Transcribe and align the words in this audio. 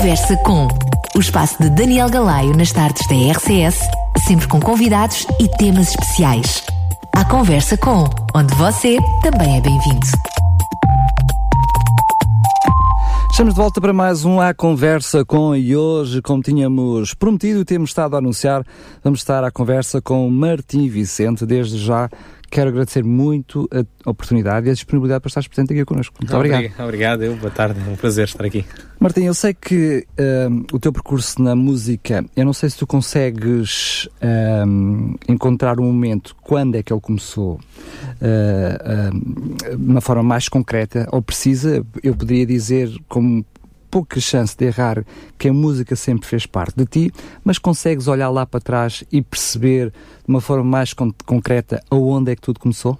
Conversa 0.00 0.34
com 0.38 0.66
o 1.14 1.20
espaço 1.20 1.62
de 1.62 1.68
Daniel 1.68 2.08
Galaio 2.08 2.56
nas 2.56 2.72
tardes 2.72 3.06
da 3.06 3.32
RCS, 3.32 3.80
sempre 4.26 4.48
com 4.48 4.58
convidados 4.58 5.26
e 5.38 5.46
temas 5.58 5.90
especiais. 5.90 6.64
A 7.14 7.22
Conversa 7.22 7.76
com, 7.76 8.08
onde 8.34 8.54
você 8.54 8.96
também 9.22 9.58
é 9.58 9.60
bem-vindo. 9.60 10.06
Estamos 13.30 13.52
de 13.52 13.60
volta 13.60 13.78
para 13.78 13.92
mais 13.92 14.24
um 14.24 14.40
A 14.40 14.54
Conversa 14.54 15.22
com 15.22 15.54
e 15.54 15.76
hoje, 15.76 16.22
como 16.22 16.42
tínhamos 16.42 17.12
prometido 17.12 17.60
e 17.60 17.64
temos 17.66 17.90
estado 17.90 18.16
a 18.16 18.20
anunciar, 18.20 18.64
vamos 19.04 19.20
estar 19.20 19.44
à 19.44 19.50
conversa 19.50 20.00
com 20.00 20.30
Martim 20.30 20.88
Vicente. 20.88 21.44
Desde 21.44 21.76
já 21.76 22.08
quero 22.50 22.70
agradecer 22.70 23.04
muito 23.04 23.68
a 23.72 24.10
oportunidade 24.10 24.66
e 24.66 24.70
a 24.70 24.74
disponibilidade 24.74 25.20
para 25.20 25.28
estar 25.28 25.48
presente 25.48 25.72
aqui 25.72 25.84
connosco. 25.84 26.16
Muito 26.20 26.34
obrigado. 26.34 26.70
Obrigado, 26.80 27.22
eu. 27.22 27.36
Boa 27.36 27.50
tarde, 27.50 27.80
é 27.80 27.90
um 27.90 27.96
prazer 27.96 28.24
estar 28.24 28.44
aqui. 28.44 28.64
Martim, 28.98 29.22
eu 29.22 29.34
sei 29.34 29.54
que 29.54 30.06
um, 30.48 30.64
o 30.72 30.78
teu 30.78 30.92
percurso 30.92 31.40
na 31.40 31.54
música, 31.54 32.24
eu 32.36 32.44
não 32.44 32.52
sei 32.52 32.68
se 32.68 32.76
tu 32.76 32.86
consegues 32.86 34.08
um, 34.66 35.14
encontrar 35.28 35.80
um 35.80 35.84
momento 35.84 36.36
quando 36.42 36.74
é 36.74 36.82
que 36.82 36.92
ele 36.92 37.00
começou 37.00 37.54
uh, 37.54 39.14
uh, 39.14 39.76
de 39.76 39.90
uma 39.90 40.00
forma 40.00 40.22
mais 40.22 40.48
concreta 40.48 41.08
ou 41.12 41.22
precisa. 41.22 41.84
Eu 42.02 42.14
poderia 42.14 42.44
dizer 42.44 42.90
como 43.08 43.44
pouca 43.90 44.20
chance 44.20 44.56
de 44.56 44.66
errar 44.66 45.04
que 45.36 45.48
a 45.48 45.52
música 45.52 45.96
sempre 45.96 46.26
fez 46.26 46.46
parte 46.46 46.76
de 46.76 46.86
ti, 46.86 47.12
mas 47.44 47.58
consegues 47.58 48.06
olhar 48.06 48.30
lá 48.30 48.46
para 48.46 48.60
trás 48.60 49.04
e 49.10 49.20
perceber 49.20 49.90
de 49.90 50.28
uma 50.28 50.40
forma 50.40 50.64
mais 50.64 50.92
con 50.92 51.12
concreta 51.26 51.82
aonde 51.90 52.32
é 52.32 52.36
que 52.36 52.42
tudo 52.42 52.60
começou? 52.60 52.98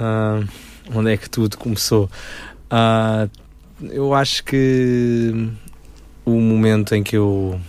Uh, 0.00 0.46
onde 0.94 1.12
é 1.12 1.16
que 1.16 1.30
tudo 1.30 1.56
começou? 1.56 2.10
Uh, 2.70 3.30
eu 3.90 4.12
acho 4.14 4.44
que 4.44 5.50
o 6.24 6.40
momento 6.40 6.94
em 6.94 7.02
que 7.02 7.16
eu 7.16 7.60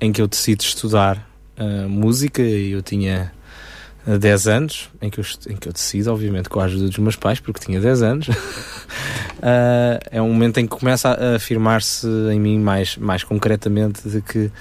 em 0.00 0.12
que 0.12 0.20
eu 0.20 0.26
decido 0.26 0.62
estudar 0.62 1.28
uh, 1.58 1.88
música 1.88 2.42
e 2.42 2.72
eu 2.72 2.82
tinha 2.82 3.32
10 4.06 4.48
anos, 4.48 4.90
em 5.00 5.08
que, 5.08 5.18
eu, 5.18 5.24
em 5.48 5.56
que 5.56 5.68
eu 5.68 5.72
decido, 5.72 6.12
obviamente 6.12 6.48
com 6.48 6.60
a 6.60 6.64
ajuda 6.64 6.88
dos 6.88 6.98
meus 6.98 7.16
pais, 7.16 7.40
porque 7.40 7.64
tinha 7.64 7.80
10 7.80 8.02
anos, 8.02 8.28
uh, 8.28 8.34
é 10.10 10.20
um 10.20 10.28
momento 10.28 10.58
em 10.58 10.66
que 10.66 10.76
começa 10.76 11.08
a 11.08 11.36
afirmar-se 11.36 12.06
em 12.32 12.38
mim 12.38 12.58
mais, 12.58 12.96
mais 12.98 13.24
concretamente 13.24 14.06
de 14.08 14.20
que 14.20 14.46
uh, 14.46 14.52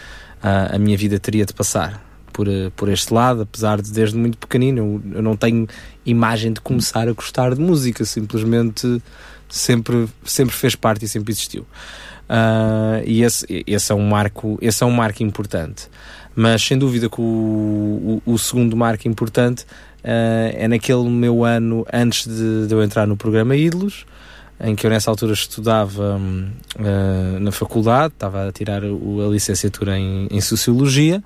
a 0.75 0.79
minha 0.79 0.97
vida 0.97 1.19
teria 1.19 1.45
de 1.45 1.53
passar 1.53 2.01
por, 2.31 2.47
uh, 2.47 2.71
por 2.75 2.87
este 2.89 3.13
lado, 3.13 3.41
apesar 3.41 3.81
de 3.81 3.91
desde 3.91 4.17
muito 4.17 4.37
pequenino 4.37 4.77
eu, 4.79 5.17
eu, 5.17 5.21
não 5.21 5.35
tenho 5.35 5.67
imagem 6.05 6.53
de 6.53 6.61
começar 6.61 7.07
a 7.09 7.11
gostar 7.11 7.53
de 7.53 7.59
música, 7.59 8.05
simplesmente 8.05 9.01
sempre, 9.49 10.07
sempre 10.23 10.55
fez 10.55 10.75
parte 10.75 11.03
e 11.03 11.07
sempre 11.07 11.33
existiu. 11.33 11.65
E 13.05 13.23
esse, 13.23 13.63
esse, 13.67 13.91
é 13.91 13.95
um 13.95 14.07
marco, 14.07 14.57
esse 14.61 14.83
é 14.83 14.85
um 14.85 14.91
marco 14.91 15.23
importante. 15.23 15.89
Mas 16.35 16.63
sem 16.63 16.77
dúvida 16.77 17.09
que 17.09 17.21
o, 17.21 18.21
o, 18.25 18.33
o 18.33 18.39
segundo 18.39 18.75
marco 18.75 19.07
importante 19.07 19.63
uh, 20.03 20.53
é 20.53 20.67
naquele 20.67 21.07
meu 21.09 21.43
ano 21.43 21.85
antes 21.91 22.27
de, 22.27 22.67
de, 22.67 22.73
eu 22.73 22.83
entrar 22.83 23.05
no 23.05 23.15
programa 23.15 23.55
Ídolos, 23.55 24.05
em 24.59 24.75
que 24.75 24.85
eu 24.85 24.89
nessa 24.89 25.09
altura 25.11 25.33
estudava 25.33 26.17
uh, 26.17 27.39
na 27.39 27.51
faculdade, 27.51 28.13
estava 28.13 28.47
a 28.47 28.51
tirar 28.51 28.83
o, 28.83 29.25
a 29.25 29.31
licenciatura 29.31 29.97
em, 29.97 30.27
em 30.31 30.41
Sociologia 30.41 31.23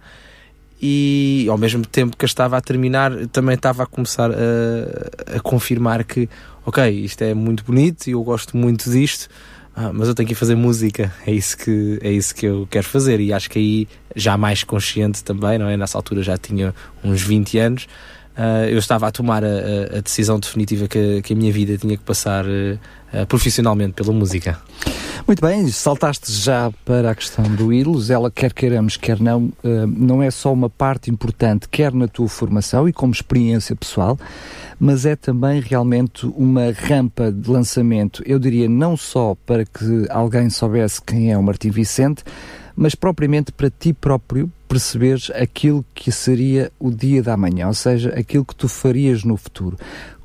e 0.81 1.48
ao 1.50 1.58
mesmo 1.58 1.86
tempo 1.86 2.16
que 2.16 2.23
eu 2.23 2.28
estava 2.28 2.58
a 2.58 2.62
terminar 2.62 3.12
também 3.31 3.56
estava 3.56 3.84
a 3.84 3.86
começar 3.86 4.30
a, 4.30 5.38
a 5.38 5.40
confirmar 5.40 6.03
que 6.03 6.30
ok, 6.66 6.90
isto 6.90 7.23
é 7.23 7.34
muito 7.34 7.64
bonito 7.64 8.08
e 8.08 8.12
eu 8.12 8.23
gosto 8.23 8.56
muito 8.56 8.90
disto 8.92 9.28
ah, 9.80 9.92
mas 9.94 10.08
eu 10.08 10.16
tenho 10.16 10.28
que 10.28 10.33
fazer 10.33 10.56
música, 10.56 11.14
é 11.23 11.31
isso, 11.31 11.56
que, 11.56 12.00
é 12.02 12.11
isso 12.11 12.33
que 12.33 12.47
eu 12.47 12.67
quero 12.67 12.88
fazer. 12.88 13.20
E 13.20 13.31
acho 13.31 13.47
que 13.47 13.59
aí, 13.59 13.88
já 14.16 14.36
mais 14.36 14.64
consciente 14.64 15.23
também, 15.23 15.59
não 15.59 15.69
é? 15.69 15.78
Nessa 15.78 16.00
altura 16.00 16.24
já 16.24 16.35
tinha 16.35 16.74
uns 17.03 17.22
20 17.22 17.59
anos, 17.59 17.84
uh, 18.35 18.68
eu 18.68 18.79
estava 18.79 19.07
a 19.07 19.12
tomar 19.12 19.44
a, 19.44 19.97
a 19.97 20.01
decisão 20.01 20.40
definitiva 20.40 20.88
que, 20.88 21.22
que, 21.22 21.34
a 21.34 21.35
minha 21.35 21.53
vida 21.53 21.78
tinha 21.78 21.96
que 21.96 22.03
passar 22.03 22.44
uh, 22.44 23.25
profissionalmente 23.28 23.94
pela 23.94 24.12
música. 24.12 24.59
Muito 25.28 25.41
bem, 25.41 25.68
saltaste 25.68 26.31
já 26.31 26.72
para 26.84 27.12
a 27.12 27.16
questão 27.16 27.44
do 27.44 27.72
Ídolos, 27.72 28.09
ela 28.09 28.31
quer 28.31 28.53
queiramos, 28.53 28.97
quer 28.97 29.19
não, 29.19 29.51
não 29.85 30.24
é 30.24 30.31
só 30.31 30.53
uma 30.53 30.69
parte 30.69 31.12
importante, 31.12 31.68
quer 31.69 31.94
na 31.94 32.07
tua 32.07 32.30
formação 32.30 32.88
e 32.88 32.94
como 32.94 33.12
experiência 33.12 33.75
pessoal, 33.75 34.18
mas 34.79 35.05
é 35.05 35.15
também 35.15 35.59
realmente 35.59 36.25
uma 36.25 36.71
rampa 36.71 37.31
de 37.31 37.49
lançamento, 37.49 38.21
eu 38.25 38.38
diria 38.38 38.69
não 38.69 38.95
só 38.95 39.35
para 39.45 39.65
que 39.65 40.05
alguém 40.09 40.49
soubesse 40.49 41.01
quem 41.01 41.31
é 41.31 41.38
o 41.38 41.43
Martim 41.43 41.69
Vicente, 41.69 42.23
mas 42.75 42.93
propriamente 42.93 43.51
para 43.51 43.71
ti 43.71 43.91
próprio 43.91 44.51
perceberes 44.67 45.31
aquilo 45.31 45.83
que 45.95 46.11
seria 46.11 46.71
o 46.79 46.91
dia 46.91 47.23
da 47.23 47.35
manhã, 47.35 47.67
ou 47.67 47.73
seja, 47.73 48.09
aquilo 48.09 48.45
que 48.45 48.55
tu 48.55 48.67
farias 48.67 49.23
no 49.23 49.35
futuro. 49.35 49.77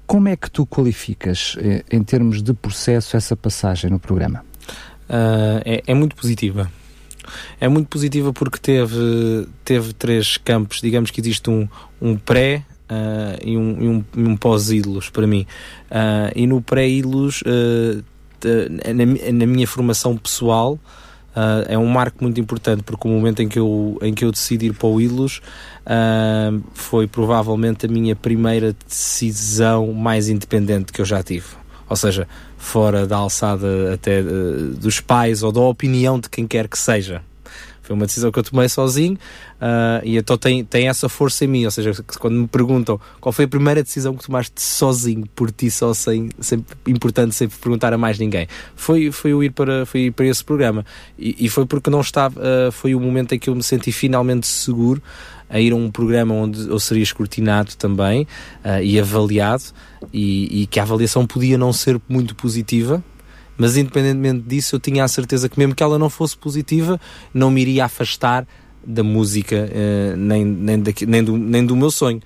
Como 0.07 0.29
é 0.29 0.37
que 0.37 0.51
tu 0.51 0.67
qualificas, 0.67 1.57
eh, 1.59 1.83
em 1.91 2.03
termos 2.03 2.43
de 2.43 2.53
processo, 2.53 3.17
essa 3.17 3.35
passagem 3.35 3.91
no 3.91 3.99
programa? 3.99 4.45
Uh, 5.09 5.63
é, 5.65 5.83
é, 5.87 5.95
muito 5.95 6.15
positiva. 6.15 6.71
É 7.59 7.69
muito 7.69 7.89
positiva 7.89 8.33
porque 8.33 8.59
teve, 8.59 9.49
teve 9.65 9.93
três 9.95 10.37
campos. 10.37 10.81
Digamos 10.83 11.11
que 11.11 11.21
existe 11.21 11.49
um, 11.49 11.67
um 12.01 12.17
pré, 12.17 12.65
uh, 12.93 13.39
e 13.43 13.57
um, 13.57 14.05
um, 14.17 14.31
um 14.31 14.37
pós-ídolos 14.37 15.09
para 15.09 15.27
mim. 15.27 15.47
Uh, 15.91 16.33
e 16.35 16.47
no 16.47 16.61
pré-ídolos, 16.61 17.43
uh, 17.43 18.05
na, 18.45 19.33
na, 19.33 19.47
minha 19.47 19.67
formação 19.67 20.17
pessoal, 20.17 20.79
é 21.69 21.79
um 21.79 21.87
marco 21.87 22.19
muito 22.21 22.41
importante 22.41 22.83
porque 22.83 23.09
o 23.09 23.11
momento 23.11 23.41
em 23.41 23.49
que 23.49 23.59
eu, 23.59 23.99
em 24.03 24.13
que 24.13 24.25
eu 24.25 24.33
decidi 24.33 24.67
ir 24.67 24.75
para 24.75 24.89
o 24.89 25.01
ídolos 25.01 25.41
foi 26.75 27.07
provavelmente 27.07 27.87
a 27.87 27.89
minha 27.89 28.17
primeira 28.17 28.75
decisão 28.87 29.93
mais 29.93 30.29
independente 30.29 30.93
que 30.93 31.01
eu 31.01 31.05
já 31.05 31.23
tive. 31.23 31.47
Ou 31.89 31.95
seja, 31.95 32.27
fora 32.59 33.07
da 33.07 33.17
alçada 33.17 33.95
até 33.95 34.21
dos 34.23 34.99
pais 35.01 35.45
ou 35.45 35.53
da 35.53 35.61
opinião 35.61 36.19
de 36.19 36.29
quem 36.29 36.49
quer 36.49 36.67
que 36.67 36.77
seja. 36.77 37.23
Foi 37.83 37.95
uma 37.95 38.07
decisão 38.07 38.31
que 38.31 38.39
eu 38.39 38.43
tomei 38.43 38.69
sozinho 38.69 39.15
uh, 39.15 40.05
e 40.05 40.17
então 40.17 40.39
tem, 40.39 40.65
tem 40.65 40.89
essa 40.89 41.09
força 41.09 41.45
em 41.45 41.49
mim. 41.49 41.65
Ou 41.65 41.71
seja, 41.71 41.93
quando 42.19 42.35
me 42.35 42.47
perguntam 42.47 43.01
qual 43.21 43.33
foi 43.33 43.45
a 43.45 43.49
primeira 43.49 43.83
decisão 43.83 44.17
que 44.17 44.25
tomaste 44.25 44.61
sozinho, 44.63 45.27
por 45.35 45.51
ti 45.51 45.71
só, 45.71 45.93
sem, 45.93 46.31
sempre, 46.41 46.77
importante 46.87 47.35
sempre 47.35 47.59
perguntar 47.59 47.93
a 47.93 47.99
mais 47.99 48.19
ninguém, 48.19 48.47
foi, 48.77 49.11
foi 49.11 49.33
eu 49.33 49.43
ir 49.43 49.51
para, 49.51 49.85
foi 49.85 50.03
ir 50.03 50.11
para 50.13 50.27
esse 50.27 50.45
programa. 50.45 50.85
E, 51.19 51.47
e 51.47 51.49
foi 51.49 51.67
porque 51.67 51.91
não 51.91 52.01
estava, 52.01 52.41
uh, 52.41 52.73
foi 52.73 52.95
o 52.95 53.01
momento 53.01 53.35
em 53.35 53.39
que 53.39 53.51
eu 53.51 53.55
me 53.55 53.63
senti 53.63 53.91
finalmente 53.91 54.47
seguro 54.47 55.03
a 55.53 55.61
ir 55.61 55.73
a 55.73 55.77
um 55.77 55.91
programa 55.91 56.35
onde 56.35 56.67
eu 56.67 56.81
seria 56.81 57.03
escrutinado 57.03 57.75
também 57.77 58.23
uh, 58.65 58.83
e 58.83 58.99
avaliado, 58.99 59.65
e, 60.13 60.63
e, 60.63 60.67
que 60.67 60.81
a 60.81 60.83
avaliação 60.83 61.27
podia 61.27 61.59
não 61.59 61.73
ser 61.73 62.01
muito 62.09 62.35
positiva, 62.35 63.05
mas 63.57 63.77
independentemente 63.77 64.41
disso, 64.47 64.77
eu 64.77 64.81
tinha 64.81 65.05
a 65.05 65.09
certeza 65.09 65.49
que 65.49 65.59
mesmo 65.59 65.75
que 65.75 65.83
ela 65.83 65.99
não 65.99 66.11
fosse 66.11 66.37
positiva, 66.37 67.01
não 67.33 67.51
me 67.51 67.61
iria 67.61 67.85
afastar 67.85 68.47
da 68.85 69.03
música, 69.03 69.69
uh, 69.71 70.17
nem, 70.17 70.45
nem, 70.45 70.81
daqui, 70.81 71.07
nem, 71.07 71.23
do, 71.23 71.37
nem 71.37 71.65
do 71.65 71.77
meu 71.77 71.91
sonho. 71.91 72.21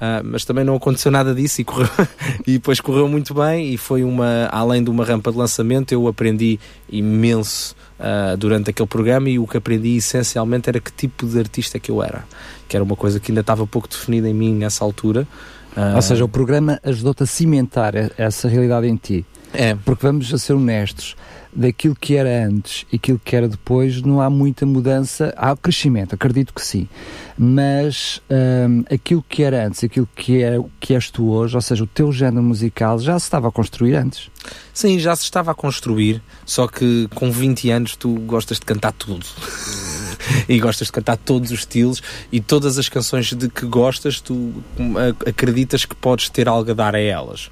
Uh, 0.00 0.24
mas 0.24 0.46
também 0.46 0.64
não 0.64 0.74
aconteceu 0.74 1.12
nada 1.12 1.34
disso 1.34 1.60
e, 1.60 1.64
correu, 1.64 1.90
e 2.46 2.52
depois 2.52 2.80
correu 2.80 3.06
muito 3.06 3.34
bem 3.34 3.74
e 3.74 3.76
foi 3.76 4.02
uma, 4.02 4.48
além 4.50 4.82
de 4.82 4.88
uma 4.88 5.04
rampa 5.04 5.30
de 5.30 5.36
lançamento, 5.36 5.92
eu 5.92 6.08
aprendi 6.08 6.58
imenso 6.90 7.76
uh, 7.98 8.34
durante 8.34 8.70
aquele 8.70 8.88
programa 8.88 9.28
e 9.28 9.38
o 9.38 9.46
que 9.46 9.58
aprendi 9.58 9.96
essencialmente 9.96 10.70
era 10.70 10.80
que 10.80 10.90
tipo 10.90 11.26
de 11.26 11.38
artista 11.38 11.78
que 11.78 11.90
eu 11.90 12.02
era, 12.02 12.24
que 12.66 12.74
era 12.74 12.82
uma 12.82 12.96
coisa 12.96 13.20
que 13.20 13.30
ainda 13.30 13.42
estava 13.42 13.66
pouco 13.66 13.86
definida 13.86 14.26
em 14.26 14.32
mim 14.32 14.54
nessa 14.54 14.82
altura. 14.82 15.28
Uh, 15.76 15.96
Ou 15.96 16.02
seja, 16.02 16.24
o 16.24 16.28
programa 16.28 16.80
ajudou-te 16.82 17.22
a 17.22 17.26
cimentar 17.26 17.92
essa 18.16 18.48
realidade 18.48 18.88
em 18.88 18.96
ti. 18.96 19.26
É. 19.52 19.74
Porque 19.84 20.06
vamos 20.06 20.32
a 20.32 20.38
ser 20.38 20.54
honestos, 20.54 21.16
daquilo 21.52 21.96
que 21.96 22.16
era 22.16 22.46
antes 22.46 22.86
e 22.92 22.96
aquilo 22.96 23.20
que 23.22 23.34
era 23.34 23.48
depois, 23.48 24.00
não 24.02 24.20
há 24.20 24.30
muita 24.30 24.64
mudança. 24.64 25.34
Há 25.36 25.56
crescimento, 25.56 26.14
acredito 26.14 26.54
que 26.54 26.64
sim. 26.64 26.88
Mas 27.36 28.22
hum, 28.30 28.84
aquilo 28.90 29.24
que 29.28 29.42
era 29.42 29.66
antes, 29.66 29.82
aquilo 29.82 30.08
que, 30.14 30.42
é, 30.42 30.58
que 30.78 30.94
és 30.94 31.10
tu 31.10 31.30
hoje, 31.30 31.56
ou 31.56 31.62
seja, 31.62 31.82
o 31.82 31.86
teu 31.86 32.12
género 32.12 32.42
musical 32.42 32.98
já 32.98 33.18
se 33.18 33.24
estava 33.24 33.48
a 33.48 33.52
construir 33.52 33.96
antes. 33.96 34.30
Sim, 34.72 34.98
já 34.98 35.14
se 35.16 35.24
estava 35.24 35.50
a 35.50 35.54
construir, 35.54 36.22
só 36.46 36.66
que 36.66 37.08
com 37.14 37.30
20 37.30 37.70
anos 37.70 37.96
tu 37.96 38.14
gostas 38.20 38.58
de 38.58 38.66
cantar 38.66 38.92
tudo. 38.92 39.26
e 40.48 40.58
gostas 40.60 40.88
de 40.88 40.92
cantar 40.92 41.16
todos 41.16 41.50
os 41.50 41.60
estilos 41.60 42.02
e 42.30 42.40
todas 42.40 42.78
as 42.78 42.88
canções 42.88 43.32
de 43.32 43.48
que 43.48 43.66
gostas, 43.66 44.20
tu 44.20 44.34
hum, 44.34 44.94
acreditas 45.26 45.84
que 45.84 45.94
podes 45.94 46.28
ter 46.28 46.48
algo 46.48 46.70
a 46.70 46.74
dar 46.74 46.94
a 46.94 47.00
elas. 47.00 47.50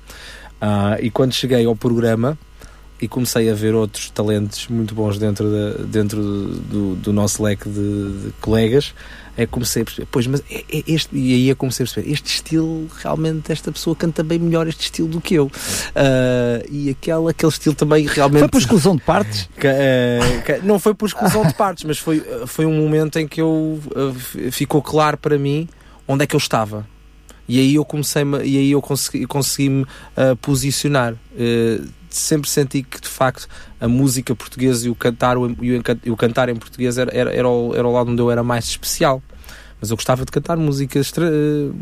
Uh, 0.60 1.00
e 1.00 1.10
quando 1.10 1.32
cheguei 1.32 1.64
ao 1.64 1.76
programa, 1.76 2.38
e 3.00 3.06
comecei 3.06 3.48
a 3.48 3.54
ver 3.54 3.74
outros 3.74 4.10
talentos 4.10 4.66
muito 4.66 4.94
bons 4.94 5.18
dentro, 5.18 5.48
da, 5.48 5.84
dentro 5.84 6.20
do, 6.20 6.96
do 6.96 7.12
nosso 7.12 7.42
leque 7.42 7.68
de, 7.68 8.24
de 8.24 8.32
colegas 8.40 8.92
é 9.36 9.46
comecei 9.46 9.82
a 9.82 9.84
perceber, 9.84 10.08
pois, 10.10 10.26
mas 10.26 10.42
é, 10.50 10.64
é 10.68 10.82
este, 10.88 11.16
e 11.16 11.32
aí 11.32 11.50
é 11.50 11.54
comecei 11.54 11.84
a 11.84 11.86
perceber, 11.86 12.10
este 12.10 12.26
estilo, 12.26 12.88
realmente, 13.00 13.52
esta 13.52 13.70
pessoa 13.70 13.94
canta 13.94 14.24
bem 14.24 14.36
melhor 14.36 14.66
este 14.66 14.80
estilo 14.80 15.06
do 15.06 15.20
que 15.20 15.34
eu. 15.34 15.46
Uh, 15.46 16.66
e 16.68 16.90
aquele, 16.90 17.30
aquele 17.30 17.52
estilo 17.52 17.76
também 17.76 18.04
realmente. 18.04 18.40
Foi 18.40 18.48
por 18.48 18.58
exclusão 18.60 18.96
de 18.96 19.02
partes? 19.02 19.48
Que, 19.58 19.68
uh, 19.68 20.42
que, 20.44 20.66
não 20.66 20.78
foi 20.78 20.92
por 20.92 21.06
exclusão 21.06 21.44
de 21.44 21.54
partes, 21.54 21.84
mas 21.84 21.98
foi, 21.98 22.20
foi 22.46 22.66
um 22.66 22.76
momento 22.80 23.18
em 23.18 23.28
que 23.28 23.40
eu 23.40 23.80
uh, 23.94 24.50
ficou 24.50 24.82
claro 24.82 25.16
para 25.16 25.38
mim 25.38 25.68
onde 26.06 26.24
é 26.24 26.26
que 26.26 26.34
eu 26.34 26.38
estava. 26.38 26.84
E 27.48 27.58
aí 27.58 27.74
eu 27.76 27.84
comecei 27.84 28.22
e 28.44 28.58
aí 28.58 28.70
eu 28.72 28.82
consegui, 28.82 29.26
consegui 29.26 29.70
me 29.70 29.86
posicionar 30.42 31.14
sempre 32.10 32.48
senti 32.48 32.82
que 32.82 33.00
de 33.00 33.08
facto 33.08 33.48
a 33.80 33.88
música 33.88 34.34
portuguesa 34.34 34.86
e 34.86 34.90
o 34.90 34.94
cantar, 34.94 35.36
o, 35.36 35.56
e 35.62 36.10
o 36.10 36.16
cantar 36.16 36.48
em 36.48 36.56
português 36.56 36.98
era, 36.98 37.14
era, 37.14 37.32
era, 37.32 37.48
o, 37.48 37.74
era 37.74 37.86
o 37.86 37.92
lado 37.92 38.10
onde 38.10 38.20
eu 38.20 38.30
era 38.30 38.42
mais 38.42 38.66
especial. 38.66 39.22
Mas 39.80 39.90
eu 39.90 39.96
gostava 39.96 40.24
de 40.24 40.32
cantar 40.32 40.56
música, 40.56 41.00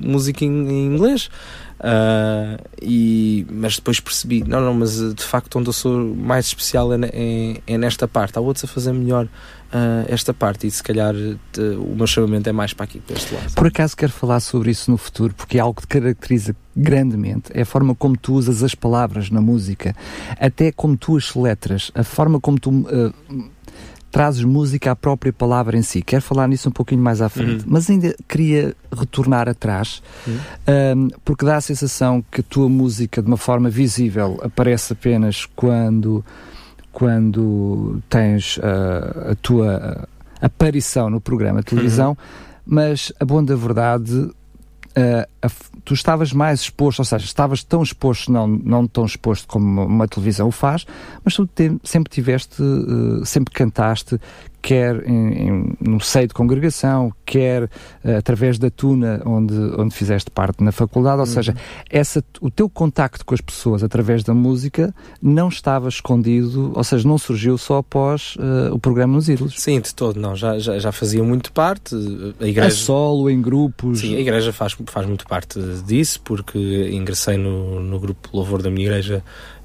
música 0.02 0.44
em, 0.44 0.68
em 0.68 0.86
inglês. 0.86 1.30
Uh, 1.78 2.62
e, 2.80 3.46
mas 3.50 3.76
depois 3.76 4.00
percebi, 4.00 4.44
não, 4.46 4.60
não, 4.60 4.74
mas 4.74 5.14
de 5.14 5.22
facto 5.22 5.58
onde 5.58 5.68
eu 5.68 5.72
sou 5.72 6.14
mais 6.14 6.46
especial 6.46 6.92
é, 6.92 6.98
é, 7.12 7.60
é 7.66 7.78
nesta 7.78 8.06
parte. 8.06 8.36
Há 8.36 8.40
outros 8.40 8.64
a 8.64 8.68
fazer 8.68 8.92
melhor 8.92 9.26
uh, 9.72 10.06
esta 10.08 10.32
parte 10.32 10.66
e 10.66 10.70
se 10.70 10.82
calhar 10.82 11.14
te, 11.52 11.60
o 11.60 11.94
meu 11.94 12.06
chamamento 12.06 12.48
é 12.48 12.52
mais 12.52 12.72
para 12.72 12.84
aqui, 12.84 13.00
para 13.00 13.16
este 13.16 13.34
lado. 13.34 13.54
Por 13.54 13.66
acaso 13.66 13.96
quero 13.96 14.12
falar 14.12 14.40
sobre 14.40 14.70
isso 14.70 14.90
no 14.90 14.96
futuro, 14.96 15.34
porque 15.34 15.58
é 15.58 15.60
algo 15.60 15.80
que 15.80 15.86
te 15.86 16.00
caracteriza 16.00 16.54
grandemente, 16.76 17.50
é 17.54 17.62
a 17.62 17.66
forma 17.66 17.94
como 17.94 18.16
tu 18.16 18.34
usas 18.34 18.62
as 18.62 18.74
palavras 18.74 19.30
na 19.30 19.40
música, 19.40 19.94
até 20.38 20.70
como 20.70 20.96
tu 20.96 21.16
as 21.16 21.34
letras, 21.34 21.90
a 21.94 22.04
forma 22.04 22.38
como 22.40 22.58
tu 22.58 22.70
uh, 22.70 23.14
trazes 24.10 24.44
música 24.44 24.92
à 24.92 24.96
própria 24.96 25.32
palavra 25.32 25.76
em 25.76 25.82
si. 25.82 26.00
Quero 26.00 26.22
falar 26.22 26.48
nisso 26.48 26.68
um 26.68 26.72
pouquinho 26.72 27.02
mais 27.02 27.20
à 27.20 27.28
frente, 27.28 27.64
uhum. 27.64 27.66
mas 27.66 27.90
ainda 27.90 28.14
queria 28.26 28.74
retornar 28.90 29.48
atrás, 29.48 30.02
uhum. 30.26 30.38
um, 30.96 31.08
porque 31.24 31.44
dá 31.44 31.56
a 31.56 31.60
sensação 31.60 32.24
que 32.30 32.40
a 32.40 32.44
tua 32.44 32.68
música, 32.68 33.20
de 33.20 33.28
uma 33.28 33.36
forma 33.36 33.68
visível, 33.68 34.40
aparece 34.42 34.94
apenas 34.94 35.46
quando 35.54 36.24
quando 36.96 38.02
tens 38.08 38.56
uh, 38.56 39.32
a 39.32 39.34
tua 39.43 40.08
aparição 40.40 41.10
no 41.10 41.20
programa 41.20 41.58
de 41.60 41.66
televisão, 41.66 42.12
uhum. 42.12 42.16
mas 42.64 43.12
a 43.20 43.25
bom 43.26 43.44
da 43.44 43.54
verdade, 43.54 44.14
uh, 44.14 44.34
a, 45.43 45.50
tu 45.87 45.94
estavas 45.94 46.33
mais 46.33 46.62
exposto, 46.62 46.99
ou 46.99 47.05
seja, 47.05 47.25
estavas 47.25 47.62
tão 47.62 47.81
exposto, 47.81 48.31
não, 48.31 48.49
não 48.49 48.88
tão 48.88 49.06
exposto 49.06 49.47
como 49.47 49.85
uma 49.85 50.09
televisão 50.09 50.49
o 50.49 50.50
faz, 50.50 50.85
mas 51.25 51.37
tu 51.37 51.49
sempre 51.85 52.12
tiveste, 52.12 52.61
uh, 52.61 53.25
sempre 53.25 53.55
cantaste, 53.55 54.21
quer 54.61 55.09
em, 55.09 55.49
em, 55.49 55.77
no 55.81 56.00
seio 56.00 56.27
de 56.27 56.35
congregação, 56.35 57.12
quer 57.25 57.65
uh, 57.65 58.17
através 58.19 58.59
da 58.59 58.69
tuna 58.69 59.23
onde, 59.25 59.55
onde 59.55 59.94
fizeste 59.94 60.29
parte 60.29 60.61
na 60.65 60.73
faculdade, 60.73 61.21
ou 61.21 61.27
uhum. 61.27 61.33
seja, 61.33 61.55
essa, 61.88 62.23
o 62.41 62.50
teu 62.50 62.69
contacto 62.69 63.25
com 63.25 63.33
as 63.33 63.41
pessoas 63.41 63.85
através 63.85 64.25
da 64.25 64.35
música 64.35 64.93
não 65.23 65.49
estava 65.49 65.88
escondido, 65.88 66.73
ou 66.75 66.83
seja, 66.83 67.06
não 67.06 67.17
surgiu 67.17 67.56
só 67.56 67.79
após 67.79 68.35
uh, 68.37 68.75
o 68.75 68.79
programa 68.81 69.15
Nos 69.15 69.29
Ídolos. 69.29 69.55
Sim, 69.56 69.81
de 69.81 69.94
todo, 69.94 70.19
não, 70.19 70.35
já, 70.35 70.59
já, 70.59 70.81
já 70.81 70.91
fazia 70.91 71.23
muito 71.23 71.53
parte. 71.53 71.94
A 72.41 72.47
igreja... 72.47 72.67
A 72.67 72.71
solo, 72.77 73.31
em 73.31 73.41
grupos? 73.41 74.00
Sim, 74.00 74.17
a 74.17 74.21
igreja 74.21 74.53
faz, 74.53 74.77
faz 74.87 75.06
muito 75.06 75.25
parte 75.29 75.61
disso, 75.82 76.20
porque 76.23 76.58
ingressei 76.93 77.37
no, 77.37 77.81
no 77.81 77.99
grupo 77.99 78.28
Louvor 78.32 78.62
da 78.62 78.70
minha 78.70 78.87
igreja 78.87 79.23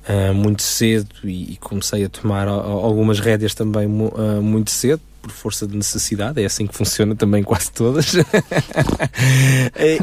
uh, 0.07 0.33
muito 0.33 0.61
cedo 0.61 1.09
e, 1.23 1.53
e, 1.53 1.57
comecei 1.57 2.03
a 2.05 2.09
tomar 2.09 2.47
algumas 2.47 3.19
rédeas 3.19 3.53
também 3.53 3.87
uh, 3.87 4.41
muito 4.41 4.71
cedo 4.71 5.01
por 5.21 5.31
força 5.31 5.67
de 5.67 5.77
necessidade, 5.77 6.41
é 6.41 6.45
assim 6.45 6.65
que 6.65 6.75
funciona 6.75 7.15
também 7.15 7.43
quase 7.43 7.71
todas. 7.71 8.13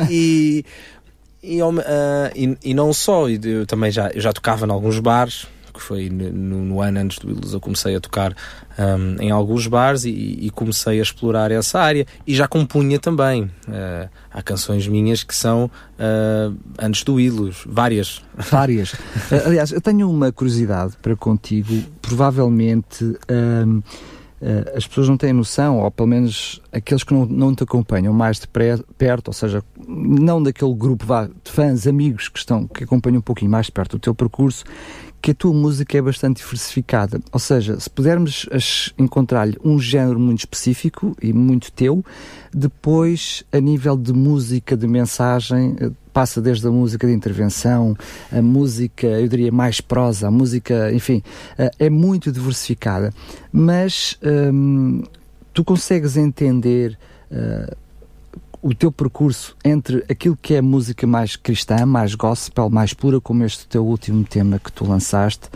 e, 0.08 0.64
uh, 1.42 1.74
e, 2.34 2.58
e, 2.62 2.74
não 2.74 2.92
só, 2.92 3.28
eu 3.28 3.66
também 3.66 3.90
já, 3.90 4.10
eu 4.10 4.20
já 4.20 4.32
tocava 4.32 4.64
em 4.64 4.70
alguns 4.70 5.00
bares, 5.00 5.46
que 5.78 5.82
foi 5.84 6.10
no, 6.10 6.64
no 6.64 6.82
ano 6.82 6.98
antes 6.98 7.18
do 7.18 7.30
Ilus, 7.30 7.52
eu 7.52 7.60
comecei 7.60 7.94
a 7.94 8.00
tocar 8.00 8.34
um, 8.76 9.22
em 9.22 9.30
alguns 9.30 9.66
bares 9.68 10.04
e, 10.04 10.10
e, 10.10 10.50
comecei 10.50 10.98
a 10.98 11.02
explorar 11.02 11.52
essa 11.52 11.78
área 11.78 12.04
e 12.26 12.34
já 12.34 12.48
compunha 12.48 12.98
também. 12.98 13.44
Uh, 13.44 14.08
há 14.30 14.42
canções 14.42 14.88
minhas 14.88 15.22
que 15.22 15.34
são 15.34 15.66
uh, 15.66 16.56
antes 16.78 17.04
do 17.04 17.20
Ilus, 17.20 17.62
várias. 17.64 18.22
Várias. 18.36 18.94
Aliás, 19.46 19.70
eu 19.70 19.80
tenho 19.80 20.10
uma 20.10 20.32
curiosidade 20.32 20.94
para 21.00 21.14
contigo, 21.14 21.82
provavelmente. 22.02 23.04
Um, 23.30 23.82
Uh, 24.40 24.76
as 24.76 24.86
pessoas 24.86 25.08
não 25.08 25.16
têm 25.16 25.32
noção, 25.32 25.80
ou 25.80 25.90
pelo 25.90 26.08
menos 26.08 26.62
aqueles 26.72 27.02
que 27.02 27.12
não, 27.12 27.26
não 27.26 27.54
te 27.56 27.64
acompanham 27.64 28.12
mais 28.12 28.38
de 28.38 28.46
perto, 28.46 29.28
ou 29.28 29.32
seja, 29.32 29.64
não 29.86 30.40
daquele 30.40 30.72
grupo 30.74 31.04
vá, 31.04 31.26
de 31.26 31.50
fãs, 31.50 31.88
amigos 31.88 32.28
que 32.28 32.38
estão 32.38 32.68
que 32.68 32.84
acompanham 32.84 33.18
um 33.18 33.22
pouquinho 33.22 33.50
mais 33.50 33.66
de 33.66 33.72
perto 33.72 33.94
o 33.94 33.98
teu 33.98 34.14
percurso, 34.14 34.64
que 35.20 35.32
a 35.32 35.34
tua 35.34 35.52
música 35.52 35.98
é 35.98 36.02
bastante 36.02 36.42
diversificada. 36.42 37.20
Ou 37.32 37.38
seja, 37.38 37.78
se 37.78 37.90
pudermos 37.90 38.48
encontrar-lhe 38.98 39.56
um 39.64 39.78
género 39.78 40.18
muito 40.18 40.40
específico 40.40 41.16
e 41.20 41.32
muito 41.32 41.72
teu, 41.72 42.04
depois, 42.52 43.44
a 43.52 43.60
nível 43.60 43.96
de 43.96 44.12
música, 44.12 44.76
de 44.76 44.86
mensagem, 44.86 45.76
eh, 45.80 45.90
passa 46.12 46.40
desde 46.40 46.66
a 46.66 46.70
música 46.70 47.06
de 47.06 47.12
intervenção, 47.12 47.96
a 48.32 48.40
música, 48.40 49.06
eu 49.06 49.28
diria, 49.28 49.52
mais 49.52 49.80
prosa, 49.80 50.28
a 50.28 50.30
música, 50.30 50.92
enfim, 50.92 51.22
eh, 51.58 51.70
é 51.78 51.90
muito 51.90 52.30
diversificada. 52.32 53.12
Mas 53.52 54.16
hum, 54.22 55.02
tu 55.52 55.64
consegues 55.64 56.16
entender. 56.16 56.98
Uh, 57.30 57.87
o 58.60 58.74
teu 58.74 58.90
percurso 58.90 59.56
entre 59.64 60.04
aquilo 60.08 60.36
que 60.36 60.54
é 60.54 60.60
música 60.60 61.06
mais 61.06 61.36
cristã, 61.36 61.86
mais 61.86 62.14
gospel, 62.14 62.68
mais 62.68 62.92
pura, 62.92 63.20
como 63.20 63.44
este 63.44 63.66
teu 63.68 63.86
último 63.86 64.24
tema 64.24 64.58
que 64.58 64.72
tu 64.72 64.84
lançaste, 64.84 65.48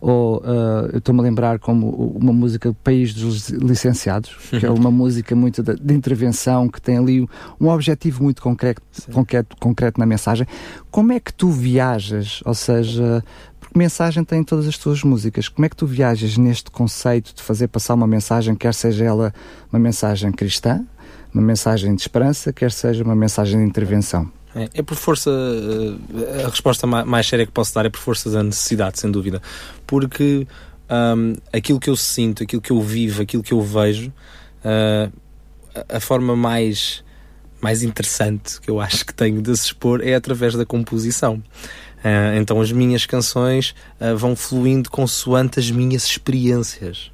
ou 0.00 0.38
uh, 0.38 0.90
eu 0.92 0.98
estou-me 0.98 1.20
a 1.20 1.22
lembrar 1.22 1.58
como 1.58 1.88
uma 2.14 2.32
música 2.32 2.74
País 2.84 3.14
dos 3.14 3.48
Licenciados, 3.48 4.36
que 4.50 4.64
é 4.64 4.70
uma 4.70 4.90
música 4.92 5.34
muito 5.34 5.62
de, 5.62 5.74
de, 5.74 5.94
intervenção, 5.94 6.68
que 6.68 6.80
tem 6.80 6.98
ali 6.98 7.26
um 7.60 7.68
objetivo 7.68 8.22
muito 8.22 8.42
concreto, 8.42 8.82
concreto, 9.12 9.56
concreto 9.58 9.98
na 9.98 10.06
mensagem. 10.06 10.46
Como 10.90 11.12
é 11.12 11.20
que 11.20 11.32
tu 11.32 11.50
viajas? 11.50 12.42
Ou 12.44 12.54
seja, 12.54 13.22
porque 13.58 13.78
mensagem 13.78 14.24
tem 14.24 14.42
todas 14.42 14.66
as 14.66 14.76
tuas 14.76 15.02
músicas. 15.02 15.48
Como 15.48 15.64
é 15.64 15.68
que 15.68 15.76
tu 15.76 15.86
viajas 15.86 16.36
neste 16.36 16.70
conceito 16.70 17.34
de 17.34 17.42
fazer 17.42 17.68
passar 17.68 17.94
uma 17.94 18.06
mensagem, 18.06 18.54
quer 18.54 18.74
seja 18.74 19.04
ela 19.04 19.34
uma 19.72 19.78
mensagem 19.78 20.32
cristã, 20.32 20.84
uma 21.32 21.42
mensagem 21.42 21.94
de 21.94 22.02
esperança, 22.02 22.52
quer 22.52 22.72
seja 22.72 23.04
uma 23.04 23.14
mensagem 23.14 23.58
de 23.58 23.66
intervenção. 23.66 24.30
É, 24.54 24.68
é 24.74 24.82
por 24.82 24.96
força, 24.96 25.30
eh, 25.30 26.44
a 26.44 26.48
resposta 26.48 26.86
mais 26.86 27.26
séria 27.26 27.46
que 27.46 27.52
posso 27.52 27.72
dar 27.74 27.86
é 27.86 27.88
por 27.88 28.00
força 28.00 28.28
da 28.30 28.42
necessidade, 28.42 28.98
sem 28.98 29.10
dúvida. 29.10 29.40
Porque 29.86 30.46
um, 30.90 31.34
aquilo 31.52 31.78
que 31.78 31.88
eu 31.88 31.96
sinto, 31.96 32.42
aquilo 32.42 32.60
que 32.60 32.72
eu 32.72 32.80
vivo, 32.80 33.22
aquilo 33.22 33.42
que 33.42 33.52
eu 33.52 33.62
vejo, 33.62 34.12
uh, 34.64 35.12
a 35.88 36.00
forma 36.00 36.34
mais, 36.34 37.04
mais 37.60 37.82
interessante 37.82 38.60
que 38.60 38.68
eu 38.68 38.80
acho 38.80 39.06
que 39.06 39.14
tenho 39.14 39.40
de 39.40 39.56
se 39.56 39.66
expor 39.66 40.00
é 40.02 40.14
através 40.14 40.54
da 40.54 40.66
composição. 40.66 41.42
Uh, 42.04 42.34
então 42.40 42.60
as 42.60 42.72
minhas 42.72 43.06
canções 43.06 43.74
uh, 44.00 44.16
vão 44.16 44.34
fluindo 44.34 44.90
consoante 44.90 45.60
as 45.60 45.70
minhas 45.70 46.04
experiências. 46.04 47.12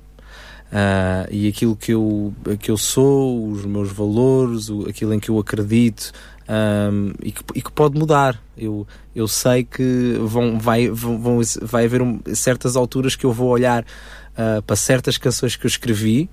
Uh, 0.66 1.30
e 1.30 1.48
aquilo 1.48 1.76
que 1.76 1.92
eu, 1.92 2.34
que 2.60 2.70
eu 2.70 2.76
sou, 2.76 3.48
os 3.48 3.64
meus 3.64 3.90
valores, 3.90 4.68
o, 4.68 4.88
aquilo 4.88 5.14
em 5.14 5.20
que 5.20 5.28
eu 5.28 5.38
acredito 5.38 6.12
um, 6.48 7.12
e, 7.22 7.32
que, 7.32 7.42
e, 7.54 7.62
que, 7.62 7.72
pode 7.72 7.98
mudar. 7.98 8.40
Eu, 8.56 8.86
eu 9.14 9.28
sei 9.28 9.64
que 9.64 10.16
vão, 10.20 10.58
vai, 10.58 10.88
vão, 10.88 11.40
vai 11.62 11.84
haver 11.84 12.02
um, 12.02 12.20
certas 12.34 12.76
alturas 12.76 13.14
que 13.14 13.24
eu 13.24 13.32
vou 13.32 13.48
olhar 13.48 13.82
uh, 13.82 14.62
para 14.62 14.76
certas 14.76 15.18
canções 15.18 15.56
que 15.56 15.66
eu 15.66 15.68
escrevi 15.68 16.28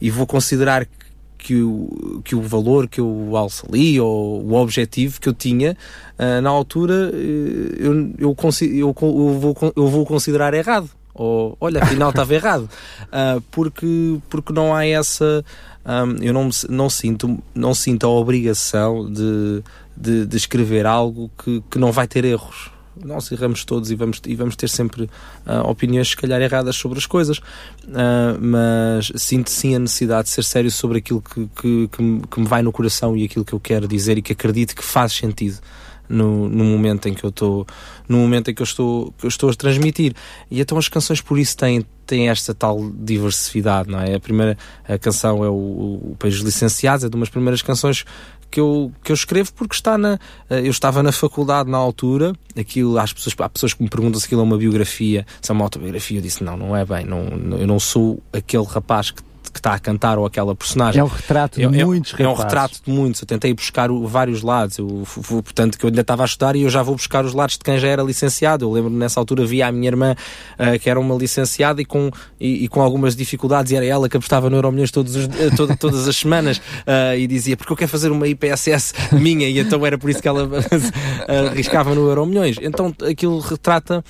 e 0.00 0.10
vou 0.10 0.26
considerar 0.26 0.86
que 1.36 1.62
o, 1.62 2.20
que 2.24 2.34
o 2.34 2.42
valor 2.42 2.88
que 2.88 3.00
eu 3.00 3.36
alço 3.36 3.64
ali 3.68 4.00
ou 4.00 4.44
o 4.44 4.54
objetivo 4.54 5.20
que 5.20 5.28
eu 5.28 5.32
tinha 5.32 5.76
uh, 6.18 6.42
na 6.42 6.50
altura 6.50 6.94
eu, 7.14 7.94
eu, 8.18 8.36
eu, 8.36 8.36
eu, 8.72 9.38
vou, 9.38 9.56
eu 9.76 9.86
vou 9.86 10.04
considerar 10.04 10.52
errado 10.52 10.90
ou 11.18 11.56
olha, 11.60 11.82
afinal 11.82 12.10
estava 12.10 12.32
errado, 12.32 12.70
uh, 13.06 13.40
porque, 13.50 14.18
porque 14.30 14.52
não 14.52 14.74
há 14.74 14.86
essa. 14.86 15.44
Um, 15.84 16.22
eu 16.22 16.32
não, 16.32 16.48
não, 16.68 16.88
sinto, 16.88 17.42
não 17.54 17.74
sinto 17.74 18.06
a 18.06 18.10
obrigação 18.10 19.10
de, 19.10 19.62
de, 19.96 20.26
de, 20.26 20.36
escrever 20.36 20.84
algo 20.84 21.30
que, 21.42 21.62
que 21.70 21.78
não 21.78 21.90
vai 21.90 22.06
ter 22.06 22.24
erros. 22.24 22.70
Nós 23.02 23.30
erramos 23.32 23.64
todos 23.64 23.90
e 23.90 23.94
vamos, 23.94 24.20
e 24.26 24.34
vamos 24.34 24.54
ter 24.54 24.68
sempre 24.68 25.04
uh, 25.04 25.66
opiniões, 25.66 26.08
se 26.08 26.16
calhar, 26.16 26.40
erradas 26.42 26.76
sobre 26.76 26.98
as 26.98 27.06
coisas, 27.06 27.38
uh, 27.38 28.38
mas 28.38 29.10
sinto 29.16 29.50
sim 29.50 29.74
a 29.74 29.78
necessidade 29.78 30.24
de 30.24 30.30
ser 30.30 30.44
sério 30.44 30.70
sobre 30.70 30.98
aquilo 30.98 31.22
que, 31.22 31.48
que, 31.56 31.88
que, 31.88 32.02
me, 32.02 32.20
que 32.26 32.40
me 32.40 32.46
vai 32.46 32.60
no 32.60 32.72
coração 32.72 33.16
e 33.16 33.24
aquilo 33.24 33.44
que 33.44 33.52
eu 33.52 33.60
quero 33.60 33.88
dizer 33.88 34.18
e 34.18 34.22
que 34.22 34.32
acredito 34.32 34.74
que 34.74 34.84
faz 34.84 35.12
sentido 35.12 35.58
no, 36.08 36.48
no 36.48 36.64
momento 36.64 37.08
em 37.08 37.14
que 37.14 37.24
eu 37.24 37.30
estou 37.30 37.66
no 38.08 38.18
momento 38.18 38.50
em 38.50 38.54
que 38.54 38.62
eu 38.62 38.64
estou 38.64 39.12
que 39.18 39.26
eu 39.26 39.28
estou 39.28 39.50
a 39.50 39.54
transmitir 39.54 40.14
e 40.50 40.60
então 40.60 40.78
as 40.78 40.88
canções 40.88 41.20
por 41.20 41.38
isso 41.38 41.56
têm 41.56 41.84
têm 42.06 42.28
esta 42.28 42.54
tal 42.54 42.90
diversidade 42.94 43.90
não 43.90 44.00
é 44.00 44.14
a 44.14 44.20
primeira 44.20 44.56
a 44.88 44.96
canção 44.98 45.44
é 45.44 45.48
o, 45.48 45.52
o 46.12 46.16
País 46.18 46.36
Licenciados 46.36 47.04
é 47.04 47.08
de 47.08 47.16
umas 47.16 47.28
primeiras 47.28 47.60
canções 47.60 48.04
que 48.50 48.60
eu, 48.60 48.92
que 49.02 49.12
eu 49.12 49.14
escrevo 49.14 49.52
porque 49.52 49.74
está 49.74 49.98
na. 49.98 50.18
Eh, 50.48 50.60
eu 50.60 50.70
estava 50.70 51.02
na 51.02 51.12
faculdade 51.12 51.70
na 51.70 51.76
altura, 51.76 52.32
aquilo, 52.58 52.98
as 52.98 53.12
pessoas, 53.12 53.34
há 53.38 53.48
pessoas 53.48 53.74
que 53.74 53.82
me 53.82 53.88
perguntam 53.88 54.18
se 54.18 54.26
aquilo 54.26 54.40
é 54.40 54.44
uma 54.44 54.56
biografia, 54.56 55.26
se 55.40 55.50
é 55.50 55.54
uma 55.54 55.64
autobiografia. 55.64 56.18
Eu 56.18 56.22
disse: 56.22 56.42
não, 56.42 56.56
não 56.56 56.76
é 56.76 56.84
bem, 56.84 57.04
não, 57.04 57.24
eu 57.58 57.66
não 57.66 57.78
sou 57.78 58.22
aquele 58.32 58.64
rapaz 58.64 59.10
que 59.10 59.22
que 59.52 59.58
está 59.58 59.74
a 59.74 59.78
cantar 59.78 60.18
ou 60.18 60.26
aquela 60.26 60.54
personagem. 60.54 61.00
É 61.00 61.04
um 61.04 61.08
retrato 61.08 61.58
de 61.58 61.64
é, 61.64 61.84
muitos 61.84 62.14
é, 62.18 62.22
é 62.22 62.28
um 62.28 62.34
retrato 62.34 62.80
de 62.84 62.90
muitos. 62.90 63.20
Eu 63.20 63.26
tentei 63.26 63.52
buscar 63.54 63.90
o, 63.90 64.06
vários 64.06 64.42
lados. 64.42 64.78
Eu, 64.78 65.04
portanto, 65.26 65.78
que 65.78 65.84
eu 65.84 65.88
ainda 65.88 66.00
estava 66.00 66.22
a 66.22 66.26
estudar 66.26 66.56
e 66.56 66.62
eu 66.62 66.70
já 66.70 66.82
vou 66.82 66.94
buscar 66.94 67.24
os 67.24 67.34
lados 67.34 67.56
de 67.56 67.64
quem 67.64 67.78
já 67.78 67.88
era 67.88 68.02
licenciado. 68.02 68.64
Eu 68.64 68.72
lembro 68.72 68.90
nessa 68.90 69.20
altura 69.20 69.46
via 69.46 69.68
a 69.68 69.72
minha 69.72 69.88
irmã 69.88 70.14
uh, 70.58 70.78
que 70.78 70.90
era 70.90 70.98
uma 70.98 71.14
licenciada 71.14 71.80
e 71.80 71.84
com, 71.84 72.10
e, 72.40 72.64
e, 72.64 72.68
com 72.68 72.80
algumas 72.80 73.14
dificuldades 73.14 73.72
e 73.72 73.76
era 73.76 73.84
ela 73.84 74.08
que 74.08 74.16
apostava 74.16 74.50
no 74.50 74.56
Euromilhões 74.56 74.90
todos 74.90 75.14
os, 75.16 75.26
uh, 75.26 75.56
todo, 75.56 75.76
todas 75.78 76.08
as 76.08 76.16
semanas 76.16 76.58
uh, 76.58 77.16
e 77.16 77.26
dizia 77.26 77.56
porque 77.56 77.72
eu 77.72 77.76
quero 77.76 77.90
fazer 77.90 78.10
uma 78.10 78.26
IPSS 78.26 78.94
minha 79.12 79.48
e 79.48 79.58
então 79.58 79.84
era 79.86 79.96
por 79.96 80.10
isso 80.10 80.20
que 80.20 80.28
ela 80.28 80.48
arriscava 81.50 81.94
no 81.94 82.08
Euromilhões. 82.08 82.56
Então 82.60 82.94
aquilo 83.08 83.38
retrata, 83.38 84.04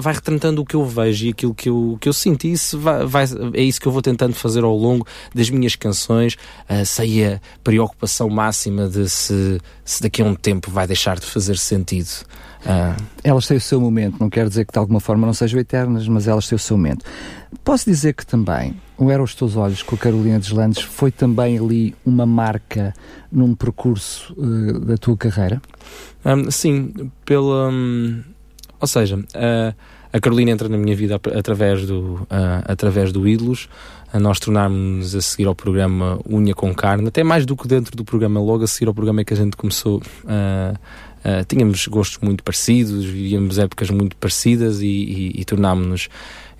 vai 0.00 0.14
retratando 0.14 0.62
o 0.62 0.64
que 0.64 0.74
eu 0.74 0.84
vejo 0.84 1.26
e 1.26 1.30
aquilo 1.30 1.54
que 1.54 1.68
eu, 1.68 1.96
que 2.00 2.08
eu 2.08 2.12
sinto 2.12 2.44
e 2.46 2.52
isso 2.52 2.78
vai, 2.78 3.06
vai, 3.06 3.24
é 3.54 3.62
isso 3.62 3.80
que 3.80 3.86
eu 3.86 3.92
vou 3.92 4.02
tentando 4.02 4.34
fazer 4.34 4.63
ao 4.64 4.76
longo 4.76 5.06
das 5.34 5.50
minhas 5.50 5.76
canções, 5.76 6.34
uh, 6.68 6.84
sem 6.84 7.24
a 7.24 7.40
preocupação 7.62 8.28
máxima 8.28 8.88
de 8.88 9.08
se, 9.08 9.60
se 9.84 10.02
daqui 10.02 10.22
a 10.22 10.24
um 10.24 10.34
tempo 10.34 10.70
vai 10.70 10.86
deixar 10.86 11.18
de 11.18 11.26
fazer 11.26 11.56
sentido. 11.56 12.10
Uh... 12.64 13.02
Elas 13.22 13.46
têm 13.46 13.56
o 13.56 13.60
seu 13.60 13.80
momento, 13.80 14.16
não 14.18 14.30
quer 14.30 14.48
dizer 14.48 14.64
que 14.64 14.72
de 14.72 14.78
alguma 14.78 15.00
forma 15.00 15.26
não 15.26 15.34
sejam 15.34 15.60
eternas, 15.60 16.08
mas 16.08 16.26
elas 16.26 16.48
têm 16.48 16.56
o 16.56 16.58
seu 16.58 16.76
momento. 16.76 17.04
Posso 17.62 17.84
dizer 17.84 18.14
que 18.14 18.26
também 18.26 18.74
o 18.96 19.10
Era 19.10 19.22
os 19.22 19.34
Teus 19.34 19.56
Olhos 19.56 19.82
com 19.82 19.94
a 19.94 19.98
Carolina 19.98 20.38
Deslandes 20.38 20.82
foi 20.82 21.10
também 21.10 21.58
ali 21.58 21.94
uma 22.04 22.26
marca 22.26 22.94
num 23.30 23.54
percurso 23.54 24.34
uh, 24.36 24.80
da 24.80 24.96
tua 24.96 25.16
carreira? 25.16 25.60
Um, 26.24 26.50
sim, 26.50 27.10
pela. 27.24 27.70
Um, 27.70 28.22
ou 28.80 28.86
seja, 28.86 29.16
uh, 29.16 29.74
a 30.12 30.20
Carolina 30.20 30.52
entra 30.52 30.68
na 30.68 30.78
minha 30.78 30.94
vida 30.94 31.16
através 31.36 31.86
do, 31.86 32.24
através 32.66 33.10
do 33.10 33.26
Ídolos, 33.26 33.68
a 34.14 34.20
nós 34.20 34.38
tornarmos 34.38 35.12
a 35.16 35.20
seguir 35.20 35.48
ao 35.48 35.56
programa 35.56 36.20
Unha 36.24 36.54
com 36.54 36.72
Carne, 36.72 37.08
até 37.08 37.24
mais 37.24 37.44
do 37.44 37.56
que 37.56 37.66
dentro 37.66 37.96
do 37.96 38.04
programa, 38.04 38.40
logo 38.40 38.62
a 38.62 38.66
seguir 38.68 38.86
ao 38.86 38.94
programa 38.94 39.22
é 39.22 39.24
que 39.24 39.34
a 39.34 39.36
gente 39.36 39.56
começou 39.56 39.98
uh, 39.98 40.78
tínhamos 41.48 41.84
gostos 41.88 42.18
muito 42.22 42.44
parecidos, 42.44 43.04
vivíamos 43.04 43.58
épocas 43.58 43.90
muito 43.90 44.14
parecidas 44.16 44.80
e, 44.80 44.86
e, 44.86 45.40
e 45.40 45.44
tornámos-nos 45.44 46.08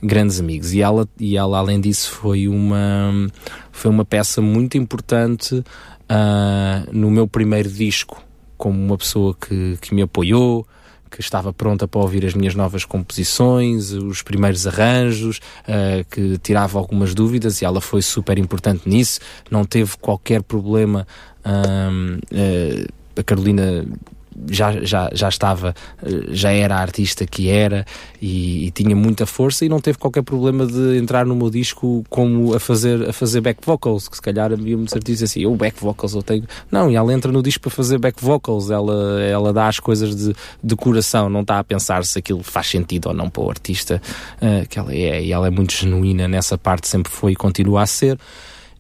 grandes 0.02 0.40
amigos. 0.40 0.75
E 0.75 0.82
ela, 0.82 1.08
e 1.16 1.37
ela, 1.37 1.58
além 1.58 1.80
disso, 1.80 2.11
foi 2.11 2.49
uma, 2.49 3.30
foi 3.70 3.88
uma 3.88 4.04
peça 4.04 4.42
muito 4.42 4.76
importante 4.76 5.54
uh, 5.54 6.90
no 6.90 7.08
meu 7.08 7.28
primeiro 7.28 7.68
disco, 7.68 8.20
como 8.58 8.84
uma 8.84 8.99
pessoa 8.99 9.32
que, 9.32 9.78
que 9.80 9.94
me 9.94 10.02
apoiou, 10.02 10.66
que 11.14 11.21
estava 11.21 11.52
pronta 11.52 11.87
para 11.87 12.00
ouvir 12.00 12.26
as 12.26 12.35
minhas 12.35 12.54
novas 12.54 12.85
composições, 12.85 13.92
os 13.92 14.21
primeiros 14.21 14.66
arranjos, 14.66 15.38
uh, 15.68 16.04
que 16.11 16.37
tirava 16.38 16.76
algumas 16.78 17.14
dúvidas 17.14 17.62
e 17.62 17.64
ela 17.64 17.80
foi 17.80 18.02
super 18.02 18.37
importante 18.37 18.88
nisso. 18.88 19.21
Não 19.50 19.64
teve 19.64 19.97
qualquer 19.97 20.42
problema. 20.42 21.06
uh, 21.47 23.04
a 23.16 23.23
Carolina 23.23 23.87
já, 24.50 24.84
já, 24.84 25.10
já 25.12 25.28
estava, 25.28 25.74
eh, 26.02 26.26
já 26.30 26.50
era 26.50 26.76
a 26.76 26.80
artista 26.80 27.26
que 27.26 27.48
era 27.48 27.84
e, 28.20 28.66
e, 28.66 28.70
tinha 28.70 28.94
muita 28.94 29.26
força 29.26 29.64
e 29.64 29.68
não 29.68 29.80
teve 29.80 29.98
qualquer 29.98 30.22
problema 30.22 30.66
de 30.66 30.98
entrar 30.98 31.24
no 31.24 31.34
meu 31.34 31.50
disco 31.50 32.04
como 32.08 32.54
a 32.54 32.60
fazer, 32.60 33.08
a 33.08 33.12
fazer 33.12 33.40
back 33.40 33.60
vocals, 33.64 34.08
que 34.08 34.16
se 34.16 34.22
calhar 34.22 34.52
havia 34.52 34.76
muitos 34.76 34.94
artistas 34.94 35.30
assim, 35.30 35.42
eu 35.42 35.54
back 35.54 35.80
vocals 35.80 36.14
eu 36.14 36.22
tenho. 36.22 36.44
Não, 36.70 36.90
e 36.90 36.96
ela 36.96 37.12
entra 37.12 37.30
no 37.30 37.42
disco 37.42 37.62
para 37.62 37.70
fazer 37.70 37.98
back 37.98 38.22
vocals, 38.22 38.70
ela, 38.70 39.22
ela 39.22 39.52
dá 39.52 39.68
as 39.68 39.78
coisas 39.78 40.14
de, 40.14 40.34
de 40.62 40.76
coração, 40.76 41.28
não 41.28 41.40
está 41.40 41.58
a 41.58 41.64
pensar 41.64 42.04
se 42.04 42.18
aquilo 42.18 42.42
faz 42.42 42.68
sentido 42.68 43.06
ou 43.06 43.14
não 43.14 43.30
para 43.30 43.42
o 43.42 43.50
artista 43.50 44.00
uh, 44.36 44.68
que 44.68 44.78
ela 44.78 44.92
é, 44.92 45.22
e 45.22 45.32
ela 45.32 45.46
é 45.46 45.50
muito 45.50 45.72
genuína 45.72 46.28
nessa 46.28 46.58
parte, 46.58 46.88
sempre 46.88 47.12
foi 47.12 47.32
e 47.32 47.36
continua 47.36 47.82
a 47.82 47.86
ser. 47.86 48.18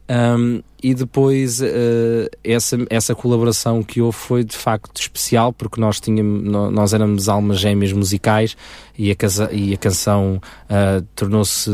Um, 0.06 0.62
e 0.82 0.92
depois 0.92 1.62
uh, 1.62 2.28
essa, 2.44 2.76
essa 2.90 3.14
colaboração 3.14 3.82
que 3.82 4.02
houve 4.02 4.18
foi 4.18 4.44
de 4.44 4.54
facto 4.54 5.00
especial 5.00 5.50
porque 5.50 5.80
nós 5.80 5.98
tínhamos 5.98 6.42
nós 6.44 6.92
éramos 6.92 7.26
almas 7.26 7.58
gêmeas 7.58 7.90
musicais 7.90 8.54
e 8.98 9.10
a, 9.10 9.16
casa, 9.16 9.48
e 9.50 9.72
a 9.72 9.78
canção 9.78 10.42
uh, 10.68 11.02
tornou-se 11.16 11.70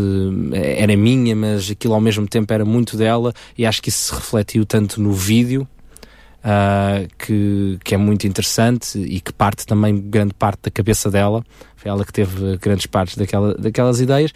era 0.52 0.96
minha 0.96 1.34
mas 1.34 1.68
aquilo 1.68 1.94
ao 1.94 2.00
mesmo 2.00 2.25
tempo 2.28 2.52
era 2.52 2.64
muito 2.64 2.96
dela 2.96 3.34
e 3.58 3.66
acho 3.66 3.82
que 3.82 3.88
isso 3.88 4.14
se 4.14 4.14
refletiu 4.14 4.64
tanto 4.64 5.00
no 5.00 5.10
vídeo 5.12 5.66
uh, 6.44 7.08
que, 7.18 7.80
que 7.82 7.96
é 7.96 7.99
muito 7.99 8.28
interessante 8.28 8.96
e 8.96 9.20
que 9.20 9.32
parte 9.32 9.66
também 9.66 10.00
grande 10.00 10.34
parte 10.34 10.60
da 10.62 10.70
cabeça 10.70 11.10
dela 11.10 11.44
foi 11.80 11.90
ela 11.90 12.04
que 12.04 12.12
teve 12.12 12.58
grandes 12.58 12.84
partes 12.84 13.16
daquela, 13.16 13.54
daquelas 13.54 14.00
ideias 14.00 14.32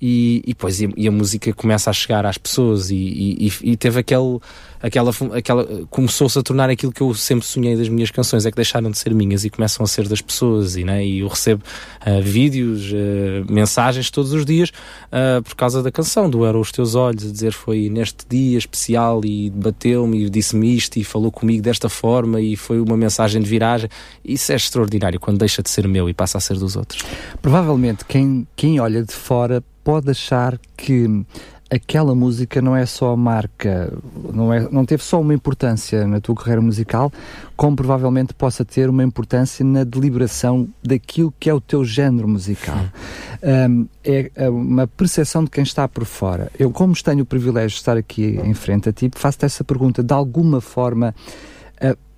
e, 0.00 0.42
e, 0.46 0.54
pois, 0.54 0.80
e, 0.80 0.88
e, 0.96 1.08
a 1.08 1.10
música 1.10 1.52
começa 1.52 1.90
a 1.90 1.92
chegar 1.92 2.24
às 2.24 2.38
pessoas 2.38 2.88
e, 2.90 2.94
e, 2.94 3.52
e 3.62 3.76
teve 3.76 3.98
aquele, 3.98 4.38
aquela, 4.80 5.10
aquela 5.32 5.66
começou-se 5.90 6.38
a 6.38 6.42
tornar 6.42 6.70
aquilo 6.70 6.92
que 6.92 7.00
eu 7.00 7.12
sempre 7.14 7.44
sonhei 7.44 7.76
das 7.76 7.88
minhas 7.88 8.10
canções, 8.10 8.46
é 8.46 8.50
que 8.50 8.56
deixaram 8.56 8.92
de 8.92 8.98
ser 8.98 9.12
minhas 9.12 9.44
e 9.44 9.50
começam 9.50 9.82
a 9.82 9.88
ser 9.88 10.06
das 10.06 10.20
pessoas 10.20 10.76
e, 10.76 10.84
né, 10.84 11.04
e 11.04 11.18
eu 11.20 11.28
recebo 11.28 11.64
uh, 12.06 12.22
vídeos, 12.22 12.92
uh, 12.92 13.52
mensagens 13.52 14.08
todos 14.08 14.32
os 14.32 14.44
dias 14.44 14.70
uh, 14.70 15.42
por 15.42 15.56
causa 15.56 15.82
da 15.82 15.90
canção, 15.90 16.30
do 16.30 16.44
Era 16.44 16.56
os 16.56 16.70
Teus 16.70 16.94
Olhos, 16.94 17.26
a 17.26 17.32
dizer 17.32 17.52
foi 17.52 17.88
neste 17.88 18.24
dia 18.28 18.56
especial 18.56 19.20
e 19.24 19.50
bateu-me 19.50 20.26
e 20.26 20.30
disse-me 20.30 20.76
isto 20.76 20.96
e 20.96 21.02
falou 21.02 21.32
comigo 21.32 21.60
desta 21.60 21.88
forma 21.88 22.40
e 22.40 22.54
foi 22.54 22.80
uma 22.80 22.96
mensagem 22.96 23.42
de 23.42 23.50
viragem, 23.50 23.90
isso 24.24 24.52
é 24.52 24.54
extraordinário 24.54 25.18
quando 25.18 25.38
deixa 25.38 25.60
de 25.60 25.70
ser 25.70 25.88
meu 25.88 26.08
e 26.08 26.14
passa 26.14 26.38
a 26.38 26.40
ser 26.40 26.56
dos 26.56 26.76
outros. 26.76 26.87
Provavelmente 27.40 28.04
quem, 28.04 28.46
quem 28.56 28.80
olha 28.80 29.02
de 29.02 29.12
fora 29.12 29.62
pode 29.82 30.10
achar 30.10 30.58
que 30.76 31.24
aquela 31.70 32.14
música 32.14 32.62
não 32.62 32.74
é 32.74 32.86
só 32.86 33.14
marca, 33.14 33.92
não, 34.32 34.52
é, 34.52 34.66
não 34.70 34.84
teve 34.86 35.02
só 35.02 35.20
uma 35.20 35.34
importância 35.34 36.06
na 36.06 36.20
tua 36.20 36.34
carreira 36.34 36.62
musical, 36.62 37.12
como 37.56 37.76
provavelmente 37.76 38.32
possa 38.32 38.64
ter 38.64 38.88
uma 38.88 39.04
importância 39.04 39.64
na 39.64 39.84
deliberação 39.84 40.68
daquilo 40.82 41.32
que 41.38 41.50
é 41.50 41.54
o 41.54 41.60
teu 41.60 41.84
género 41.84 42.26
musical. 42.26 42.78
Um, 43.42 43.86
é, 44.02 44.30
é 44.34 44.48
uma 44.48 44.86
percepção 44.86 45.44
de 45.44 45.50
quem 45.50 45.62
está 45.62 45.86
por 45.86 46.04
fora. 46.04 46.50
Eu, 46.58 46.70
como 46.70 46.94
tenho 47.02 47.22
o 47.22 47.26
privilégio 47.26 47.70
de 47.70 47.76
estar 47.76 47.96
aqui 47.96 48.40
em 48.42 48.54
frente 48.54 48.88
a 48.88 48.92
ti, 48.92 49.10
faço-te 49.14 49.44
essa 49.44 49.62
pergunta, 49.62 50.02
de 50.02 50.14
alguma 50.14 50.60
forma 50.60 51.14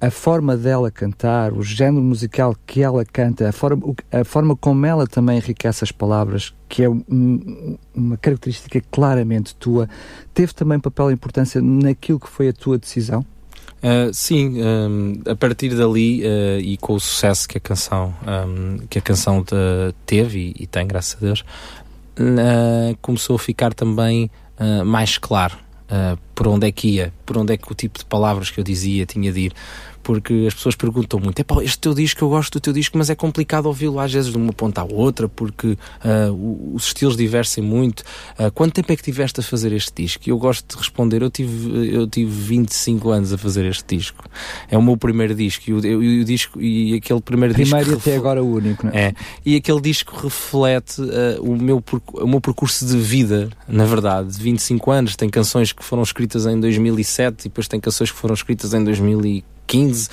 a, 0.01 0.11
forma 0.11 0.57
dela 0.57 0.91
cantar, 0.91 1.53
o 1.53 1.63
género 1.63 2.03
musical 2.03 2.57
que 2.67 2.83
ela 2.83 3.05
canta, 3.05 3.49
a 3.49 3.53
forma, 3.53 3.95
a 4.11 4.25
forma 4.25 4.57
como 4.57 4.87
ela 4.87 5.07
também 5.07 5.39
enriquece 5.39 5.85
as 5.85 5.93
palavras, 5.93 6.55
que 6.69 6.83
é 6.83 6.89
um, 6.89 7.77
uma 7.95 8.17
característica 8.17 8.81
claramente 8.91 9.55
tua, 9.55 9.89
teve 10.33 10.55
também 10.55 10.79
papel 10.79 11.11
e 11.11 11.15
importância 11.15 11.61
naquilo 11.61 12.19
que 12.19 12.29
foi 12.29 12.49
a 12.49 12.53
tua 12.53 12.79
decisão? 12.79 13.25
Uh, 13.83 14.13
sim, 14.13 14.63
um, 14.63 15.23
a 15.27 15.35
partir 15.35 15.75
dali 15.75 16.23
uh, 16.23 16.61
e 16.61 16.77
com 16.77 16.93
o 16.93 17.01
sucesso 17.01 17.49
que 17.49 17.57
a 17.57 17.61
canção 17.61 18.15
um, 18.27 18.77
que 18.89 18.99
a 18.99 19.01
canção 19.01 19.43
te, 19.43 19.55
teve 20.05 20.39
e, 20.39 20.65
e, 20.65 20.67
tem, 20.67 20.87
graças 20.87 21.17
a 21.17 21.25
Deus, 21.25 21.41
uh, 22.19 22.95
começou 23.01 23.37
a 23.37 23.39
ficar 23.39 23.73
também 23.73 24.31
mais 24.85 25.17
claro 25.17 25.57
por 26.35 26.47
onde 26.47 26.67
é 26.67 26.71
que 26.71 26.89
ia, 26.89 27.15
por 27.25 27.39
onde 27.39 27.55
é 27.55 27.57
que 27.57 27.73
o 27.73 27.75
tipo 27.75 27.99
de 27.99 28.05
palavras 28.05 28.51
que 28.51 28.61
eu 28.61 28.65
dizia 28.65 29.07
tinha 29.07 29.33
de 29.33 29.47
ir 29.47 29.55
porque 30.11 30.45
as 30.49 30.55
pessoas 30.55 30.75
perguntam 30.75 31.21
muito: 31.21 31.39
é 31.39 31.45
este 31.65 31.79
teu 31.79 31.95
disco, 31.95 32.25
eu 32.25 32.29
gosto 32.29 32.55
do 32.55 32.61
teu 32.61 32.73
disco, 32.73 32.99
mas 32.99 33.11
é 33.11 33.15
complicado 33.15 33.67
ouvi-lo 33.67 34.01
às 34.01 34.13
vezes 34.13 34.33
de 34.33 34.37
uma 34.37 34.53
ponta 34.53 34.81
à 34.81 34.85
outra, 34.85 35.29
porque 35.29 35.69
uh, 35.69 36.75
os 36.75 36.89
estilos 36.89 37.17
divergem 37.17 37.63
muito. 37.63 38.01
Uh, 38.37 38.51
quanto 38.53 38.75
tempo 38.75 38.93
é 38.93 38.97
que 38.97 39.05
tiveste 39.05 39.39
a 39.39 39.43
fazer 39.43 39.73
este 39.73 40.03
disco? 40.03 40.25
E 40.27 40.31
eu 40.31 40.37
gosto 40.37 40.67
de 40.67 40.77
responder: 40.77 41.23
eu 41.23 41.31
tive, 41.31 41.95
eu 41.95 42.09
tive 42.09 42.29
25 42.29 43.09
anos 43.11 43.33
a 43.33 43.39
fazer 43.39 43.67
este 43.67 43.97
disco. 43.97 44.25
É 44.69 44.77
o 44.77 44.83
meu 44.83 44.97
primeiro 44.97 45.33
disco, 45.33 45.63
e 45.69 45.73
o, 45.75 45.77
o, 45.77 46.23
o 46.23 46.25
disco, 46.25 46.61
e 46.61 46.95
aquele 46.95 47.21
primeiro, 47.21 47.55
primeiro 47.55 47.55
disco. 47.55 47.77
Primeiro 47.77 47.93
e 47.93 47.95
até 48.01 48.17
agora 48.17 48.43
o 48.43 48.53
único, 48.53 48.87
não 48.87 48.93
é? 48.93 49.11
é 49.11 49.15
e 49.47 49.55
aquele 49.55 49.81
disco 49.81 50.17
reflete 50.17 51.01
uh, 51.01 51.41
o, 51.41 51.57
meu, 51.57 51.81
o 52.15 52.27
meu 52.27 52.41
percurso 52.41 52.85
de 52.85 52.97
vida, 52.97 53.49
na 53.69 53.85
verdade, 53.85 54.37
de 54.37 54.43
25 54.43 54.91
anos. 54.91 55.15
Tem 55.15 55.31
canções 55.31 55.73
que 55.73 55.85
foram 55.85 56.03
escritas 56.03 56.47
em 56.47 56.59
2007 56.59 57.43
e 57.43 57.45
depois 57.45 57.69
tem 57.69 57.79
canções 57.79 58.11
que 58.11 58.19
foram 58.19 58.35
escritas 58.35 58.75
em 58.75 58.83
2004 58.83 59.60
15, 59.71 60.09
uh, 60.09 60.11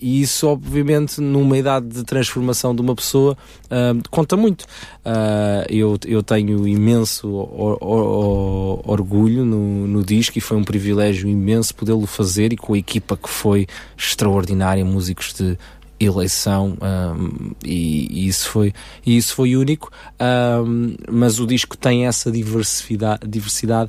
e 0.00 0.22
isso, 0.22 0.48
obviamente, 0.48 1.20
numa 1.20 1.58
idade 1.58 1.88
de 1.88 2.02
transformação 2.04 2.74
de 2.74 2.80
uma 2.80 2.94
pessoa, 2.94 3.36
uh, 3.66 4.08
conta 4.10 4.34
muito. 4.34 4.62
Uh, 5.04 5.66
eu, 5.68 5.98
eu 6.06 6.22
tenho 6.22 6.66
imenso 6.66 7.30
or, 7.30 7.76
or, 7.82 8.90
orgulho 8.90 9.44
no, 9.44 9.86
no 9.86 10.02
disco 10.02 10.38
e 10.38 10.40
foi 10.40 10.56
um 10.56 10.64
privilégio 10.64 11.28
imenso 11.28 11.74
podê-lo 11.74 12.06
fazer 12.06 12.50
e 12.54 12.56
com 12.56 12.72
a 12.72 12.78
equipa 12.78 13.14
que 13.14 13.28
foi 13.28 13.66
extraordinária, 13.94 14.84
músicos 14.86 15.34
de 15.34 15.58
eleição 15.98 16.76
um, 16.82 17.52
e, 17.64 18.24
e, 18.24 18.28
isso 18.28 18.50
foi 18.50 18.74
e 19.04 19.16
isso 19.16 19.34
foi 19.34 19.56
único 19.56 19.90
um, 20.20 20.94
mas 21.10 21.40
o 21.40 21.46
disco 21.46 21.74
tem 21.74 22.06
essa 22.06 22.30
diversidade 22.30 23.26
diversidade 23.26 23.88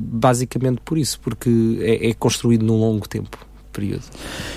basicamente 0.00 0.80
por 0.84 0.96
isso 0.96 1.18
porque 1.18 1.50
é, 1.80 2.10
é 2.10 2.14
construído 2.14 2.64
num 2.64 2.78
longo 2.78 3.08
tempo 3.08 3.36
período. 3.74 4.04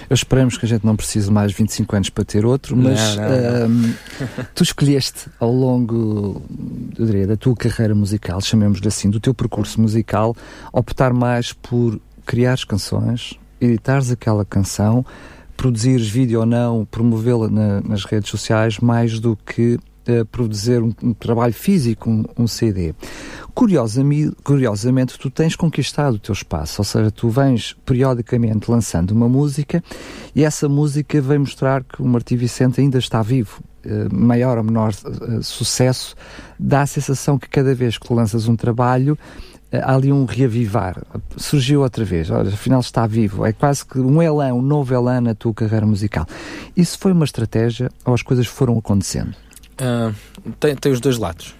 Eu 0.09 0.13
esperamos 0.13 0.57
que 0.57 0.65
a 0.65 0.69
gente 0.69 0.85
não 0.85 0.95
precise 0.95 1.29
mais 1.31 1.51
25 1.51 1.95
anos 1.95 2.09
para 2.09 2.23
ter 2.23 2.45
outro, 2.45 2.77
mas 2.77 3.15
não, 3.15 3.29
não, 3.29 3.69
não. 3.69 3.95
tu 4.53 4.63
escolheste 4.63 5.27
ao 5.39 5.51
longo 5.51 6.41
eu 6.97 7.05
diria, 7.05 7.27
da 7.27 7.35
tua 7.35 7.55
carreira 7.55 7.93
musical, 7.93 8.39
chamemos-lhe 8.41 8.87
assim, 8.87 9.09
do 9.09 9.19
teu 9.19 9.33
percurso 9.33 9.81
musical, 9.81 10.35
optar 10.71 11.13
mais 11.13 11.53
por 11.53 11.99
criar 12.25 12.57
canções, 12.67 13.39
editares 13.59 14.11
aquela 14.11 14.45
canção, 14.45 15.05
produzires 15.55 16.07
vídeo 16.07 16.39
ou 16.39 16.45
não, 16.45 16.85
promovê-la 16.85 17.49
na, 17.49 17.81
nas 17.81 18.05
redes 18.05 18.29
sociais, 18.29 18.79
mais 18.79 19.19
do 19.19 19.35
que 19.35 19.75
uh, 20.07 20.25
produzir 20.31 20.81
um, 20.81 20.93
um, 21.03 21.13
trabalho 21.13 21.53
físico, 21.53 22.09
um, 22.09 22.23
um 22.37 22.47
CD. 22.47 22.93
Curiosamente, 23.57 24.35
curiosamente, 24.43 25.17
tu 25.17 25.31
tens 25.31 25.55
conquistado 25.55 26.13
o 26.13 26.19
teu 26.19 26.31
espaço, 26.31 26.79
ou 26.79 26.85
seja, 26.85 27.09
tu 27.09 27.27
vens 27.27 27.75
periodicamente 27.83 28.69
lançando 28.69 29.09
uma 29.09 29.27
música 29.27 29.83
e 30.35 30.43
essa 30.43 30.69
música 30.69 31.19
vem 31.19 31.39
mostrar 31.39 31.83
que 31.83 31.99
o 31.99 32.05
Martim 32.05 32.35
Vicente 32.35 32.79
ainda 32.79 32.99
está 32.99 33.23
vivo. 33.23 33.63
Uh, 33.83 34.15
maior 34.15 34.59
ou 34.59 34.63
menor 34.63 34.91
uh, 34.91 35.41
sucesso, 35.41 36.15
dá 36.59 36.83
a 36.83 36.85
sensação 36.85 37.39
que 37.39 37.49
cada 37.49 37.73
vez 37.73 37.97
que 37.97 38.05
tu 38.05 38.13
lanças 38.13 38.47
um 38.47 38.55
trabalho, 38.55 39.17
há 39.73 39.95
ali 39.95 40.13
um 40.13 40.25
reavivar. 40.25 41.01
Surgiu 41.35 41.81
outra 41.81 42.05
vez, 42.05 42.29
olha, 42.29 42.49
afinal 42.49 42.81
está 42.81 43.07
vivo. 43.07 43.43
É 43.43 43.53
quase 43.53 43.83
que 43.83 43.97
um 43.97 44.21
elan, 44.21 44.53
um 44.53 44.61
novo 44.61 44.93
elan 44.93 45.21
na 45.21 45.33
tua 45.33 45.55
carreira 45.55 45.87
musical. 45.87 46.27
Isso 46.75 46.99
foi 46.99 47.11
uma 47.11 47.25
estratégia 47.25 47.89
ou 48.05 48.13
as 48.13 48.21
coisas 48.21 48.45
foram 48.45 48.77
acontecendo? 48.77 49.33
Uh, 49.81 50.13
tem, 50.59 50.75
tem 50.75 50.91
os 50.91 51.01
dois 51.01 51.17
lados. 51.17 51.55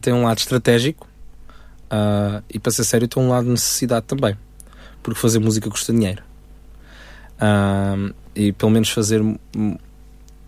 Tem 0.00 0.12
um 0.12 0.24
lado 0.24 0.38
estratégico 0.38 1.06
uh, 1.86 2.42
e, 2.52 2.58
para 2.58 2.72
ser 2.72 2.84
sério, 2.84 3.08
tem 3.08 3.22
um 3.22 3.28
lado 3.28 3.44
de 3.44 3.50
necessidade 3.50 4.06
também. 4.06 4.36
Porque 5.02 5.18
fazer 5.18 5.38
música 5.38 5.70
custa 5.70 5.92
dinheiro. 5.92 6.22
Uh, 7.36 8.14
e 8.34 8.52
pelo 8.52 8.70
menos 8.70 8.90
fazer 8.90 9.22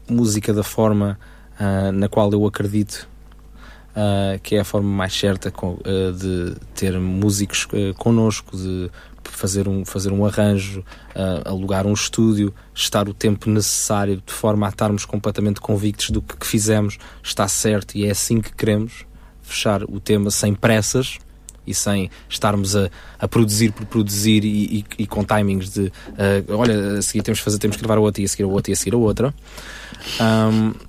música 0.08 0.52
da 0.52 0.62
forma 0.62 1.18
na 1.92 2.08
qual 2.08 2.30
eu 2.32 2.46
acredito 2.46 3.08
uh, 3.98 4.38
que 4.40 4.54
é 4.54 4.60
a 4.60 4.64
forma 4.64 4.88
mais 4.88 5.12
certa 5.12 5.50
com, 5.50 5.72
uh, 5.72 6.12
de 6.12 6.54
ter 6.74 6.98
músicos 6.98 7.66
uh, 7.72 7.92
connosco, 7.94 8.56
de 8.56 8.90
fazer 9.24 9.68
um, 9.68 9.84
fazer 9.84 10.12
um 10.12 10.24
arranjo, 10.24 10.80
uh, 11.14 11.48
alugar 11.48 11.86
um 11.86 11.92
estúdio, 11.92 12.54
estar 12.74 13.08
o 13.08 13.14
tempo 13.14 13.50
necessário 13.50 14.22
de 14.24 14.32
forma 14.32 14.66
a 14.66 14.70
estarmos 14.70 15.04
completamente 15.04 15.60
convictos 15.60 16.10
do 16.10 16.22
que, 16.22 16.36
que 16.36 16.46
fizemos 16.46 16.98
está 17.22 17.46
certo 17.46 17.94
e 17.94 18.06
é 18.06 18.10
assim 18.10 18.40
que 18.40 18.52
queremos 18.54 19.04
fechar 19.42 19.82
o 19.84 20.00
tema 20.00 20.30
sem 20.30 20.54
pressas 20.54 21.18
e 21.66 21.74
sem 21.74 22.10
estarmos 22.28 22.74
a, 22.74 22.90
a 23.18 23.28
produzir 23.28 23.72
por 23.72 23.84
produzir 23.86 24.44
e, 24.44 24.78
e, 24.78 25.02
e 25.02 25.06
com 25.06 25.22
timings 25.22 25.70
de 25.70 25.82
uh, 25.82 26.56
olha, 26.56 26.98
a 26.98 27.02
seguir 27.02 27.22
temos 27.22 27.38
que 27.38 27.44
fazer, 27.44 27.58
temos 27.58 27.76
que 27.76 27.82
gravar 27.82 27.98
a 27.98 28.02
outra 28.02 28.22
e 28.22 28.24
a 28.24 28.28
seguir 28.28 28.44
a 28.44 28.48
outra 28.48 28.72
e 28.72 28.74
a 28.74 28.76
seguir 28.76 28.94
a 28.94 28.98
outra. 28.98 29.34
Um, 30.20 30.87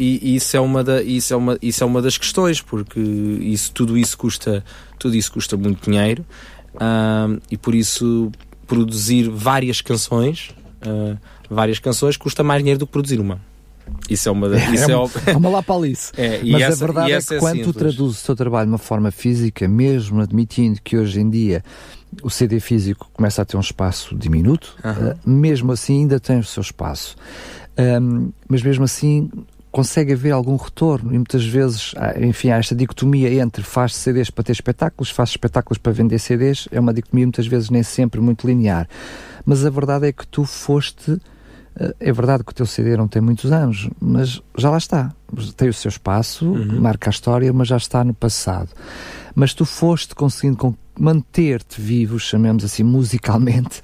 e, 0.00 0.36
isso 0.36 0.56
é 0.56 0.60
uma 0.60 0.82
da, 0.82 1.02
isso 1.02 1.32
é 1.32 1.36
uma 1.36 1.58
isso 1.60 1.84
é 1.84 1.86
uma 1.86 2.00
das 2.00 2.16
questões 2.16 2.60
porque 2.60 2.98
isso 2.98 3.72
tudo 3.72 3.98
isso 3.98 4.16
custa 4.16 4.64
tudo 4.98 5.14
isso 5.14 5.30
custa 5.32 5.56
muito 5.56 5.90
dinheiro 5.90 6.24
uh, 6.74 7.40
e 7.50 7.56
por 7.56 7.74
isso 7.74 8.32
produzir 8.66 9.28
várias 9.28 9.80
canções 9.80 10.50
uh, 10.86 11.18
várias 11.50 11.78
canções 11.78 12.16
custa 12.16 12.42
mais 12.42 12.62
dinheiro 12.62 12.78
do 12.78 12.86
que 12.86 12.92
produzir 12.92 13.20
uma 13.20 13.40
isso 14.08 14.28
é 14.28 14.32
uma 14.32 14.48
da, 14.48 14.58
é 14.58 14.70
isso 14.70 14.90
é, 14.90 14.96
uma, 14.96 15.10
é 15.26 15.36
uma 15.36 15.50
lapalice. 15.50 16.12
É, 16.16 16.40
Mas 16.44 16.62
essa, 16.62 16.84
a 16.84 16.86
verdade 16.86 17.12
é 17.12 17.20
que 17.20 17.34
é 17.34 17.38
quando 17.38 17.56
simples. 17.56 17.74
tu 17.74 17.78
traduzes 17.78 18.22
o 18.22 18.26
teu 18.26 18.36
trabalho 18.36 18.66
de 18.66 18.72
uma 18.72 18.78
forma 18.78 19.10
física, 19.10 19.66
mesmo 19.66 20.20
admitindo 20.20 20.80
que 20.82 20.96
hoje 20.96 21.20
em 21.20 21.28
dia 21.28 21.64
o 22.22 22.30
CD 22.30 22.60
físico 22.60 23.10
começa 23.12 23.42
a 23.42 23.44
ter 23.44 23.56
um 23.56 23.60
espaço 23.60 24.16
diminuto, 24.16 24.76
uh, 24.84 25.28
mesmo 25.28 25.72
assim 25.72 26.02
ainda 26.02 26.20
tem 26.20 26.38
o 26.38 26.44
seu 26.44 26.60
espaço. 26.60 27.16
Um, 27.78 28.30
mas 28.48 28.62
mesmo 28.62 28.84
assim 28.84 29.28
consegue 29.70 30.12
haver 30.12 30.32
algum 30.32 30.56
retorno 30.56 31.14
e 31.14 31.16
muitas 31.16 31.44
vezes, 31.44 31.94
enfim, 32.20 32.50
há 32.50 32.58
esta 32.58 32.74
dicotomia 32.74 33.32
entre 33.40 33.62
faz 33.62 33.94
CDs 33.94 34.30
para 34.30 34.44
ter 34.44 34.52
espetáculos, 34.52 35.10
faz 35.10 35.30
espetáculos 35.30 35.78
para 35.78 35.92
vender 35.92 36.18
CDs, 36.18 36.68
é 36.72 36.80
uma 36.80 36.92
dicotomia 36.92 37.26
muitas 37.26 37.46
vezes 37.46 37.70
nem 37.70 37.82
sempre 37.82 38.20
muito 38.20 38.46
linear. 38.46 38.88
Mas 39.44 39.64
a 39.64 39.70
verdade 39.70 40.08
é 40.08 40.12
que 40.12 40.26
tu 40.26 40.44
foste, 40.44 41.20
eh, 41.78 41.94
é 42.00 42.12
verdade 42.12 42.44
que 42.44 42.52
o 42.52 42.54
teu 42.54 42.66
CD 42.66 42.96
não 42.96 43.08
tem 43.08 43.22
muitos 43.22 43.52
anos, 43.52 43.88
mas 44.00 44.42
já 44.56 44.70
lá 44.70 44.78
está. 44.78 45.12
Tem 45.56 45.68
o 45.68 45.74
seu 45.74 45.88
espaço, 45.88 46.46
uhum. 46.46 46.80
marca 46.80 47.08
a 47.08 47.12
história, 47.12 47.52
mas 47.52 47.68
já 47.68 47.76
está 47.76 48.02
no 48.04 48.12
passado. 48.12 48.70
Mas 49.34 49.54
tu 49.54 49.64
foste 49.64 50.14
conseguindo 50.14 50.56
manter-te 51.00 51.80
vivo, 51.80 52.18
chamemos 52.18 52.62
assim, 52.62 52.82
musicalmente, 52.82 53.80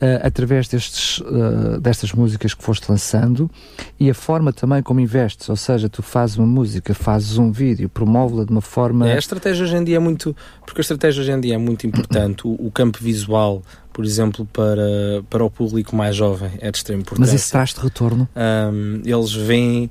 uh, 0.00 0.22
através 0.22 0.68
destes, 0.68 1.18
uh, 1.18 1.80
destas 1.80 2.12
músicas 2.12 2.54
que 2.54 2.62
foste 2.62 2.88
lançando 2.88 3.50
e 3.98 4.08
a 4.08 4.14
forma 4.14 4.52
também 4.52 4.80
como 4.80 5.00
investes, 5.00 5.48
ou 5.48 5.56
seja, 5.56 5.88
tu 5.88 6.02
fazes 6.02 6.36
uma 6.36 6.46
música, 6.46 6.94
fazes 6.94 7.36
um 7.36 7.50
vídeo, 7.50 7.88
promove-la 7.88 8.44
de 8.44 8.52
uma 8.52 8.60
forma... 8.60 9.08
É, 9.08 9.14
a 9.14 9.18
estratégia 9.18 9.64
hoje 9.64 9.76
em 9.76 9.84
dia 9.84 9.96
é 9.96 9.98
muito... 9.98 10.36
Porque 10.64 10.80
a 10.80 10.82
estratégia 10.82 11.20
hoje 11.20 11.32
em 11.32 11.40
dia 11.40 11.54
é 11.56 11.58
muito 11.58 11.84
importante. 11.86 12.46
o, 12.46 12.54
o 12.58 12.70
campo 12.70 12.98
visual, 13.02 13.62
por 13.92 14.04
exemplo, 14.04 14.46
para, 14.52 15.22
para 15.28 15.44
o 15.44 15.50
público 15.50 15.96
mais 15.96 16.14
jovem 16.14 16.52
é 16.60 16.70
de 16.70 16.78
extrema 16.78 17.02
importância. 17.02 17.32
Mas 17.32 17.42
isso 17.42 17.50
traz-te 17.50 17.80
retorno? 17.80 18.28
Um, 18.36 19.02
eles 19.04 19.32
veem... 19.32 19.90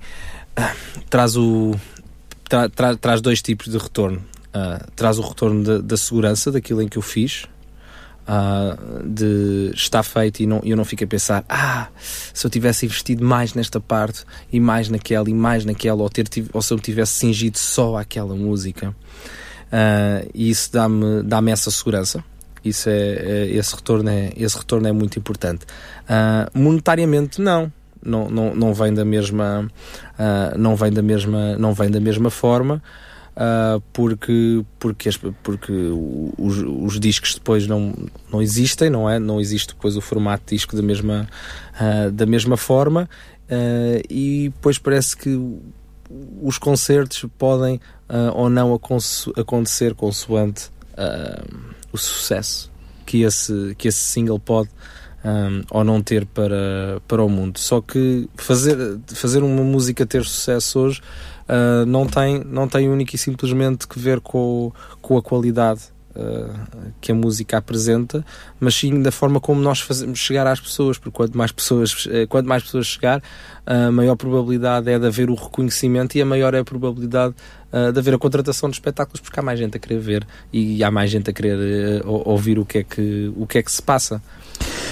Uh, 0.57 1.01
traz 1.09 1.35
o... 1.35 1.75
Tra, 2.47 2.69
tra, 2.69 2.95
traz 2.95 3.21
dois 3.21 3.41
tipos 3.41 3.67
de 3.67 3.77
retorno 3.77 4.30
uh, 4.55 4.91
traz 4.95 5.17
o 5.17 5.21
retorno 5.21 5.63
de, 5.63 5.81
da 5.81 5.97
segurança 5.97 6.51
daquilo 6.51 6.81
em 6.81 6.87
que 6.87 6.97
eu 6.97 7.01
fiz, 7.01 7.45
uh, 8.27 9.07
de 9.07 9.71
estar 9.73 10.03
feito 10.03 10.41
e 10.41 10.45
não, 10.45 10.61
eu 10.63 10.77
não 10.77 10.85
fico 10.85 11.03
a 11.03 11.07
pensar, 11.07 11.43
ah, 11.49 11.87
se 12.33 12.45
eu 12.45 12.51
tivesse 12.51 12.85
investido 12.85 13.23
mais 13.23 13.53
nesta 13.53 13.79
parte 13.79 14.23
e 14.51 14.59
mais 14.59 14.89
naquela 14.89 15.29
e 15.29 15.33
mais 15.33 15.65
naquela, 15.65 16.01
ou, 16.01 16.09
ter, 16.09 16.27
ou 16.53 16.61
se 16.61 16.73
eu 16.73 16.79
tivesse 16.79 17.13
cingido 17.13 17.57
só 17.57 17.97
àquela 17.97 18.35
música. 18.35 18.95
Uh, 19.71 20.29
isso 20.35 20.71
dá-me 20.73 21.23
dá 21.23 21.41
essa 21.49 21.71
segurança. 21.71 22.23
Isso 22.63 22.89
é, 22.89 22.93
é, 22.93 23.47
esse, 23.51 23.75
retorno 23.75 24.09
é, 24.09 24.31
esse 24.35 24.57
retorno 24.57 24.87
é 24.87 24.91
muito 24.91 25.17
importante. 25.17 25.65
Uh, 26.03 26.59
monetariamente, 26.59 27.41
não. 27.41 27.71
Não, 28.03 28.31
não, 28.31 28.55
não 28.55 28.73
vem 28.73 28.91
da 28.91 29.05
mesma 29.05 29.69
uh, 30.17 30.57
não 30.57 30.75
vem 30.75 30.91
da 30.91 31.03
mesma 31.03 31.55
não 31.55 31.71
vem 31.71 31.91
da 31.91 31.99
mesma 31.99 32.31
forma 32.31 32.81
uh, 33.41 33.81
porque, 33.91 34.63
porque, 34.77 35.09
as, 35.09 35.17
porque 35.17 35.71
os, 36.37 36.57
os, 36.57 36.99
discos 36.99 37.33
depois 37.33 37.65
não, 37.67 37.93
não 38.31 38.41
existem, 38.41 38.89
não 38.89 39.09
é? 39.09 39.17
Não 39.17 39.39
existe 39.39 39.73
depois 39.73 39.97
o 39.97 40.01
formato 40.01 40.43
de 40.45 40.55
disco 40.55 40.75
da 40.75 40.81
mesma, 40.81 41.27
uh, 41.75 42.11
da 42.11 42.25
mesma 42.25 42.55
forma 42.55 43.09
uh, 43.49 44.03
e 44.09 44.49
depois 44.53 44.77
parece 44.77 45.17
que 45.17 45.39
os 46.41 46.57
concertos 46.57 47.25
podem 47.37 47.79
ou 48.33 48.49
não 48.49 48.77
acontecer 49.37 49.95
consoante 49.95 50.69
o 51.93 51.97
sucesso 51.97 52.69
que 53.05 53.21
esse, 53.21 53.73
que 53.77 53.87
esse 53.87 53.99
single 53.99 54.37
pode 54.37 54.69
um, 55.23 55.63
ou 55.69 55.83
não 55.83 56.01
ter 56.01 56.25
para, 56.25 57.01
para 57.07 57.23
o 57.23 57.29
mundo. 57.29 57.59
Só 57.59 57.81
que 57.81 58.27
fazer, 58.35 58.77
fazer 59.07 59.43
uma 59.43 59.63
música 59.63 60.05
ter 60.05 60.25
sucesso 60.25 60.79
hoje 60.79 61.01
uh, 61.47 61.85
não, 61.85 62.05
tem, 62.05 62.43
não 62.45 62.67
tem 62.67 62.89
único 62.89 63.15
e 63.15 63.17
simplesmente 63.17 63.87
que 63.87 63.99
ver 63.99 64.19
com, 64.19 64.71
com 65.01 65.17
a 65.17 65.21
qualidade 65.21 65.81
uh, 66.15 66.91
que 66.99 67.11
a 67.11 67.15
música 67.15 67.57
apresenta, 67.57 68.25
mas 68.59 68.75
sim 68.75 69.01
da 69.01 69.11
forma 69.11 69.39
como 69.39 69.61
nós 69.61 69.79
fazemos 69.79 70.19
chegar 70.19 70.47
às 70.47 70.59
pessoas, 70.59 70.97
porque 70.97 71.15
quanto 71.15 71.37
mais 71.37 71.51
pessoas, 71.51 72.05
uh, 72.05 72.27
quanto 72.29 72.47
mais 72.47 72.63
pessoas 72.63 72.87
chegar, 72.87 73.21
a 73.65 73.91
maior 73.91 74.15
probabilidade 74.15 74.89
é 74.89 74.97
de 74.97 75.05
haver 75.05 75.29
o 75.29 75.35
reconhecimento 75.35 76.17
e 76.17 76.21
a 76.21 76.25
maior 76.25 76.53
é 76.53 76.59
a 76.59 76.63
probabilidade 76.63 77.35
de 77.71 77.97
haver 77.97 78.15
a 78.15 78.17
contratação 78.17 78.69
de 78.69 78.75
espetáculos, 78.75 79.21
porque 79.21 79.39
há 79.39 79.43
mais 79.43 79.57
gente 79.57 79.77
a 79.77 79.79
querer 79.79 79.99
ver 79.99 80.27
e 80.51 80.83
há 80.83 80.91
mais 80.91 81.09
gente 81.09 81.29
a 81.29 81.33
querer 81.33 82.03
ouvir 82.05 82.59
o 82.59 82.65
que, 82.65 82.79
é 82.79 82.83
que, 82.83 83.31
o 83.33 83.47
que 83.47 83.59
é 83.59 83.63
que 83.63 83.71
se 83.71 83.81
passa. 83.81 84.21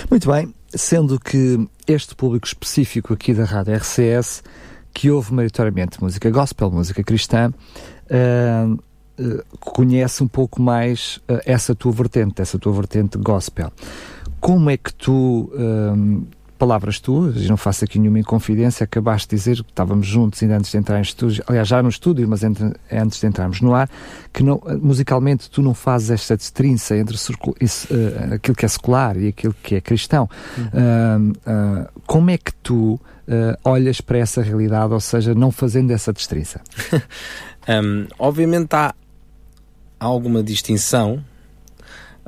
Muito 0.10 0.32
bem, 0.32 0.54
sendo 0.74 1.20
que 1.20 1.68
este 1.88 2.16
público 2.16 2.48
específico 2.48 3.14
aqui 3.14 3.34
da 3.34 3.44
Rádio 3.44 3.76
RCS 3.76 4.44
que 4.94 5.10
ouve 5.10 5.34
maioritariamente 5.34 6.02
música 6.02 6.30
gospel, 6.30 6.72
música 6.72 7.04
cristã, 7.04 7.52
uh, 8.10 8.74
uh, 8.74 9.44
conhece 9.60 10.24
um 10.24 10.28
pouco 10.28 10.62
mais 10.62 11.18
uh, 11.30 11.40
essa 11.46 11.74
tua 11.76 11.92
vertente, 11.92 12.42
essa 12.42 12.58
tua 12.58 12.74
vertente 12.74 13.18
gospel. 13.18 13.72
Como 14.40 14.70
é 14.70 14.78
que 14.78 14.94
tu 14.94 15.52
palavras 16.60 17.00
tuas, 17.00 17.38
e 17.38 17.48
não 17.48 17.56
faço 17.56 17.86
aqui 17.86 17.98
nenhuma 17.98 18.20
inconfidência, 18.20 18.84
acabaste 18.84 19.30
de 19.30 19.36
dizer 19.38 19.64
que 19.64 19.72
estávamos 19.72 20.06
juntos 20.06 20.44
ainda 20.44 20.58
antes 20.58 20.70
de 20.70 20.78
entrar 20.78 21.00
em 21.00 21.02
estúdio, 21.02 21.42
aliás, 21.48 21.66
já 21.70 21.82
no 21.82 21.88
estúdio, 21.88 22.28
mas 22.28 22.44
entre, 22.44 22.74
antes 22.92 23.22
de 23.22 23.26
entrarmos 23.26 23.62
no 23.62 23.74
ar, 23.74 23.90
que 24.34 24.44
não, 24.44 24.62
musicalmente 24.82 25.50
tu 25.50 25.62
não 25.62 25.74
fazes 25.74 26.10
esta 26.10 26.36
destrinça 26.36 26.98
entre 26.98 27.16
isso, 27.16 27.88
uh, 27.94 28.34
aquilo 28.34 28.56
que 28.56 28.66
é 28.66 28.68
secular 28.68 29.18
e 29.18 29.30
aquilo 29.30 29.56
que 29.64 29.76
é 29.76 29.82
cristão. 29.82 30.30
Uhum. 30.58 31.32
Uh, 31.32 32.02
como 32.06 32.30
é 32.30 32.38
que 32.38 32.54
tu 32.56 33.00
olhas 33.64 34.02
para 34.02 34.18
essa 34.18 34.42
realidade, 34.42 34.94
ou 34.94 35.00
seja, 35.00 35.36
não 35.36 35.52
fazendo 35.52 35.92
essa 35.92 36.12
destrinça? 36.12 36.62
um, 37.68 38.08
obviamente 38.18 38.76
há, 38.76 38.94
há 40.00 40.06
alguma 40.06 40.42
distinção 40.42 41.24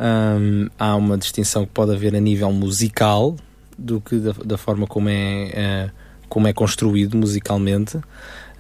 um, 0.01 0.67
há 0.79 0.95
uma 0.95 1.17
distinção 1.17 1.65
que 1.65 1.71
pode 1.71 1.93
haver 1.93 2.15
a 2.15 2.19
nível 2.19 2.51
musical 2.51 3.35
do 3.77 4.01
que 4.01 4.17
da, 4.17 4.33
da 4.43 4.57
forma 4.57 4.87
como 4.87 5.09
é, 5.09 5.89
uh, 5.89 5.91
como 6.27 6.47
é 6.47 6.53
construído 6.53 7.15
musicalmente 7.15 7.99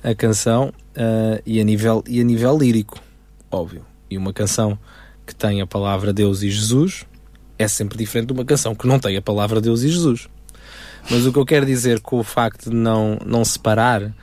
a 0.03 0.13
canção 0.13 0.71
uh, 0.95 1.41
e, 1.45 1.59
a 1.59 1.63
nível, 1.63 2.03
e 2.07 2.21
a 2.21 2.23
nível 2.23 2.57
lírico, 2.57 2.99
óbvio. 3.49 3.83
E 4.09 4.17
uma 4.17 4.33
canção 4.33 4.77
que 5.25 5.33
tem 5.33 5.61
a 5.61 5.67
palavra 5.67 6.13
Deus 6.13 6.43
e 6.43 6.49
Jesus 6.49 7.05
é 7.57 7.67
sempre 7.67 7.97
diferente 7.97 8.27
de 8.27 8.33
uma 8.33 8.45
canção 8.45 8.75
que 8.75 8.87
não 8.87 8.99
tem 8.99 9.15
a 9.17 9.21
palavra 9.21 9.61
Deus 9.61 9.81
e 9.81 9.89
Jesus. 9.89 10.27
Mas 11.09 11.25
o 11.25 11.31
que 11.31 11.39
eu 11.39 11.45
quero 11.45 11.65
dizer 11.65 11.99
com 11.99 12.19
o 12.19 12.23
facto 12.23 12.69
de 12.69 12.75
não, 12.75 13.17
não 13.25 13.43
separar, 13.43 14.03
uh, 14.03 14.13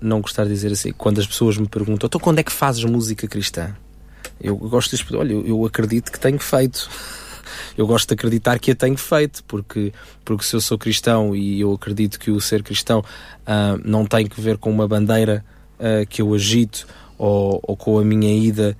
não 0.00 0.20
gostar 0.20 0.44
de 0.44 0.50
dizer 0.50 0.72
assim, 0.72 0.92
quando 0.92 1.20
as 1.20 1.26
pessoas 1.26 1.56
me 1.56 1.68
perguntam, 1.68 2.06
então 2.06 2.20
quando 2.20 2.38
é 2.38 2.42
que 2.42 2.52
fazes 2.52 2.84
música 2.84 3.26
cristã? 3.26 3.74
Eu 4.40 4.56
gosto 4.56 4.96
de 4.96 5.16
olha, 5.16 5.32
eu, 5.32 5.64
acredito 5.64 6.10
que 6.10 6.18
tenho 6.18 6.38
feito. 6.38 6.88
eu 7.78 7.86
gosto 7.86 8.08
de 8.08 8.14
acreditar 8.14 8.58
que 8.58 8.72
a 8.72 8.74
tenho 8.74 8.96
feito, 8.96 9.44
porque, 9.44 9.92
porque 10.24 10.44
se 10.44 10.54
eu 10.54 10.60
sou 10.60 10.76
cristão 10.76 11.34
e 11.34 11.60
eu 11.60 11.72
acredito 11.72 12.18
que 12.18 12.30
o 12.30 12.40
ser 12.40 12.62
cristão 12.62 13.00
uh, 13.00 13.80
não 13.84 14.04
tem 14.04 14.26
que 14.26 14.40
ver 14.40 14.58
com 14.58 14.70
uma 14.70 14.88
bandeira 14.88 15.44
uh, 15.78 16.06
que 16.08 16.20
eu 16.20 16.34
agito 16.34 16.86
ou, 17.16 17.60
ou, 17.62 17.76
com 17.76 17.98
a 17.98 18.04
minha 18.04 18.34
ida, 18.34 18.76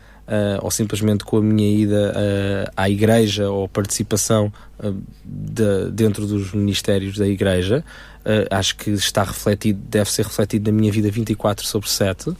ou 0.62 0.70
simplesmente 0.70 1.24
com 1.24 1.38
a 1.38 1.42
minha 1.42 1.68
ida 1.68 2.70
à 2.76 2.88
igreja 2.88 3.50
ou 3.50 3.68
participação 3.68 4.52
de, 5.24 5.90
dentro 5.90 6.26
dos 6.26 6.52
ministérios 6.52 7.18
da 7.18 7.26
igreja, 7.26 7.84
acho 8.50 8.76
que 8.76 8.90
está 8.90 9.22
refletido, 9.22 9.80
deve 9.88 10.10
ser 10.10 10.24
refletido 10.24 10.70
na 10.70 10.78
minha 10.78 10.90
vida 10.90 11.10
24 11.10 11.66
sobre 11.66 11.88
7. 11.88 12.34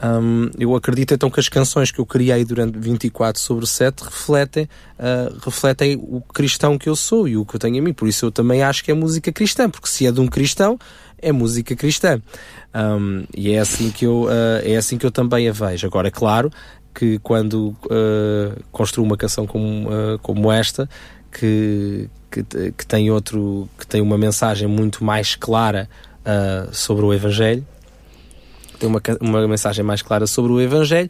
Um, 0.00 0.48
eu 0.58 0.76
acredito 0.76 1.12
então 1.12 1.28
que 1.28 1.40
as 1.40 1.48
canções 1.48 1.90
que 1.90 1.98
eu 1.98 2.06
criei 2.06 2.44
durante 2.44 2.78
24 2.78 3.40
sobre 3.40 3.66
7 3.66 4.04
refletem, 4.04 4.68
uh, 4.98 5.36
refletem 5.44 5.96
o 5.96 6.20
cristão 6.20 6.78
que 6.78 6.88
eu 6.88 6.94
sou 6.94 7.26
e 7.26 7.36
o 7.36 7.44
que 7.44 7.56
eu 7.56 7.60
tenho 7.60 7.76
em 7.76 7.80
mim. 7.80 7.92
Por 7.92 8.06
isso 8.06 8.26
eu 8.26 8.30
também 8.30 8.62
acho 8.62 8.84
que 8.84 8.90
é 8.90 8.94
música 8.94 9.32
cristã, 9.32 9.68
porque 9.68 9.88
se 9.88 10.06
é 10.06 10.12
de 10.12 10.20
um 10.20 10.28
cristão, 10.28 10.78
é 11.20 11.32
música 11.32 11.74
cristã. 11.74 12.22
Um, 12.72 13.24
e 13.36 13.50
é 13.50 13.58
assim, 13.58 13.90
que 13.90 14.06
eu, 14.06 14.24
uh, 14.24 14.62
é 14.62 14.76
assim 14.76 14.96
que 14.96 15.04
eu 15.04 15.10
também 15.10 15.48
a 15.48 15.52
vejo. 15.52 15.86
Agora, 15.86 16.08
é 16.08 16.12
claro 16.12 16.50
que 16.98 17.16
quando 17.20 17.76
uh, 17.84 18.60
construo 18.72 19.06
uma 19.06 19.16
canção 19.16 19.46
como, 19.46 19.88
como 20.20 20.50
esta, 20.50 20.90
que, 21.30 22.10
que, 22.28 22.42
que, 22.72 22.84
tem 22.84 23.08
outro, 23.08 23.68
que 23.78 23.86
tem 23.86 24.00
uma 24.00 24.18
mensagem 24.18 24.66
muito 24.66 25.04
mais 25.04 25.36
clara 25.36 25.88
sobre 26.72 27.04
o 27.04 27.14
Evangelho, 27.14 27.64
tem 28.80 28.88
uma, 28.88 29.00
uma 29.20 29.46
mensagem 29.46 29.84
mais 29.84 30.02
clara 30.02 30.26
sobre 30.26 30.50
o 30.50 30.60
Evangelho, 30.60 31.08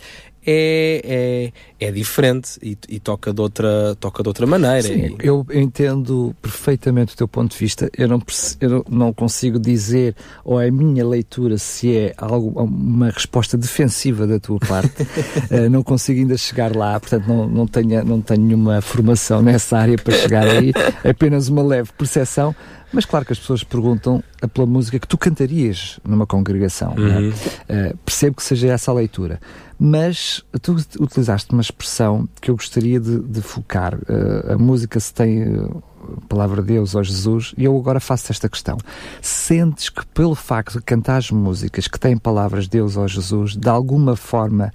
é, 0.50 1.52
é, 1.78 1.88
é 1.88 1.92
diferente 1.92 2.58
e, 2.62 2.78
e, 2.88 2.98
toca, 2.98 3.34
de 3.34 3.40
outra, 3.42 3.94
toca 4.00 4.22
de 4.22 4.30
outra 4.30 4.46
maneira. 4.46 4.80
Sim, 4.80 5.14
eu 5.22 5.46
entendo 5.52 6.34
perfeitamente 6.40 7.12
o 7.12 7.16
teu 7.18 7.28
ponto 7.28 7.52
de 7.52 7.58
vista. 7.58 7.90
Eu 7.94 8.08
não, 8.08 8.22
eu 8.58 8.82
não 8.88 9.12
consigo 9.12 9.58
dizer, 9.58 10.16
ou 10.42 10.58
é 10.58 10.68
a 10.68 10.72
minha 10.72 11.06
leitura, 11.06 11.58
se 11.58 11.94
é 11.94 12.14
algo, 12.16 12.58
uma 12.62 13.10
resposta 13.10 13.58
defensiva 13.58 14.26
da 14.26 14.40
tua 14.40 14.58
parte. 14.58 15.02
uh, 15.02 15.68
não 15.68 15.82
consigo 15.82 16.20
ainda 16.20 16.38
chegar 16.38 16.74
lá, 16.74 16.98
portanto, 16.98 17.26
não, 17.28 17.46
não, 17.46 17.66
tenho, 17.66 18.02
não 18.02 18.22
tenho 18.22 18.40
nenhuma 18.40 18.80
formação 18.80 19.42
nessa 19.42 19.76
área 19.76 19.98
para 19.98 20.16
chegar 20.16 20.46
aí. 20.48 20.72
Apenas 21.04 21.48
uma 21.48 21.62
leve 21.62 21.90
percepção. 21.92 22.56
Mas 22.92 23.04
claro 23.04 23.24
que 23.24 23.32
as 23.32 23.38
pessoas 23.38 23.62
perguntam 23.62 24.22
pela 24.52 24.66
música 24.66 24.98
que 24.98 25.06
tu 25.06 25.18
cantarias 25.18 25.98
numa 26.06 26.26
congregação. 26.26 26.94
É? 26.96 27.00
Uhum. 27.00 27.28
Uh, 27.30 27.96
percebo 28.04 28.36
que 28.36 28.42
seja 28.42 28.68
essa 28.68 28.90
a 28.90 28.94
leitura. 28.94 29.40
Mas 29.78 30.42
tu 30.62 30.76
utilizaste 30.98 31.52
uma 31.52 31.62
expressão 31.62 32.28
que 32.40 32.50
eu 32.50 32.56
gostaria 32.56 32.98
de, 32.98 33.20
de 33.20 33.40
focar. 33.42 33.94
Uh, 33.94 34.52
a 34.54 34.58
música 34.58 34.98
se 34.98 35.12
tem 35.12 35.42
uh, 35.42 35.82
palavra 36.28 36.62
de 36.62 36.68
Deus 36.68 36.94
ou 36.94 37.04
Jesus, 37.04 37.54
e 37.56 37.64
eu 37.64 37.76
agora 37.76 38.00
faço 38.00 38.32
esta 38.32 38.48
questão. 38.48 38.78
Sentes 39.20 39.88
que 39.88 40.04
pelo 40.06 40.34
facto 40.34 40.78
de 40.78 40.84
cantar 40.84 41.22
músicas 41.30 41.86
que 41.86 41.98
têm 41.98 42.16
palavras 42.16 42.64
de 42.64 42.70
Deus 42.70 42.96
ou 42.96 43.06
Jesus, 43.06 43.56
de 43.56 43.68
alguma 43.68 44.16
forma 44.16 44.72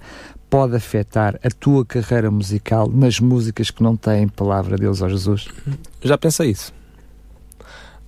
pode 0.48 0.76
afetar 0.76 1.38
a 1.42 1.50
tua 1.50 1.84
carreira 1.84 2.30
musical 2.30 2.88
nas 2.88 3.18
músicas 3.18 3.70
que 3.70 3.82
não 3.82 3.96
têm 3.96 4.28
palavra 4.28 4.76
de 4.76 4.82
Deus 4.82 5.02
ou 5.02 5.08
Jesus? 5.08 5.48
Já 6.00 6.16
pensei 6.16 6.50
isso. 6.50 6.72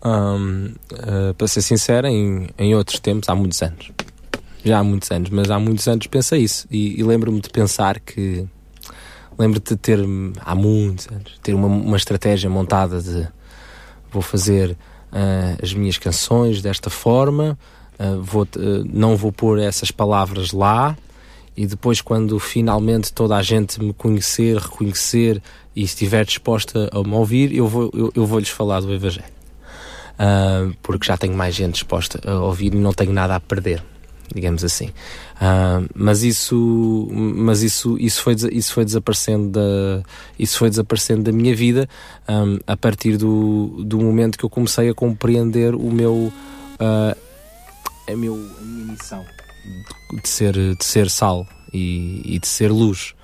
Um, 0.05 0.75
uh, 0.93 1.35
para 1.35 1.49
ser 1.49 1.63
sincero, 1.63 2.07
em, 2.07 2.49
em 2.59 2.75
outros 2.75 3.01
tempos, 3.01 3.29
há 3.29 3.35
muitos 3.35 3.61
anos. 3.63 3.91
Já 4.65 4.79
há 4.79 4.85
muitos 4.85 5.11
anos, 5.11 5.31
mas 5.31 5.51
há 5.51 5.59
muitos 5.59 5.87
anos 5.89 6.07
pensei 6.07 6.43
isso. 6.43 6.67
E, 6.71 7.01
e 7.01 7.03
lembro-me 7.03 7.41
de 7.41 7.51
pensar 7.51 8.01
que. 8.01 8.47
Lembro-me 9.39 9.65
de 9.65 9.77
ter, 9.77 10.01
há 10.41 10.55
muitos 10.55 11.09
anos, 11.09 11.39
ter 11.43 11.55
uma, 11.55 11.67
uma 11.67 11.97
estratégia 11.97 12.49
montada 12.49 13.03
de 13.03 13.29
vou 14.11 14.23
fazer 14.23 14.71
uh, 14.71 15.63
as 15.63 15.75
minhas 15.75 15.99
canções 15.99 16.63
desta 16.63 16.89
forma, 16.89 17.59
uh, 18.01 18.23
vou, 18.23 18.49
não 18.91 19.15
vou 19.15 19.31
pôr 19.31 19.59
essas 19.59 19.91
palavras 19.91 20.53
lá, 20.53 20.97
e 21.55 21.67
depois, 21.67 22.01
quando 22.01 22.39
finalmente 22.39 23.13
toda 23.13 23.37
a 23.37 23.43
gente 23.43 23.79
me 23.83 23.93
conhecer, 23.93 24.57
reconhecer 24.57 25.43
e 25.75 25.83
estiver 25.83 26.25
disposta 26.25 26.89
a 26.91 27.03
me 27.03 27.15
ouvir, 27.15 27.55
eu 27.55 27.69
vou, 27.69 27.91
eu, 27.93 28.13
eu 28.15 28.27
vou 28.27 28.39
lhes 28.39 28.49
falar 28.49 28.81
do 28.81 28.93
Evangelho 28.93 29.36
uh, 30.19 30.75
porque 30.83 31.07
já 31.07 31.17
tenho 31.17 31.35
mais 31.35 31.55
gente 31.55 31.75
disposta 31.75 32.21
a 32.29 32.41
ouvir 32.41 32.75
e 32.75 32.77
não 32.77 32.93
tenho 32.93 33.13
nada 33.13 33.37
a 33.37 33.41
perder 33.41 33.83
digamos 34.35 34.65
assim. 34.65 34.89
Uh, 35.37 35.89
mas 35.95 36.23
isso, 36.23 37.09
mas 37.11 37.63
isso, 37.63 37.97
isso 37.99 38.23
foi, 38.23 38.35
isso 38.53 38.73
foi 38.73 38.85
desaparecendo 38.85 39.51
da, 39.51 40.03
isso 40.39 40.59
foi 40.59 40.71
desaparecendo 40.71 41.23
da 41.25 41.33
minha 41.33 41.55
vida 41.55 41.89
um, 42.29 42.59
a 42.67 42.77
partir 42.77 43.17
do, 43.17 43.85
do 43.85 43.99
momento 43.99 44.39
que 44.39 44.45
eu 44.45 44.51
comecei 44.51 44.89
a 44.89 44.95
compreender 44.95 45.75
o 45.75 45.91
meu, 45.91 46.33
uh, 46.81 47.17
a, 48.09 48.17
meu 48.17 48.35
a 48.35 48.65
minha 48.65 48.93
missão 48.93 49.25
de 50.23 50.29
ser, 50.29 50.55
de 50.55 50.85
ser 50.85 51.11
sal 51.11 51.47
e, 51.73 52.23
e 52.25 52.39
de 52.39 52.47
ser 52.47 52.71
luz. 52.71 53.15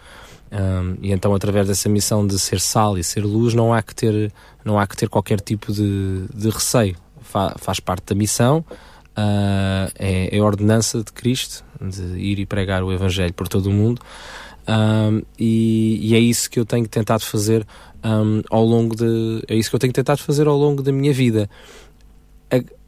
Um, 0.52 0.96
e 1.00 1.12
então, 1.12 1.34
através 1.34 1.66
dessa 1.66 1.88
missão 1.88 2.26
de 2.26 2.38
ser 2.38 2.60
sal 2.60 2.98
e 2.98 3.02
ser 3.02 3.24
luz, 3.24 3.54
não 3.54 3.72
há 3.72 3.82
que 3.82 3.94
ter, 3.94 4.30
não 4.62 4.78
há 4.78 4.86
que 4.86 4.94
ter 4.94 5.08
qualquer 5.08 5.40
tipo 5.40 5.72
de, 5.72 6.26
de 6.32 6.50
receio. 6.50 6.94
Fa, 7.22 7.54
faz 7.56 7.80
parte 7.80 8.04
da 8.06 8.14
missão, 8.14 8.58
uh, 8.58 9.90
é, 9.98 10.36
é, 10.36 10.42
ordenança 10.42 10.98
de 10.98 11.10
Cristo 11.12 11.64
de 11.80 12.02
ir 12.18 12.38
e 12.38 12.44
pregar 12.44 12.84
o 12.84 12.92
Evangelho 12.92 13.32
por 13.32 13.48
todo 13.48 13.66
o 13.66 13.72
mundo. 13.72 14.02
Um, 14.68 15.22
e, 15.38 16.10
e, 16.10 16.14
é 16.14 16.20
isso 16.20 16.48
que 16.50 16.60
eu 16.60 16.66
tenho 16.66 16.86
tentado 16.86 17.24
fazer 17.24 17.66
um, 18.04 18.42
ao 18.48 18.64
longo 18.64 18.94
de 18.94 19.42
é 19.48 19.56
isso 19.56 19.70
que 19.70 19.74
eu 19.74 19.80
tenho 19.80 19.92
tentado 19.92 20.20
fazer 20.22 20.46
ao 20.46 20.56
longo 20.56 20.84
da 20.84 20.92
minha 20.92 21.12
vida 21.12 21.50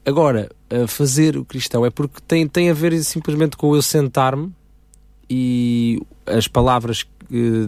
agora 0.07 0.49
fazer 0.87 1.37
o 1.37 1.45
cristão 1.45 1.85
é 1.85 1.91
porque 1.91 2.21
tem, 2.29 2.47
tem 2.47 2.71
a 2.71 2.73
ver 2.73 3.03
simplesmente 3.03 3.57
com 3.57 3.75
eu 3.75 3.83
sentar-me 3.83 4.53
e 5.29 6.01
as 6.27 6.47
palavras 6.47 7.05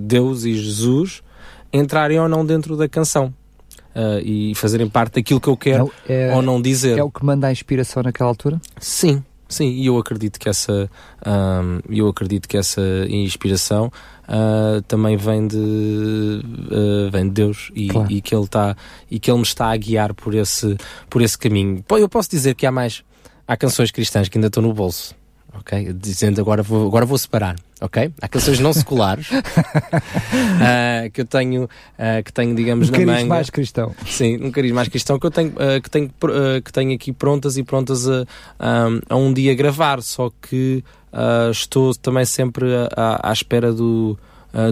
Deus 0.00 0.44
e 0.44 0.54
Jesus 0.54 1.22
entrarem 1.72 2.18
ou 2.18 2.28
não 2.28 2.44
dentro 2.44 2.76
da 2.76 2.88
canção. 2.88 3.32
Uh, 3.94 4.20
e 4.22 4.54
fazerem 4.54 4.90
parte 4.90 5.14
daquilo 5.14 5.40
que 5.40 5.48
eu 5.48 5.56
quero 5.56 5.90
é, 6.06 6.28
é, 6.28 6.34
ou 6.34 6.42
não 6.42 6.60
dizer. 6.60 6.98
É 6.98 7.02
o 7.02 7.10
que 7.10 7.24
manda 7.24 7.46
a 7.46 7.52
inspiração 7.52 8.02
naquela 8.02 8.28
altura? 8.28 8.60
Sim, 8.78 9.24
sim, 9.48 9.70
e 9.70 9.86
eu 9.86 9.96
acredito 9.96 10.38
que 10.38 10.50
essa, 10.50 10.90
um, 11.26 11.80
eu 11.88 12.06
acredito 12.06 12.46
que 12.46 12.58
essa 12.58 12.82
inspiração 13.08 13.90
uh, 14.28 14.82
também 14.82 15.16
vem 15.16 15.48
de, 15.48 15.56
uh, 15.56 17.10
vem 17.10 17.24
de 17.24 17.30
Deus 17.30 17.72
e, 17.74 17.88
claro. 17.88 18.12
e, 18.12 18.20
que 18.20 18.34
ele 18.34 18.44
está 18.44 18.76
e 19.10 19.18
que 19.18 19.30
ele 19.30 19.38
me 19.38 19.44
está 19.44 19.70
a 19.70 19.76
guiar 19.78 20.12
por 20.12 20.34
esse, 20.34 20.76
por 21.08 21.22
esse 21.22 21.38
caminho. 21.38 21.82
Eu 21.88 22.08
posso 22.08 22.28
dizer 22.28 22.54
que 22.54 22.66
há 22.66 22.70
mais, 22.70 23.02
há 23.48 23.56
canções 23.56 23.90
cristãs 23.90 24.28
que 24.28 24.36
ainda 24.36 24.48
estão 24.48 24.62
no 24.62 24.74
bolso 24.74 25.14
ok? 25.60 25.92
Dizendo 25.92 26.40
agora 26.40 26.62
vou, 26.62 26.86
agora 26.86 27.04
vou 27.04 27.18
separar, 27.18 27.56
ok? 27.80 28.10
Há 28.20 28.28
canções 28.28 28.58
não 28.60 28.72
seculares 28.72 29.28
uh, 29.30 31.10
que 31.12 31.20
eu 31.20 31.24
tenho, 31.24 31.64
uh, 31.64 32.22
que 32.24 32.32
tenho, 32.32 32.54
digamos, 32.54 32.88
um 32.88 32.92
na 32.92 32.98
manga. 32.98 33.26
mais 33.26 33.50
cristão. 33.50 33.94
Sim, 34.06 34.38
um 34.42 34.50
cariz 34.50 34.72
mais 34.72 34.88
cristão 34.88 35.18
que 35.18 35.26
eu 35.26 35.30
tenho, 35.30 35.50
uh, 35.50 35.80
que, 35.82 35.90
tenho 35.90 36.10
que 36.64 36.72
tenho 36.72 36.94
aqui 36.94 37.12
prontas 37.12 37.56
e 37.56 37.62
prontas 37.62 38.08
a, 38.08 38.24
a 39.08 39.16
um 39.16 39.32
dia 39.32 39.54
gravar, 39.54 40.02
só 40.02 40.30
que 40.30 40.82
estou 41.50 41.94
também 41.94 42.24
sempre 42.24 42.66
à, 42.94 43.30
à 43.30 43.32
espera 43.32 43.72
do, 43.72 44.18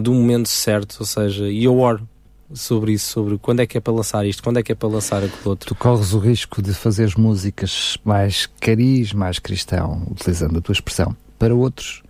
do 0.02 0.12
momento 0.12 0.48
certo, 0.48 0.98
ou 1.00 1.06
seja, 1.06 1.48
e 1.48 1.64
eu 1.64 1.78
oro 1.78 2.06
sobre 2.54 2.92
isso, 2.92 3.10
sobre 3.10 3.36
quando 3.38 3.60
é 3.60 3.66
que 3.66 3.76
é 3.76 3.80
para 3.80 3.92
lançar 3.92 4.24
isto, 4.24 4.42
quando 4.42 4.58
é 4.58 4.62
que 4.62 4.72
é 4.72 4.74
para 4.74 4.88
lançar 4.88 5.22
aquilo 5.22 5.50
outro. 5.50 5.68
Tu 5.68 5.74
corres 5.74 6.12
o 6.12 6.18
risco 6.18 6.62
de 6.62 6.72
fazeres 6.72 7.14
músicas 7.14 7.98
mais 8.04 8.46
cariz, 8.60 9.12
mais 9.12 9.38
cristão, 9.38 10.06
utilizando 10.10 10.58
a 10.58 10.60
tua 10.60 10.72
expressão, 10.72 11.16
para 11.38 11.54
outros, 11.54 12.02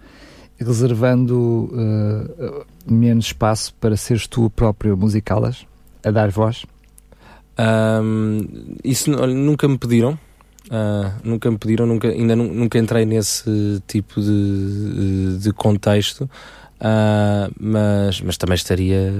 reservando 0.58 1.70
uh, 1.72 2.64
menos 2.86 3.26
espaço 3.26 3.74
para 3.80 3.96
seres 3.96 4.26
tu 4.26 4.50
próprio 4.50 4.96
musicá-las, 4.96 5.66
a 6.04 6.10
dar 6.10 6.30
voz? 6.30 6.64
Um, 7.58 8.76
isso 8.82 9.10
nunca 9.10 9.66
me 9.66 9.78
pediram. 9.78 10.18
Uh, 10.66 11.12
nunca 11.22 11.50
me 11.50 11.58
pediram, 11.58 11.86
nunca, 11.86 12.08
ainda 12.08 12.34
nunca 12.34 12.78
entrei 12.78 13.04
nesse 13.04 13.82
tipo 13.86 14.20
de, 14.20 15.38
de 15.38 15.52
contexto. 15.52 16.28
Uh, 16.84 17.50
mas, 17.58 18.20
mas 18.20 18.36
também 18.36 18.56
estaria, 18.56 19.10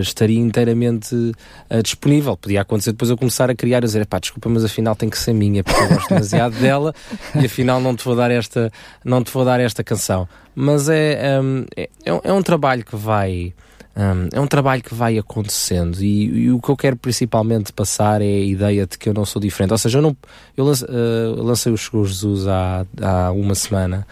estaria 0.00 0.40
inteiramente 0.40 1.14
uh, 1.14 1.80
disponível. 1.80 2.36
Podia 2.36 2.62
acontecer 2.62 2.90
depois 2.90 3.08
eu 3.08 3.16
começar 3.16 3.48
a 3.48 3.54
criar, 3.54 3.78
a 3.78 3.80
dizer, 3.82 4.04
pá, 4.04 4.18
desculpa, 4.18 4.48
mas 4.48 4.64
afinal 4.64 4.96
tem 4.96 5.08
que 5.08 5.16
ser 5.16 5.32
minha, 5.32 5.62
porque 5.62 5.80
eu 5.80 5.88
gosto 5.90 6.08
demasiado 6.08 6.56
dela 6.58 6.92
e 7.40 7.46
afinal 7.46 7.80
não 7.80 7.94
te 7.94 8.04
vou 8.04 8.16
dar 8.16 8.32
esta, 8.32 8.72
não 9.04 9.22
te 9.22 9.30
vou 9.30 9.44
dar 9.44 9.60
esta 9.60 9.84
canção. 9.84 10.28
Mas 10.56 10.88
é, 10.88 11.40
um, 11.40 11.64
é, 11.76 11.88
é 12.04 12.32
um 12.32 12.42
trabalho 12.42 12.84
que 12.84 12.96
vai. 12.96 13.54
Um, 13.98 14.28
é 14.32 14.40
um 14.40 14.46
trabalho 14.46 14.80
que 14.80 14.94
vai 14.94 15.18
acontecendo 15.18 16.00
e, 16.00 16.44
e, 16.44 16.52
o 16.52 16.60
que 16.60 16.68
eu 16.68 16.76
quero 16.76 16.96
principalmente 16.96 17.72
passar 17.72 18.22
é 18.22 18.26
a 18.26 18.44
ideia 18.44 18.86
de 18.86 18.96
que 18.96 19.08
eu 19.08 19.12
não 19.12 19.24
sou 19.24 19.42
diferente. 19.42 19.72
Ou 19.72 19.78
seja, 19.78 19.98
eu, 19.98 20.02
não, 20.02 20.16
eu 20.56 20.64
uh, 20.64 21.42
lancei 21.42 21.72
o 21.72 21.76
Chegou 21.76 22.04
Jesus 22.04 22.46
há, 22.46 22.86
há 23.02 23.32
uma 23.32 23.56
semana 23.56 24.06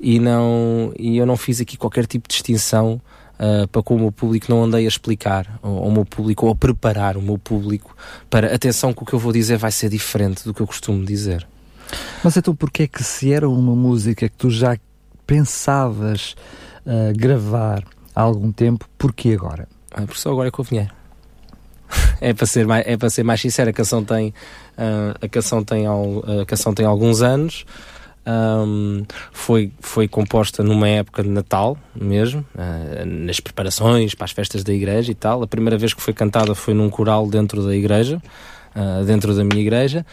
e, 0.00 0.18
não, 0.18 0.90
e 0.98 1.18
eu 1.18 1.26
não 1.26 1.36
fiz 1.36 1.60
aqui 1.60 1.76
qualquer 1.76 2.06
tipo 2.06 2.26
de 2.26 2.32
distinção 2.32 2.98
uh, 3.34 3.68
para 3.68 3.82
com 3.82 3.96
o 3.96 3.98
meu 3.98 4.10
público, 4.10 4.46
não 4.48 4.64
andei 4.64 4.86
a 4.86 4.88
explicar 4.88 5.58
ao, 5.62 5.84
ao, 5.84 5.90
meu 5.90 6.06
público 6.06 6.46
ou 6.46 6.52
a 6.52 6.56
preparar 6.56 7.18
o 7.18 7.22
meu 7.22 7.36
público 7.36 7.94
para 8.30 8.54
atenção 8.54 8.94
que 8.94 9.02
o 9.02 9.06
que 9.06 9.12
eu 9.12 9.18
vou 9.18 9.34
dizer 9.34 9.58
vai 9.58 9.70
ser 9.70 9.90
diferente 9.90 10.44
do 10.44 10.54
que 10.54 10.62
eu 10.62 10.66
costumo 10.66 11.04
dizer. 11.04 11.46
Mas 12.24 12.38
então 12.38 12.56
porquê 12.56 12.84
é 12.84 12.88
que 12.88 13.04
se 13.04 13.30
era 13.34 13.46
uma 13.46 13.76
música 13.76 14.30
que 14.30 14.36
tu 14.36 14.48
já 14.48 14.78
pensavas 15.26 16.34
uh, 16.86 17.12
gravar 17.14 17.84
há 18.16 18.22
algum 18.22 18.50
tempo, 18.50 18.88
porquê 18.98 19.34
agora? 19.34 19.68
Ah, 19.92 20.02
porque 20.02 20.18
só 20.18 20.32
agora 20.32 20.48
é 20.48 20.50
que 20.50 20.58
eu 20.58 20.64
vinha. 20.64 20.90
é 22.20 22.34
para 22.34 22.46
ser 22.46 22.66
mais 22.66 22.84
é 22.84 22.96
para 22.96 23.08
ser 23.08 23.22
mais 23.22 23.40
sincero 23.40 23.70
a 23.70 23.72
canção 23.72 24.02
tem 24.02 24.30
uh, 24.76 25.14
a 25.24 25.28
canção 25.28 25.62
tem 25.62 25.86
a 25.86 26.44
canção 26.44 26.74
tem 26.74 26.84
alguns 26.84 27.22
anos 27.22 27.64
um, 28.26 29.04
foi, 29.30 29.72
foi 29.78 30.08
composta 30.08 30.62
numa 30.62 30.88
época 30.88 31.22
de 31.22 31.28
Natal 31.28 31.78
mesmo, 31.94 32.44
uh, 32.56 33.06
nas 33.06 33.38
preparações 33.38 34.14
para 34.14 34.24
as 34.24 34.32
festas 34.32 34.64
da 34.64 34.74
igreja 34.74 35.12
e 35.12 35.14
tal. 35.14 35.42
A 35.44 35.46
primeira 35.46 35.78
vez 35.78 35.94
que 35.94 36.02
foi 36.02 36.12
cantada 36.12 36.52
foi 36.54 36.74
num 36.74 36.90
coral 36.90 37.28
dentro 37.28 37.64
da 37.64 37.74
igreja, 37.74 38.20
uh, 38.74 39.04
dentro 39.04 39.32
da 39.32 39.44
minha 39.44 39.60
igreja. 39.60 40.04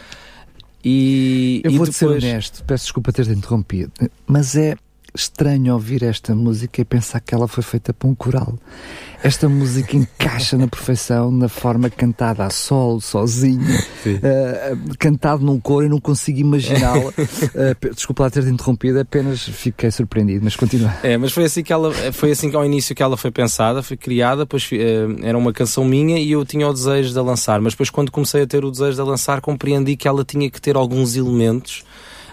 E, 0.84 1.60
Eu 1.64 1.72
vou-te 1.72 1.92
depois... 1.92 2.22
ser 2.22 2.28
honesto, 2.28 2.62
peço 2.64 2.84
desculpa 2.84 3.10
ter-te 3.10 3.32
interrompido, 3.32 3.90
mas 4.26 4.54
é 4.54 4.76
estranho 5.14 5.72
ouvir 5.72 6.02
esta 6.02 6.34
música 6.34 6.80
e 6.80 6.84
pensar 6.84 7.20
que 7.20 7.34
ela 7.34 7.46
foi 7.46 7.62
feita 7.62 7.94
para 7.94 8.08
um 8.08 8.14
coral. 8.14 8.58
Esta 9.22 9.48
música 9.48 9.96
encaixa 9.96 10.58
na 10.58 10.66
perfeição 10.66 11.30
na 11.30 11.48
forma 11.48 11.88
cantada 11.88 12.44
a 12.44 12.50
solo, 12.50 13.00
sozinho, 13.00 13.62
uh, 13.64 14.98
cantado 14.98 15.42
num 15.42 15.58
coro 15.58 15.86
e 15.86 15.88
não 15.88 16.00
consigo 16.00 16.40
imaginá-la. 16.40 17.10
Uh, 17.10 17.94
desculpa 17.94 18.24
lá 18.24 18.30
ter-te 18.30 18.50
interrompido, 18.50 18.98
apenas 18.98 19.42
fiquei 19.42 19.90
surpreendido, 19.90 20.44
mas 20.44 20.56
continua. 20.56 20.92
É, 21.02 21.16
mas 21.16 21.32
foi 21.32 21.44
assim 21.44 21.62
que 21.62 21.72
ela, 21.72 21.92
foi 22.12 22.32
assim 22.32 22.50
que 22.50 22.56
ao 22.56 22.66
início 22.66 22.94
que 22.94 23.02
ela 23.02 23.16
foi 23.16 23.30
pensada, 23.30 23.82
foi 23.82 23.96
criada, 23.96 24.44
pois 24.44 24.64
uh, 24.72 24.76
era 25.22 25.38
uma 25.38 25.52
canção 25.52 25.84
minha 25.84 26.18
e 26.18 26.32
eu 26.32 26.44
tinha 26.44 26.68
o 26.68 26.72
desejo 26.72 27.12
de 27.12 27.18
a 27.18 27.22
lançar, 27.22 27.60
mas 27.60 27.72
depois 27.72 27.88
quando 27.88 28.10
comecei 28.10 28.42
a 28.42 28.46
ter 28.46 28.64
o 28.64 28.70
desejo 28.70 28.96
de 28.96 29.00
a 29.00 29.04
lançar 29.04 29.40
compreendi 29.40 29.96
que 29.96 30.08
ela 30.08 30.24
tinha 30.24 30.50
que 30.50 30.60
ter 30.60 30.76
alguns 30.76 31.16
elementos 31.16 31.84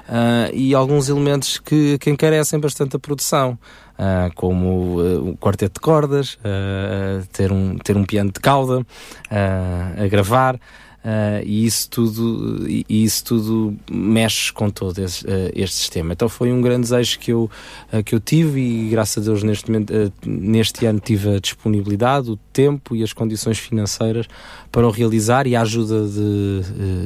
uh, 0.07 0.53
e 0.53 0.73
alguns 0.73 1.09
elementos 1.09 1.59
que, 1.59 1.97
que 1.97 2.09
encarecem 2.09 2.59
bastante 2.59 2.95
a 2.95 2.99
produção. 2.99 3.57
Uh, 3.91 4.33
como 4.33 4.99
uh, 4.99 5.29
um 5.29 5.35
quarteto 5.35 5.75
de 5.75 5.79
cordas, 5.79 6.33
uh, 6.35 7.23
ter, 7.31 7.51
um, 7.51 7.77
ter 7.77 7.95
um 7.95 8.03
piano 8.03 8.31
de 8.31 8.39
cauda 8.39 8.83
a 9.29 10.07
gravar. 10.07 10.59
Uh, 11.03 11.41
e 11.43 11.65
isso 11.65 11.89
tudo 11.89 12.69
e, 12.69 12.85
isso 12.87 13.25
tudo 13.25 13.75
mexe 13.89 14.53
com 14.53 14.69
todo 14.69 14.99
esse, 14.99 15.25
uh, 15.25 15.51
este 15.55 15.75
sistema. 15.77 16.13
Então 16.13 16.29
foi 16.29 16.51
um 16.51 16.61
grande 16.61 16.81
desejo 16.81 17.17
que 17.17 17.31
eu 17.31 17.49
uh, 17.91 18.03
que 18.03 18.13
eu 18.13 18.19
tive 18.19 18.61
e 18.61 18.89
graças 18.89 19.23
a 19.23 19.25
Deus 19.25 19.41
neste 19.41 19.71
momento, 19.71 19.91
neste 20.23 20.85
ano 20.85 20.99
tive 20.99 21.37
a 21.37 21.39
disponibilidade 21.39 22.29
o 22.29 22.37
tempo 22.53 22.95
e 22.95 23.01
as 23.01 23.13
condições 23.13 23.57
financeiras 23.57 24.27
para 24.71 24.87
o 24.87 24.91
realizar 24.91 25.47
e 25.47 25.55
a 25.55 25.61
ajuda 25.61 26.07
de 26.07 26.61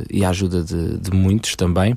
e 0.10 0.26
a 0.26 0.30
ajuda 0.30 0.62
de, 0.62 0.98
de 0.98 1.12
muitos 1.12 1.56
também 1.56 1.96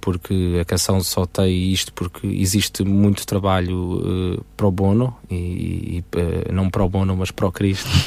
porque 0.00 0.58
a 0.60 0.64
canção 0.64 1.00
só 1.00 1.26
tem 1.26 1.72
isto 1.72 1.92
porque 1.92 2.26
existe 2.26 2.84
muito 2.84 3.26
trabalho 3.26 4.44
pro 4.56 4.70
bono 4.70 5.16
e, 5.28 6.04
e 6.14 6.52
não 6.52 6.70
pro 6.70 6.88
bono 6.88 7.16
mas 7.16 7.30
pro 7.30 7.50
Cristo. 7.50 7.88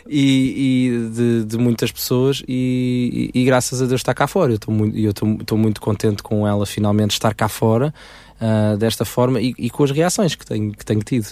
E, 0.12 0.88
e 0.88 1.10
de 1.14 1.39
de, 1.44 1.58
muitas 1.58 1.90
pessoas 1.90 2.42
e, 2.46 3.30
e, 3.34 3.40
e, 3.40 3.44
graças 3.44 3.80
a 3.80 3.86
Deus 3.86 4.00
está 4.00 4.14
cá 4.14 4.26
fora. 4.26 4.52
Eu 4.52 4.56
estou 4.56 4.74
muito, 4.74 4.98
eu 4.98 5.10
estou 5.10 5.58
muito 5.58 5.80
contente 5.80 6.22
com 6.22 6.46
ela 6.46 6.66
finalmente 6.66 7.12
estar 7.12 7.34
cá 7.34 7.48
fora 7.48 7.92
uh, 8.40 8.76
desta 8.76 9.04
forma 9.04 9.40
e, 9.40 9.54
e, 9.58 9.70
com 9.70 9.84
as 9.84 9.90
reações 9.90 10.34
que 10.34 10.46
tenho, 10.46 10.72
que 10.72 10.84
tenho 10.84 11.00
tido. 11.00 11.28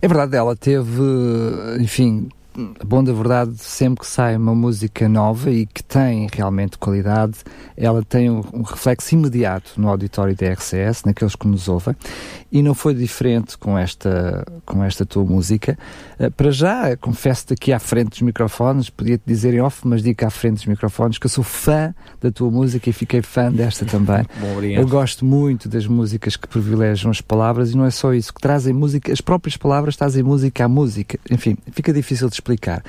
É 0.00 0.08
verdade, 0.08 0.36
ela 0.36 0.54
teve, 0.54 1.02
enfim, 1.80 2.28
bom 2.84 3.02
da 3.02 3.12
verdade, 3.12 3.56
sempre 3.58 4.00
que 4.00 4.06
sai 4.06 4.36
uma 4.36 4.54
música 4.54 5.08
nova 5.08 5.50
e 5.50 5.66
que 5.66 5.82
tem 5.82 6.28
realmente 6.32 6.78
qualidade, 6.78 7.38
ela 7.76 8.02
tem 8.04 8.30
um, 8.30 8.42
um, 8.52 8.62
reflexo 8.62 9.14
imediato 9.14 9.72
no 9.76 9.88
auditório 9.88 10.36
da 10.36 10.52
RCS, 10.52 11.02
naqueles 11.04 11.34
que 11.34 11.48
nos 11.48 11.68
ouvem, 11.68 11.96
e 12.52 12.62
não 12.62 12.74
foi 12.74 12.94
diferente 12.94 13.58
com 13.58 13.76
esta, 13.76 14.46
com 14.64 14.84
esta 14.84 15.04
tua 15.04 15.24
música. 15.24 15.76
Uh, 16.18 16.30
para 16.30 16.50
já, 16.52 16.96
confesso-te 16.96 17.54
aqui 17.54 17.72
à 17.72 17.80
frente 17.80 18.10
dos 18.10 18.22
microfones, 18.22 18.88
podia-te 18.88 19.24
dizer 19.26 19.54
em 19.54 19.60
off, 19.60 19.86
mas 19.86 20.02
digo 20.02 20.24
à 20.24 20.30
frente 20.30 20.54
dos 20.54 20.66
microfones 20.66 21.18
que 21.18 21.26
eu 21.26 21.30
sou 21.30 21.42
fã 21.42 21.92
da 22.20 22.30
tua 22.30 22.50
música 22.50 22.88
e 22.88 22.92
fiquei 22.92 23.20
fã 23.20 23.50
desta 23.50 23.84
também. 23.84 24.24
Bom, 24.40 24.62
eu 24.62 24.86
gosto 24.86 25.24
muito 25.24 25.68
das 25.68 25.86
músicas 25.86 26.36
que 26.36 26.46
privilegiam 26.46 27.10
as 27.10 27.20
palavras 27.20 27.72
e 27.72 27.76
não 27.76 27.84
é 27.84 27.90
só 27.90 28.14
isso, 28.14 28.32
que 28.32 28.40
trazem 28.40 28.72
música, 28.72 29.12
as 29.12 29.20
próprias 29.20 29.56
palavras 29.56 29.96
trazem 29.96 30.22
música 30.22 30.64
à 30.64 30.68
música. 30.68 31.18
Enfim, 31.28 31.56
fica 31.72 31.92
difícil 31.92 32.28
de 32.28 32.34
explicar. 32.44 32.82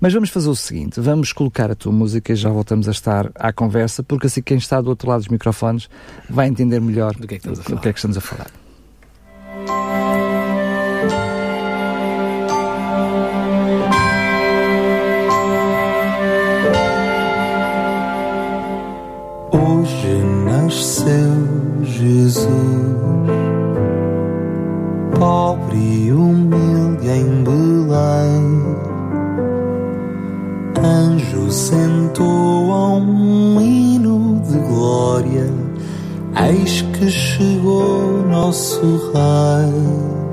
Mas 0.00 0.12
vamos 0.12 0.30
fazer 0.30 0.48
o 0.48 0.56
seguinte: 0.56 1.00
vamos 1.00 1.32
colocar 1.32 1.70
a 1.70 1.74
tua 1.74 1.92
música 1.92 2.32
e 2.32 2.36
já 2.36 2.50
voltamos 2.50 2.88
a 2.88 2.90
estar 2.90 3.30
à 3.36 3.52
conversa, 3.52 4.02
porque 4.02 4.26
assim 4.26 4.42
quem 4.42 4.58
está 4.58 4.80
do 4.80 4.90
outro 4.90 5.08
lado 5.08 5.20
dos 5.20 5.28
microfones 5.28 5.88
vai 6.28 6.48
entender 6.48 6.80
melhor 6.80 7.14
do 7.14 7.26
que 7.26 7.36
é 7.36 7.38
que, 7.38 7.48
o 7.48 7.78
que, 7.78 7.88
é 7.88 7.92
que 7.92 7.98
estamos 7.98 8.16
a 8.16 8.20
falar. 8.20 8.50
Hoje 19.52 20.22
nasceu 20.44 21.84
Jesus, 21.84 22.48
pobre 25.18 25.76
e 25.76 26.12
humilde 26.12 27.08
em 27.08 27.44
Belém 27.44 28.35
sentou 31.50 32.72
a 32.72 32.94
um 32.96 33.60
hino 33.60 34.42
de 34.48 34.58
glória, 34.58 35.50
eis 36.48 36.82
que 36.82 37.10
chegou 37.10 38.26
nosso 38.28 38.80
Rei. 39.12 40.26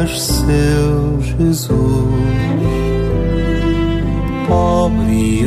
Nasceu 0.00 1.20
Jesus, 1.20 1.70
pobre 4.48 5.42
e 5.42 5.46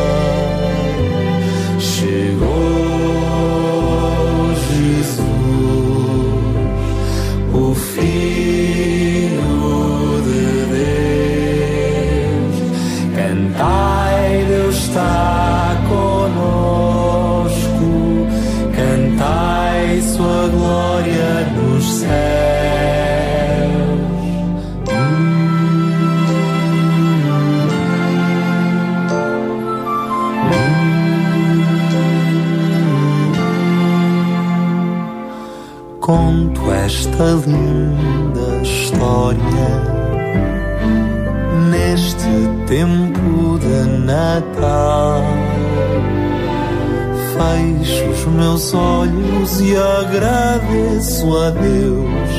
nesta 37.21 37.47
linda 37.47 38.61
história, 38.63 39.41
neste 41.69 42.65
tempo 42.65 43.59
de 43.59 44.05
Natal. 44.05 45.21
Fecho 47.33 48.09
os 48.09 48.25
meus 48.33 48.73
olhos 48.73 49.61
e 49.61 49.75
agradeço 49.75 51.37
a 51.37 51.51
Deus 51.51 52.31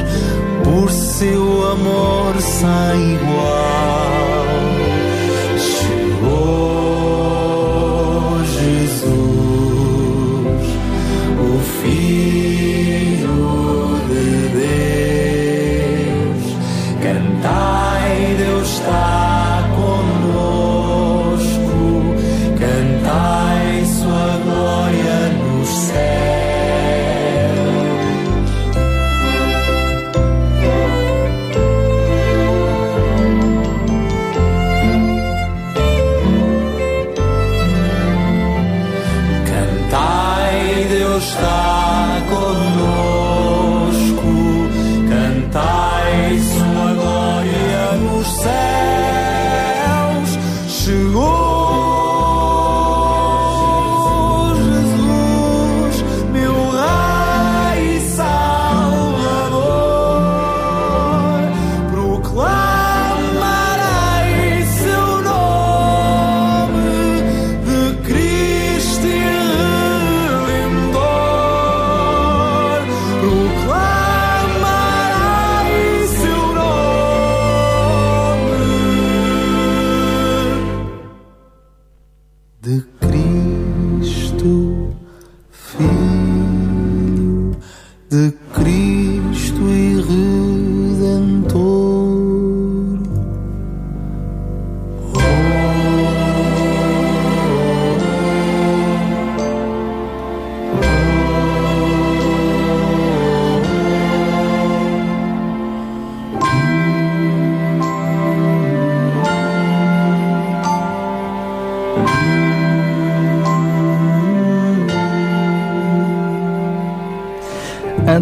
por 0.64 0.90
seu 0.90 1.70
amor 1.70 2.40
sem 2.40 3.14
igual. 3.14 3.81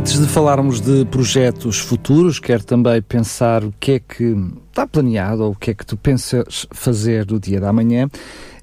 Antes 0.00 0.18
de 0.18 0.26
falarmos 0.26 0.80
de 0.80 1.04
projetos 1.04 1.78
futuros, 1.78 2.38
quero 2.38 2.64
também 2.64 3.02
pensar 3.02 3.62
o 3.62 3.74
que 3.78 3.92
é 3.92 3.98
que 3.98 4.34
está 4.70 4.86
planeado 4.86 5.44
ou 5.44 5.52
o 5.52 5.54
que 5.54 5.72
é 5.72 5.74
que 5.74 5.84
tu 5.84 5.94
pensas 5.94 6.66
fazer 6.70 7.26
do 7.26 7.38
dia 7.38 7.60
da 7.60 7.70
manhã. 7.70 8.08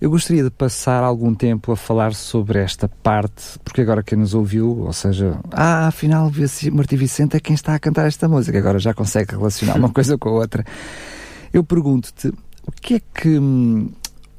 Eu 0.02 0.10
gostaria 0.10 0.44
de 0.44 0.50
passar 0.50 1.04
algum 1.04 1.36
tempo 1.36 1.72
a 1.72 1.78
falar 1.78 2.16
sobre 2.16 2.58
esta 2.58 2.90
parte, 2.90 3.60
porque 3.64 3.82
agora 3.82 4.02
quem 4.02 4.18
nos 4.18 4.34
ouviu, 4.34 4.80
ou 4.80 4.92
seja, 4.92 5.40
ah, 5.52 5.86
afinal, 5.86 6.32
Martim 6.74 6.96
Vicente 6.96 7.38
é 7.38 7.40
quem 7.40 7.54
está 7.54 7.76
a 7.76 7.80
cantar 7.80 8.08
esta 8.08 8.28
música, 8.28 8.58
agora 8.58 8.80
já 8.80 8.96
consegue 8.96 9.36
relacionar 9.36 9.76
uma 9.76 9.90
coisa 9.94 10.18
com 10.18 10.30
a 10.30 10.32
outra. 10.32 10.66
Eu 11.54 11.64
pergunto-te, 11.64 12.30
o 12.66 12.72
que 12.82 12.96
é 12.96 13.00
que 13.14 13.38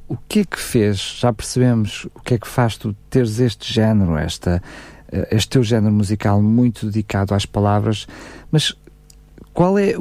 o 0.09 0.17
que 0.29 0.41
é 0.41 0.45
que 0.45 0.59
fez? 0.59 0.99
Já 1.21 1.33
percebemos 1.33 2.09
o 2.13 2.21
que 2.23 2.35
é 2.35 2.39
que 2.39 2.49
faz 2.49 2.77
tu 2.77 2.93
teres 3.09 3.39
este 3.39 3.73
género, 3.73 4.17
esta 4.17 4.61
este 5.31 5.51
teu 5.51 5.63
género 5.63 5.93
musical 5.93 6.43
muito 6.43 6.87
dedicado 6.87 7.35
às 7.35 7.47
palavras, 7.47 8.07
mas 8.51 8.75
qual 9.53 9.79
é, 9.79 9.95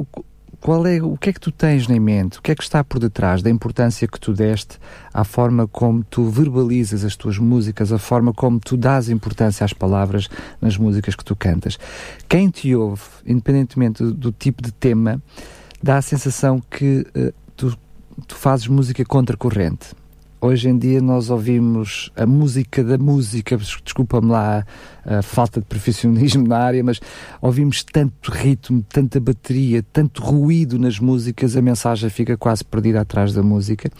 qual 0.60 0.86
é, 0.86 1.02
o 1.02 1.16
que 1.16 1.30
é 1.30 1.32
que 1.32 1.40
tu 1.40 1.52
tens 1.52 1.88
em 1.88 2.00
mente? 2.00 2.38
O 2.38 2.42
que 2.42 2.50
é 2.50 2.54
que 2.54 2.62
está 2.62 2.82
por 2.82 2.98
detrás 2.98 3.42
da 3.42 3.50
importância 3.50 4.08
que 4.08 4.18
tu 4.18 4.32
deste 4.32 4.78
à 5.12 5.24
forma 5.24 5.66
como 5.66 6.02
tu 6.04 6.28
verbalizas 6.28 7.04
as 7.04 7.16
tuas 7.16 7.38
músicas, 7.38 7.92
a 7.92 7.98
forma 7.98 8.32
como 8.32 8.58
tu 8.58 8.76
dás 8.76 9.08
importância 9.08 9.64
às 9.64 9.72
palavras 9.72 10.28
nas 10.60 10.76
músicas 10.76 11.14
que 11.14 11.24
tu 11.24 11.36
cantas? 11.36 11.78
Quem 12.28 12.50
te 12.50 12.74
ouve, 12.74 13.02
independentemente 13.24 14.02
do, 14.02 14.12
do 14.12 14.32
tipo 14.32 14.62
de 14.62 14.72
tema, 14.72 15.22
dá 15.82 15.96
a 15.96 16.02
sensação 16.02 16.60
que 16.70 17.06
uh, 17.16 17.32
tu, 17.56 17.76
tu 18.26 18.34
fazes 18.34 18.66
música 18.66 19.04
contracorrente 19.04 19.94
hoje 20.40 20.68
em 20.68 20.78
dia 20.78 21.00
nós 21.00 21.30
ouvimos 21.30 22.10
a 22.16 22.26
música 22.26 22.82
da 22.84 22.96
música, 22.96 23.56
desculpa-me 23.56 24.30
lá 24.30 24.64
a, 25.04 25.22
falta 25.22 25.60
de 25.60 25.66
profissionalismo 25.66 26.46
na 26.46 26.58
área, 26.58 26.82
mas 26.82 27.00
ouvimos 27.40 27.82
tanto 27.82 28.30
ritmo, 28.30 28.84
tanta 28.88 29.18
bateria, 29.18 29.84
tanto 29.92 30.22
ruído 30.22 30.78
nas 30.78 30.98
músicas, 30.98 31.56
a 31.56 31.62
mensagem 31.62 32.08
fica 32.10 32.36
quase 32.36 32.64
perdida 32.64 33.00
atrás 33.00 33.32
da 33.32 33.42
música 33.42 33.90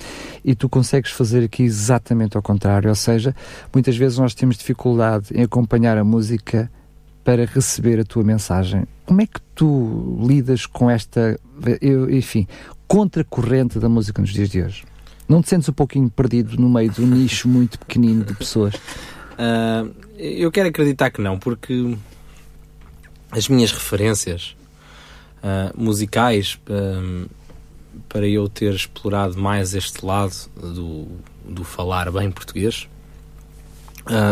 e 0.45 0.55
tu 0.55 0.69
consegues 0.69 1.11
fazer 1.11 1.45
aqui 1.45 1.63
exatamente 1.63 2.37
ao 2.37 2.43
contrário, 2.43 2.89
ou 2.89 2.95
seja, 2.95 3.35
muitas 3.73 3.97
vezes 3.97 4.19
nós 4.19 4.35
temos 4.35 4.57
dificuldade 4.57 5.27
em 5.35 5.43
acompanhar 5.43 5.99
a 5.99 6.05
música 6.05 6.71
para 7.25 7.45
receber 7.45 8.01
a 8.01 8.05
tua 8.05 8.25
mensagem. 8.25 8.87
Como 9.05 9.21
é 9.21 9.27
que 9.27 9.41
tu 9.55 10.19
lidas 10.27 10.65
com 10.65 10.89
esta, 10.89 11.39
enfim, 12.11 12.47
contracorrente 12.87 13.79
da 13.79 13.89
música 13.89 14.23
nos 14.23 14.31
dias 14.31 14.49
de 14.49 14.63
hoje? 14.63 14.85
Não 15.29 15.43
te 15.43 15.51
sentes 15.51 15.69
um 15.69 15.73
pouquinho 15.73 16.09
perdido 16.09 16.57
no 16.57 16.71
meio 16.71 16.91
de 16.91 17.03
um 17.03 17.07
nicho 17.07 17.47
muito 17.49 17.79
pequenino 17.79 18.25
de 18.25 18.33
pessoas? 18.35 18.75
Uh, 18.75 19.95
eu 20.17 20.51
quero 20.51 20.71
acreditar 20.71 21.11
que 21.11 21.21
não, 21.21 21.39
porque 21.39 21.97
as 23.31 23.47
minhas 23.47 23.71
referências 23.71 24.57
uh, 25.43 25.79
musicais 25.79 26.59
uh, 26.71 27.29
para 28.09 28.27
eu 28.27 28.49
ter 28.49 28.73
explorado 28.75 29.37
mais 29.37 29.75
este 29.75 30.05
lado 30.05 30.35
do, 30.57 31.07
do 31.45 31.63
falar 31.63 32.11
bem 32.11 32.31
português 32.31 32.89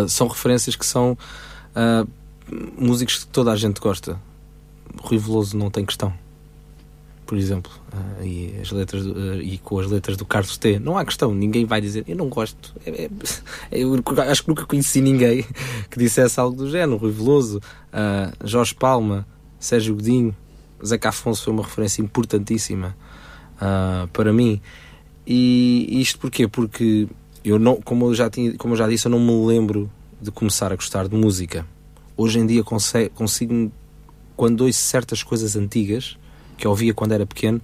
são 0.08 0.26
referências 0.26 0.74
que 0.74 0.86
são 0.86 1.18
músicos 2.78 3.24
que 3.24 3.26
toda 3.26 3.52
a 3.52 3.56
gente 3.56 3.78
gosta. 3.78 4.18
Rui 5.02 5.18
Veloso 5.18 5.54
não 5.54 5.70
tem 5.70 5.84
questão 5.84 6.14
por 7.26 7.36
exemplo, 7.36 7.72
uh, 7.92 8.24
e, 8.24 8.54
as 8.62 8.70
letras 8.70 9.04
do, 9.04 9.12
uh, 9.12 9.42
e 9.42 9.58
com 9.58 9.78
as 9.80 9.90
letras 9.90 10.16
do 10.16 10.24
Carlos 10.24 10.56
T. 10.56 10.78
Não 10.78 10.96
há 10.96 11.04
questão, 11.04 11.34
ninguém 11.34 11.64
vai 11.64 11.80
dizer 11.80 12.04
eu 12.06 12.16
não 12.16 12.28
gosto. 12.28 12.72
É, 12.86 13.04
é, 13.04 13.10
eu 13.72 13.92
acho 14.30 14.42
que 14.44 14.48
nunca 14.48 14.64
conheci 14.64 15.00
ninguém 15.00 15.44
que 15.90 15.98
dissesse 15.98 16.38
algo 16.38 16.56
do 16.56 16.70
género. 16.70 16.96
Rui 16.96 17.10
Veloso, 17.10 17.58
uh, 17.58 18.46
Jorge 18.46 18.74
Palma, 18.74 19.26
Sérgio 19.58 19.96
Godinho, 19.96 20.34
Zeca 20.84 21.08
Afonso 21.08 21.44
foi 21.44 21.52
uma 21.52 21.64
referência 21.64 22.00
importantíssima 22.00 22.96
para 24.12 24.30
mim. 24.30 24.60
E 25.26 26.00
isto 26.02 26.18
porquê? 26.18 26.46
Porque 26.46 27.08
eu 27.42 27.58
não, 27.58 27.80
como 27.80 28.06
eu 28.06 28.14
já 28.14 28.28
tinha, 28.28 28.52
como 28.58 28.74
eu 28.74 28.78
já 28.78 28.86
disse, 28.86 29.06
eu 29.06 29.10
não 29.10 29.18
me 29.18 29.46
lembro 29.46 29.90
de 30.20 30.30
começar 30.30 30.70
a 30.70 30.76
gostar 30.76 31.08
de 31.08 31.16
música. 31.16 31.66
Hoje 32.14 32.38
em 32.38 32.46
dia 32.46 32.62
consigo, 32.62 33.10
consigo 33.14 33.72
quando 34.36 34.60
ouço 34.60 34.78
certas 34.78 35.22
coisas 35.22 35.56
antigas, 35.56 36.18
que 36.56 36.66
ouvia 36.66 36.94
quando 36.94 37.12
era 37.12 37.26
pequeno, 37.26 37.60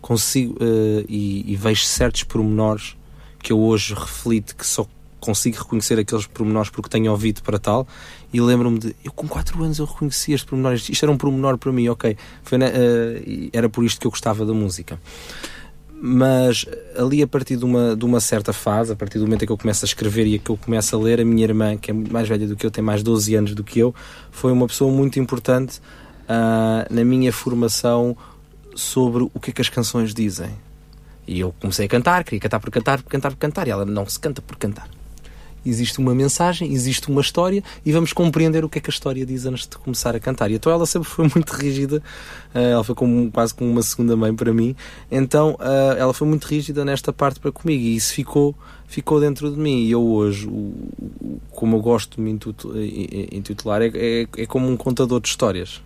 consigo 0.00 0.54
uh, 0.54 1.04
e, 1.08 1.52
e, 1.52 1.56
vejo 1.56 1.84
certos 1.84 2.24
pormenores 2.24 2.96
que 3.38 3.52
eu 3.52 3.60
hoje 3.60 3.94
reflito 3.94 4.56
que 4.56 4.66
só 4.66 4.86
consigo 5.20 5.58
reconhecer 5.58 5.98
aqueles 5.98 6.26
pormenores 6.26 6.68
porque 6.68 6.88
tenho 6.88 7.12
ouvido 7.12 7.40
para 7.42 7.58
tal 7.58 7.86
e 8.32 8.40
lembro-me 8.40 8.80
de 8.80 8.96
eu 9.04 9.12
com 9.12 9.28
4 9.28 9.62
anos 9.62 9.78
eu 9.78 9.86
reconheci 9.86 10.32
estes 10.32 10.48
pormenores 10.48 10.88
isto 10.88 11.04
era 11.04 11.12
um 11.12 11.16
pormenor 11.16 11.56
para 11.56 11.70
mim, 11.70 11.88
ok 11.88 12.16
Foi, 12.42 12.58
uh, 12.58 13.50
era 13.52 13.68
por 13.68 13.84
isto 13.84 14.00
que 14.00 14.06
eu 14.06 14.10
gostava 14.10 14.44
da 14.44 14.52
música. 14.52 15.00
Mas 16.04 16.66
ali 16.98 17.22
a 17.22 17.28
partir 17.28 17.56
de 17.56 17.64
uma, 17.64 17.94
de 17.94 18.04
uma 18.04 18.18
certa 18.18 18.52
fase, 18.52 18.92
a 18.92 18.96
partir 18.96 19.20
do 19.20 19.24
momento 19.24 19.44
em 19.44 19.46
que 19.46 19.52
eu 19.52 19.56
começo 19.56 19.84
a 19.84 19.86
escrever 19.86 20.26
e 20.26 20.36
que 20.36 20.50
eu 20.50 20.56
começo 20.56 20.96
a 20.96 20.98
ler, 20.98 21.20
a 21.20 21.24
minha 21.24 21.44
irmã, 21.44 21.76
que 21.76 21.92
é 21.92 21.94
mais 21.94 22.28
velha 22.28 22.44
do 22.48 22.56
que 22.56 22.66
eu, 22.66 22.72
tem 22.72 22.82
mais 22.82 23.04
12 23.04 23.32
anos 23.36 23.54
do 23.54 23.62
que 23.62 23.78
eu, 23.78 23.94
foi 24.32 24.50
uma 24.50 24.66
pessoa 24.66 24.92
muito 24.92 25.20
importante 25.20 25.80
uh, 26.22 26.92
na 26.92 27.04
minha 27.04 27.32
formação 27.32 28.16
sobre 28.74 29.24
o 29.24 29.40
que 29.40 29.50
é 29.50 29.52
que 29.52 29.60
as 29.60 29.68
canções 29.68 30.14
dizem. 30.14 30.50
E 31.26 31.40
eu 31.40 31.54
comecei 31.60 31.86
a 31.86 31.88
cantar, 31.88 32.24
queria 32.24 32.40
cantar 32.40 32.60
por 32.60 32.70
cantar, 32.70 33.02
por 33.02 33.10
cantar 33.10 33.30
por 33.30 33.38
cantar, 33.38 33.68
e 33.68 33.70
ela 33.70 33.84
não 33.84 34.06
se 34.06 34.18
canta 34.18 34.42
por 34.42 34.56
cantar. 34.56 34.88
Existe 35.64 36.00
uma 36.00 36.12
mensagem, 36.12 36.72
existe 36.72 37.08
uma 37.08 37.20
história 37.20 37.62
e 37.86 37.92
vamos 37.92 38.12
compreender 38.12 38.64
o 38.64 38.68
que 38.68 38.78
é 38.78 38.80
que 38.80 38.90
a 38.90 38.92
história 38.92 39.24
diz 39.24 39.46
antes 39.46 39.68
de 39.68 39.78
começar 39.78 40.14
a 40.16 40.18
cantar. 40.18 40.50
E 40.50 40.54
então 40.54 40.72
ela 40.72 40.84
sempre 40.86 41.08
foi 41.08 41.30
muito 41.32 41.50
rígida, 41.54 42.02
uh, 42.52 42.58
ela 42.58 42.82
foi 42.82 42.96
como, 42.96 43.30
quase 43.30 43.54
como 43.54 43.70
uma 43.70 43.82
segunda 43.82 44.16
mãe 44.16 44.34
para 44.34 44.52
mim. 44.52 44.74
Então 45.08 45.52
uh, 45.60 45.96
ela 45.96 46.12
foi 46.12 46.26
muito 46.26 46.46
rígida 46.46 46.84
nesta 46.84 47.12
parte 47.12 47.38
para 47.38 47.52
comigo 47.52 47.80
e 47.80 47.94
isso 47.94 48.12
ficou, 48.12 48.56
ficou 48.88 49.20
dentro 49.20 49.52
de 49.52 49.58
mim. 49.58 49.84
E 49.84 49.92
eu 49.92 50.02
hoje, 50.02 50.50
como 51.52 51.76
eu 51.76 51.80
gosto 51.80 52.16
de 52.16 52.22
me 52.22 52.36
intitular, 53.30 53.82
é, 53.82 53.90
é, 53.94 54.26
é 54.36 54.46
como 54.46 54.68
um 54.68 54.76
contador 54.76 55.20
de 55.20 55.28
histórias. 55.28 55.80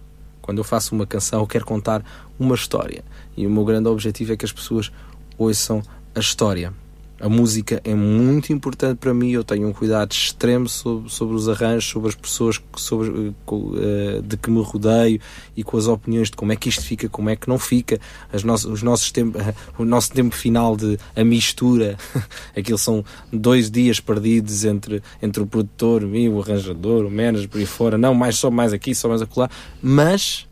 Quando 0.46 0.58
eu 0.58 0.64
faço 0.64 0.94
uma 0.94 1.04
canção, 1.04 1.40
eu 1.40 1.46
quero 1.46 1.66
contar 1.66 2.04
uma 2.38 2.54
história. 2.54 3.04
E 3.36 3.44
o 3.44 3.50
meu 3.50 3.64
grande 3.64 3.88
objetivo 3.88 4.32
é 4.32 4.36
que 4.36 4.44
as 4.44 4.52
pessoas 4.52 4.92
ouçam 5.36 5.82
a 6.14 6.20
história. 6.20 6.72
A 7.18 7.30
música 7.30 7.80
é 7.82 7.94
muito 7.94 8.52
importante 8.52 8.98
para 8.98 9.14
mim, 9.14 9.30
eu 9.30 9.42
tenho 9.42 9.66
um 9.66 9.72
cuidado 9.72 10.12
extremo 10.12 10.68
sobre, 10.68 11.08
sobre 11.08 11.34
os 11.34 11.48
arranjos, 11.48 11.86
sobre 11.88 12.10
as 12.10 12.14
pessoas 12.14 12.60
sobre, 12.76 13.08
uh, 13.10 14.22
de 14.22 14.36
que 14.36 14.50
me 14.50 14.60
rodeio 14.62 15.18
e 15.56 15.64
com 15.64 15.78
as 15.78 15.86
opiniões 15.86 16.30
de 16.30 16.36
como 16.36 16.52
é 16.52 16.56
que 16.56 16.68
isto 16.68 16.82
fica, 16.82 17.08
como 17.08 17.30
é 17.30 17.36
que 17.36 17.48
não 17.48 17.58
fica, 17.58 17.98
as 18.30 18.44
os 18.66 18.82
nossos 18.82 19.10
tempo, 19.10 19.38
uh, 19.38 19.54
o 19.82 19.84
nosso 19.86 20.12
tempo 20.12 20.34
final 20.34 20.76
de 20.76 20.98
a 21.16 21.24
mistura, 21.24 21.96
aquilo 22.54 22.76
são 22.76 23.02
dois 23.32 23.70
dias 23.70 23.98
perdidos 23.98 24.66
entre, 24.66 25.02
entre 25.22 25.42
o 25.42 25.46
produtor, 25.46 26.04
o 26.04 26.40
arranjador, 26.42 27.06
o 27.06 27.10
manager, 27.10 27.48
por 27.48 27.58
aí 27.58 27.66
fora, 27.66 27.96
não, 27.96 28.12
mais 28.14 28.36
só 28.36 28.50
mais 28.50 28.74
aqui, 28.74 28.94
só 28.94 29.08
mais 29.08 29.22
acolá, 29.22 29.48
mas 29.82 30.46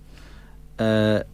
uh, 0.80 1.26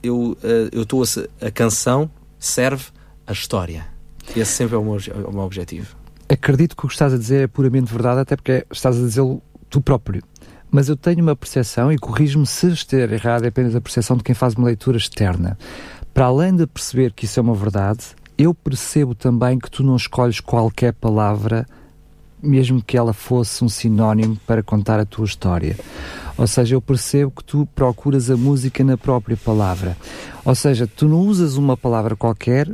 eu 0.00 0.38
estou 0.72 1.02
a, 1.02 1.46
a 1.46 1.50
canção 1.50 2.08
serve 2.38 2.84
a 3.26 3.32
história 3.32 3.95
esse 4.34 4.52
sempre 4.52 4.74
é 4.74 4.78
o 4.78 4.84
meu, 4.84 4.96
é 4.96 5.28
o 5.28 5.32
meu 5.32 5.42
objetivo. 5.42 5.96
Acredito 6.28 6.76
que 6.76 6.84
o 6.84 6.88
que 6.88 6.94
estás 6.94 7.12
a 7.12 7.18
dizer 7.18 7.44
é 7.44 7.46
puramente 7.46 7.92
verdade, 7.92 8.20
até 8.20 8.36
porque 8.36 8.66
estás 8.70 8.96
a 8.96 9.00
dizê-lo 9.00 9.42
tu 9.70 9.80
próprio. 9.80 10.22
Mas 10.70 10.88
eu 10.88 10.96
tenho 10.96 11.22
uma 11.22 11.36
percepção, 11.36 11.92
e 11.92 11.98
corrijo-me 11.98 12.46
se 12.46 12.68
estiver 12.68 13.12
errado, 13.12 13.44
é 13.44 13.48
apenas 13.48 13.76
a 13.76 13.80
percepção 13.80 14.16
de 14.16 14.24
quem 14.24 14.34
faz 14.34 14.54
uma 14.54 14.66
leitura 14.66 14.96
externa. 14.96 15.56
Para 16.12 16.26
além 16.26 16.56
de 16.56 16.66
perceber 16.66 17.12
que 17.12 17.26
isso 17.26 17.38
é 17.38 17.42
uma 17.42 17.54
verdade, 17.54 18.00
eu 18.36 18.52
percebo 18.52 19.14
também 19.14 19.58
que 19.58 19.70
tu 19.70 19.82
não 19.82 19.96
escolhes 19.96 20.40
qualquer 20.40 20.92
palavra, 20.92 21.66
mesmo 22.42 22.82
que 22.82 22.96
ela 22.96 23.12
fosse 23.12 23.64
um 23.64 23.68
sinónimo 23.68 24.36
para 24.46 24.62
contar 24.62 24.98
a 25.00 25.06
tua 25.06 25.24
história. 25.24 25.76
Ou 26.36 26.46
seja, 26.46 26.74
eu 26.74 26.82
percebo 26.82 27.30
que 27.30 27.44
tu 27.44 27.66
procuras 27.74 28.30
a 28.30 28.36
música 28.36 28.84
na 28.84 28.98
própria 28.98 29.36
palavra. 29.36 29.96
Ou 30.44 30.54
seja, 30.54 30.86
tu 30.86 31.08
não 31.08 31.20
usas 31.20 31.56
uma 31.56 31.76
palavra 31.76 32.14
qualquer 32.14 32.70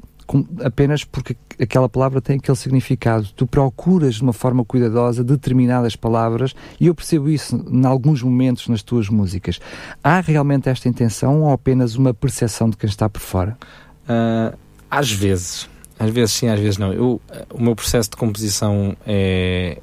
apenas 0.62 1.04
porque 1.04 1.36
aquela 1.60 1.88
palavra 1.88 2.20
tem 2.20 2.36
aquele 2.36 2.56
significado. 2.56 3.28
Tu 3.36 3.46
procuras 3.46 4.16
de 4.16 4.22
uma 4.22 4.32
forma 4.32 4.64
cuidadosa 4.64 5.22
determinadas 5.22 5.96
palavras 5.96 6.54
e 6.80 6.86
eu 6.86 6.94
percebo 6.94 7.28
isso 7.28 7.64
em 7.70 7.84
alguns 7.84 8.22
momentos 8.22 8.68
nas 8.68 8.82
tuas 8.82 9.08
músicas. 9.08 9.60
Há 10.02 10.20
realmente 10.20 10.68
esta 10.68 10.88
intenção 10.88 11.42
ou 11.42 11.52
apenas 11.52 11.96
uma 11.96 12.14
percepção 12.14 12.70
de 12.70 12.76
quem 12.76 12.88
está 12.88 13.08
por 13.08 13.20
fora? 13.20 13.56
Uh, 14.04 14.56
às 14.90 15.10
vezes. 15.10 15.68
Às 15.98 16.10
vezes 16.10 16.32
sim, 16.32 16.48
às 16.48 16.58
vezes 16.58 16.78
não. 16.78 16.92
Eu, 16.92 17.20
o 17.50 17.62
meu 17.62 17.76
processo 17.76 18.10
de 18.10 18.16
composição 18.16 18.96
é, 19.06 19.78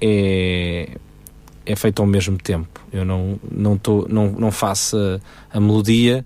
é, 0.00 0.88
é 1.64 1.76
feito 1.76 2.02
ao 2.02 2.06
mesmo 2.06 2.36
tempo. 2.36 2.80
Eu 2.92 3.04
não, 3.04 3.38
não, 3.50 3.78
tô, 3.78 4.06
não, 4.08 4.30
não 4.32 4.50
faço 4.50 4.96
a, 4.96 5.56
a 5.56 5.60
melodia 5.60 6.24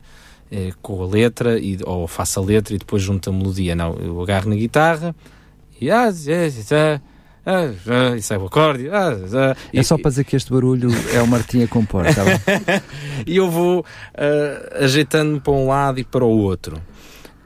eh, 0.51 0.73
com 0.81 1.03
a 1.03 1.07
letra, 1.07 1.59
e, 1.59 1.79
ou 1.85 2.07
faço 2.07 2.41
a 2.41 2.43
letra 2.43 2.75
e 2.75 2.79
depois 2.79 3.03
junto 3.03 3.31
a 3.31 3.33
melodia. 3.33 3.75
Não, 3.75 3.95
eu 3.95 4.21
agarro 4.21 4.49
na 4.51 4.57
guitarra 4.57 5.15
e. 5.81 5.91
Ah, 5.91 6.11
ah, 7.49 7.71
ah, 7.87 8.17
e 8.17 8.23
sai 8.23 8.39
o 8.39 8.47
acorde. 8.47 8.91
Ah, 8.91 9.11
ah, 9.33 9.57
é 9.73 9.83
só 9.83 9.97
para 9.97 10.11
dizer 10.11 10.25
que 10.25 10.35
este 10.35 10.53
barulho 10.53 10.91
é 11.15 11.23
o 11.23 11.27
Martim 11.29 11.63
a 11.63 11.69
compor, 11.69 12.05
tá 12.05 12.25
E 13.25 13.37
eu 13.37 13.49
vou 13.49 13.81
uh, 13.81 14.85
ajeitando-me 14.85 15.39
para 15.39 15.53
um 15.53 15.69
lado 15.69 16.01
e 16.01 16.05
para 16.05 16.25
o 16.25 16.39
outro. 16.39 16.83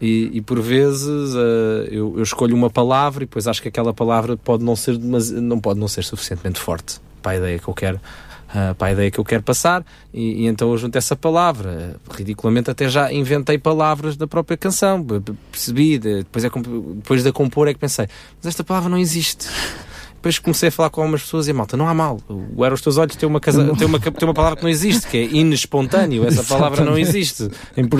E, 0.00 0.30
e 0.32 0.40
por 0.40 0.58
vezes 0.62 1.34
uh, 1.34 1.84
eu, 1.90 2.14
eu, 2.16 2.22
escolho 2.22 2.56
uma 2.56 2.70
palavra 2.70 3.24
e 3.24 3.26
depois 3.26 3.46
acho 3.46 3.60
que 3.60 3.68
aquela 3.68 3.92
palavra 3.92 4.34
pode 4.38 4.64
não 4.64 4.74
ser, 4.74 4.98
mas 4.98 5.30
não 5.30 5.60
pode 5.60 5.78
não 5.78 5.88
ser 5.88 6.02
suficientemente 6.02 6.58
forte 6.58 6.98
para 7.20 7.32
a 7.32 7.36
ideia 7.36 7.58
que 7.58 7.68
eu 7.68 7.74
quero 7.74 8.00
uh, 8.50 8.74
para 8.74 8.88
a 8.88 8.92
ideia 8.92 9.10
que 9.10 9.18
eu 9.18 9.24
quero 9.24 9.42
passar, 9.42 9.84
e, 10.12 10.44
e, 10.44 10.46
então 10.46 10.70
eu 10.70 10.78
junto 10.78 10.96
essa 10.96 11.16
palavra. 11.16 11.96
Ridiculamente, 12.10 12.70
até 12.70 12.88
já 12.88 13.12
inventei 13.12 13.58
palavras 13.58 14.16
da 14.16 14.26
própria 14.26 14.56
canção, 14.56 15.04
percebi, 15.50 15.98
depois, 15.98 16.44
é, 16.44 16.50
depois 16.96 17.22
de 17.22 17.28
a 17.28 17.32
compor 17.32 17.68
é 17.68 17.74
que 17.74 17.80
pensei, 17.80 18.06
mas 18.36 18.46
esta 18.46 18.64
palavra 18.64 18.88
não 18.88 18.98
existe. 18.98 19.46
Depois 20.20 20.38
comecei 20.38 20.68
a 20.68 20.72
falar 20.72 20.90
com 20.90 21.00
algumas 21.00 21.22
pessoas 21.22 21.48
e 21.48 21.52
malta, 21.52 21.78
não 21.78 21.88
há 21.88 21.94
mal. 21.94 22.20
O 22.28 22.62
Era 22.62 22.74
os 22.74 22.82
Teus 22.82 22.98
Olhos 22.98 23.16
tem 23.16 23.26
uma, 23.26 23.40
casa, 23.40 23.74
tem 23.74 23.86
uma, 23.86 23.98
tem 23.98 24.28
uma 24.28 24.34
palavra 24.34 24.54
que 24.54 24.62
não 24.62 24.68
existe, 24.68 25.08
que 25.08 25.16
é 25.16 25.24
inespontâneo. 25.24 26.26
Essa 26.26 26.44
palavra 26.44 26.84
não 26.84 26.98
existe. 26.98 27.48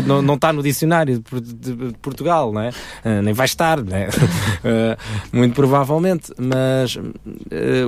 Não, 0.07 0.20
não 0.20 0.34
está 0.34 0.53
no 0.53 0.62
dicionário 0.62 1.24
de, 1.42 1.94
Portugal, 2.03 2.53
não 2.53 2.61
é? 2.61 2.68
Uh, 2.68 3.22
nem 3.22 3.32
vai 3.32 3.46
estar, 3.46 3.82
não 3.82 3.96
é? 3.96 4.09
Uh, 4.09 5.32
muito 5.32 5.55
provavelmente. 5.55 6.30
Mas 6.36 6.98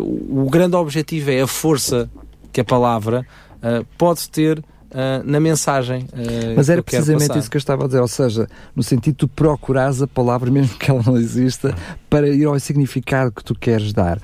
o 0.00 0.48
grande 0.48 0.76
objetivo 0.76 1.30
é 1.30 1.42
a 1.42 1.46
força 1.46 2.08
que 2.52 2.60
a 2.60 2.64
palavra 2.64 3.26
uh, 3.56 3.84
pode 3.96 4.28
ter 4.28 4.58
uh, 4.58 5.22
na 5.24 5.40
mensagem. 5.40 6.02
Uh, 6.12 6.54
Mas 6.56 6.68
era 6.68 6.82
precisamente 6.82 7.38
isso 7.38 7.50
que 7.50 7.56
eu 7.56 7.60
estava 7.60 7.84
a 7.84 7.86
dizer, 7.86 8.00
ou 8.00 8.08
seja, 8.08 8.46
no 8.74 8.82
sentido 8.82 9.26
de 9.26 9.26
procurares 9.26 10.02
a 10.02 10.06
palavra, 10.06 10.50
mesmo 10.50 10.76
que 10.78 10.90
ela 10.90 11.02
não 11.04 11.16
exista, 11.16 11.74
para 12.08 12.28
ir 12.28 12.44
ao 12.44 12.58
significado 12.60 13.32
que 13.32 13.42
tu 13.42 13.54
queres 13.54 13.92
dar. 13.92 14.20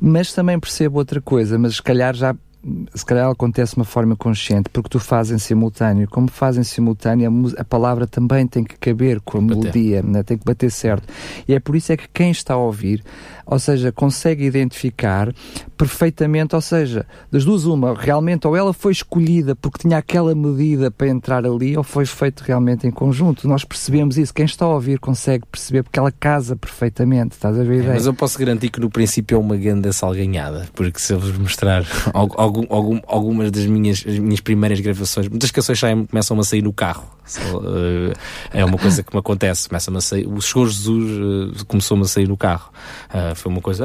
Mas 0.00 0.32
também 0.32 0.58
percebo 0.58 0.98
outra 0.98 1.20
coisa, 1.20 1.58
mas 1.58 1.76
se 1.76 1.82
calhar 1.82 2.14
já 2.14 2.34
se 2.92 3.04
calhar 3.04 3.30
acontece 3.30 3.74
de 3.74 3.80
uma 3.80 3.84
forma 3.84 4.16
consciente, 4.16 4.68
porque 4.70 4.88
tu 4.88 4.98
fazes 4.98 5.32
em 5.32 5.38
simultâneo. 5.38 6.08
Como 6.08 6.28
fazes 6.28 6.60
em 6.60 6.64
simultâneo, 6.64 7.30
a, 7.56 7.60
a, 7.60 7.64
palavra 7.64 8.06
também 8.06 8.46
tem 8.46 8.64
que 8.64 8.76
caber 8.76 9.20
com 9.20 9.38
a 9.38 9.40
melodia, 9.40 10.02
né? 10.02 10.22
tem 10.22 10.36
que 10.36 10.44
bater 10.44 10.70
certo. 10.70 11.06
E 11.46 11.54
é 11.54 11.60
por 11.60 11.76
isso 11.76 11.92
é 11.92 11.96
que 11.96 12.08
quem 12.12 12.30
está 12.30 12.54
a 12.54 12.58
ouvir 12.58 13.02
ou 13.48 13.58
seja, 13.58 13.90
consegue 13.90 14.44
identificar 14.44 15.32
perfeitamente, 15.76 16.54
ou 16.54 16.60
seja, 16.60 17.06
das 17.30 17.44
duas 17.44 17.64
uma, 17.64 17.94
realmente 17.94 18.46
ou 18.46 18.54
ela 18.54 18.74
foi 18.74 18.92
escolhida 18.92 19.56
porque 19.56 19.78
tinha 19.78 19.96
aquela 19.96 20.34
medida 20.34 20.90
para 20.90 21.08
entrar 21.08 21.46
ali 21.46 21.76
ou 21.76 21.82
foi 21.82 22.04
feito 22.04 22.42
realmente 22.42 22.86
em 22.86 22.90
conjunto. 22.90 23.48
Nós 23.48 23.64
percebemos 23.64 24.18
isso, 24.18 24.34
quem 24.34 24.44
está 24.44 24.66
a 24.66 24.68
ouvir 24.68 24.98
consegue 24.98 25.46
perceber 25.50 25.82
porque 25.82 25.98
ela 25.98 26.12
casa 26.12 26.56
perfeitamente, 26.56 27.36
estás 27.36 27.58
a 27.58 27.62
ver 27.62 27.78
ideia? 27.78 27.94
mas 27.94 28.06
eu 28.06 28.12
posso 28.12 28.38
garantir 28.38 28.68
que 28.68 28.80
no 28.80 28.90
princípio 28.90 29.36
é 29.36 29.38
uma 29.38 29.56
grande 29.56 29.90
salganhada, 29.92 30.68
porque 30.74 30.98
se 30.98 31.14
eu 31.14 31.18
vos 31.18 31.36
mostrar 31.38 31.84
algum, 32.12 32.66
algum, 32.68 33.00
algumas 33.06 33.50
das 33.50 33.64
minhas, 33.64 34.04
minhas 34.04 34.40
primeiras 34.40 34.80
gravações, 34.80 35.28
muitas 35.28 35.50
canções 35.50 35.78
saem, 35.78 36.04
começam 36.04 36.38
a 36.38 36.44
sair 36.44 36.62
no 36.62 36.72
carro. 36.72 37.17
Uh, 37.36 38.12
é 38.52 38.64
uma 38.64 38.78
coisa 38.78 39.02
que 39.02 39.14
me 39.14 39.20
acontece, 39.20 39.68
começa 39.68 39.96
a 39.96 40.00
sair, 40.00 40.26
o 40.26 40.40
Senhor 40.40 40.66
Jesus 40.66 41.60
uh, 41.60 41.66
começou-me 41.66 42.04
a 42.04 42.06
sair 42.06 42.28
no 42.28 42.36
carro. 42.36 42.70
Uh, 43.10 43.34
foi 43.34 43.52
uma 43.52 43.60
coisa. 43.60 43.84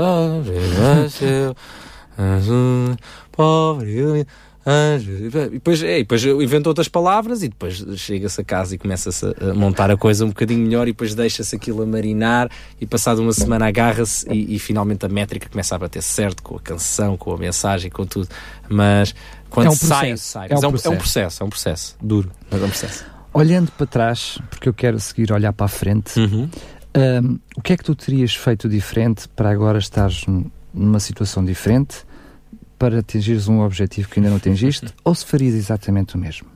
pobre. 3.32 4.26
E 4.66 5.50
depois, 5.50 5.84
é, 5.84 6.00
e 6.00 6.04
depois 6.04 6.24
inventa 6.24 6.70
outras 6.70 6.88
palavras 6.88 7.44
e 7.44 7.50
depois 7.50 7.84
chega-se 7.98 8.40
a 8.40 8.44
casa 8.44 8.76
e 8.76 8.78
começa-se 8.78 9.26
a 9.26 9.54
montar 9.54 9.92
a 9.92 9.98
coisa 9.98 10.24
um 10.24 10.30
bocadinho 10.30 10.62
melhor 10.62 10.88
e 10.88 10.92
depois 10.92 11.14
deixa-se 11.14 11.54
aquilo 11.54 11.84
a 11.84 11.86
marinar 11.86 12.50
e 12.80 12.86
passado 12.86 13.22
uma 13.22 13.34
semana 13.34 13.68
agarra-se 13.68 14.26
e, 14.32 14.56
e, 14.56 14.60
finalmente 14.60 15.06
a 15.06 15.10
métrica 15.10 15.50
começa 15.50 15.76
a 15.76 15.78
bater 15.78 16.02
certo 16.02 16.42
com 16.42 16.56
a 16.56 16.62
canção, 16.62 17.18
com 17.18 17.34
a 17.34 17.38
mensagem, 17.38 17.92
com 17.92 18.06
tudo. 18.06 18.30
Mas 18.70 19.14
quando 19.50 19.68
é 19.68 19.70
um 19.70 19.76
sai, 19.76 20.16
sai. 20.16 20.48
É 20.50 20.58
um, 20.58 20.64
é, 20.64 20.68
um, 20.68 20.72
processo. 20.72 20.88
é 20.88 20.92
um 20.92 20.98
processo, 20.98 21.44
é 21.44 21.46
um 21.46 21.50
processo 21.50 21.96
duro, 22.02 22.32
mas 22.50 22.62
é 22.62 22.66
um 22.66 22.70
processo. 22.70 23.13
Olhando 23.34 23.72
para 23.72 23.88
trás, 23.88 24.38
porque 24.50 24.70
eu 24.70 24.74
quero 24.74 25.00
seguir 25.00 25.32
olhar 25.32 25.52
para 25.54 25.66
a 25.66 25.70
frente, 25.70 26.20
uhum. 26.20 26.50
Um, 26.96 27.40
o 27.58 27.62
que 27.62 27.74
é 27.74 27.78
que 27.78 27.84
tu 27.84 27.96
terias 27.96 28.36
feito 28.36 28.70
diferente 28.70 29.28
para 29.28 29.50
agora 29.50 29.80
estares 29.80 30.26
numa 30.72 31.00
situação 31.00 31.44
diferente 31.44 32.06
para 32.78 33.00
atingires 33.00 33.48
um 33.48 33.62
objetivo 33.62 34.08
que 34.10 34.20
ainda 34.20 34.30
não 34.30 34.38
atingiste 34.38 34.94
ou 35.04 35.16
se 35.16 35.26
farias 35.26 35.56
exatamente 35.56 36.16
o 36.16 36.20
mesmo? 36.20 36.48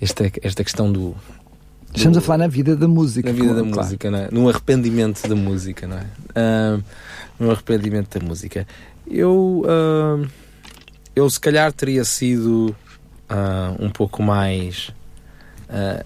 Esta, 0.00 0.32
esta 0.42 0.64
questão 0.64 0.90
do, 0.90 1.14
Estamos 1.94 2.16
a 2.16 2.20
falar 2.22 2.38
na 2.38 2.48
vida 2.48 2.74
da 2.74 2.88
música. 2.88 3.30
Na 3.30 3.34
vida 3.38 3.54
da 3.54 3.60
claro. 3.60 3.76
música, 3.76 4.10
não 4.10 4.18
é? 4.18 4.28
Num 4.32 4.48
arrependimento 4.48 5.28
da 5.28 5.36
música, 5.36 5.86
não 5.86 5.98
é? 5.98 6.06
Uh, 6.30 6.82
num 7.38 7.50
arrependimento 7.50 8.18
da 8.18 8.26
música. 8.26 8.66
Eu, 9.06 9.62
uh, 9.64 10.26
eu 11.14 11.28
se 11.28 11.38
calhar 11.38 11.72
teria 11.72 12.04
sido 12.04 12.74
uh, 13.34 13.84
um 13.84 13.90
pouco 13.90 14.22
mais 14.22 14.92
uh, 15.68 16.04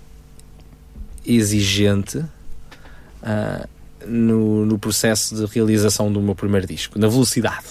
exigente 1.24 2.18
uh, 2.18 3.68
no, 4.06 4.64
no 4.64 4.78
processo 4.78 5.34
de 5.34 5.44
realização 5.54 6.10
do 6.10 6.20
meu 6.20 6.34
primeiro 6.34 6.66
disco, 6.66 6.98
na 6.98 7.08
velocidade. 7.08 7.66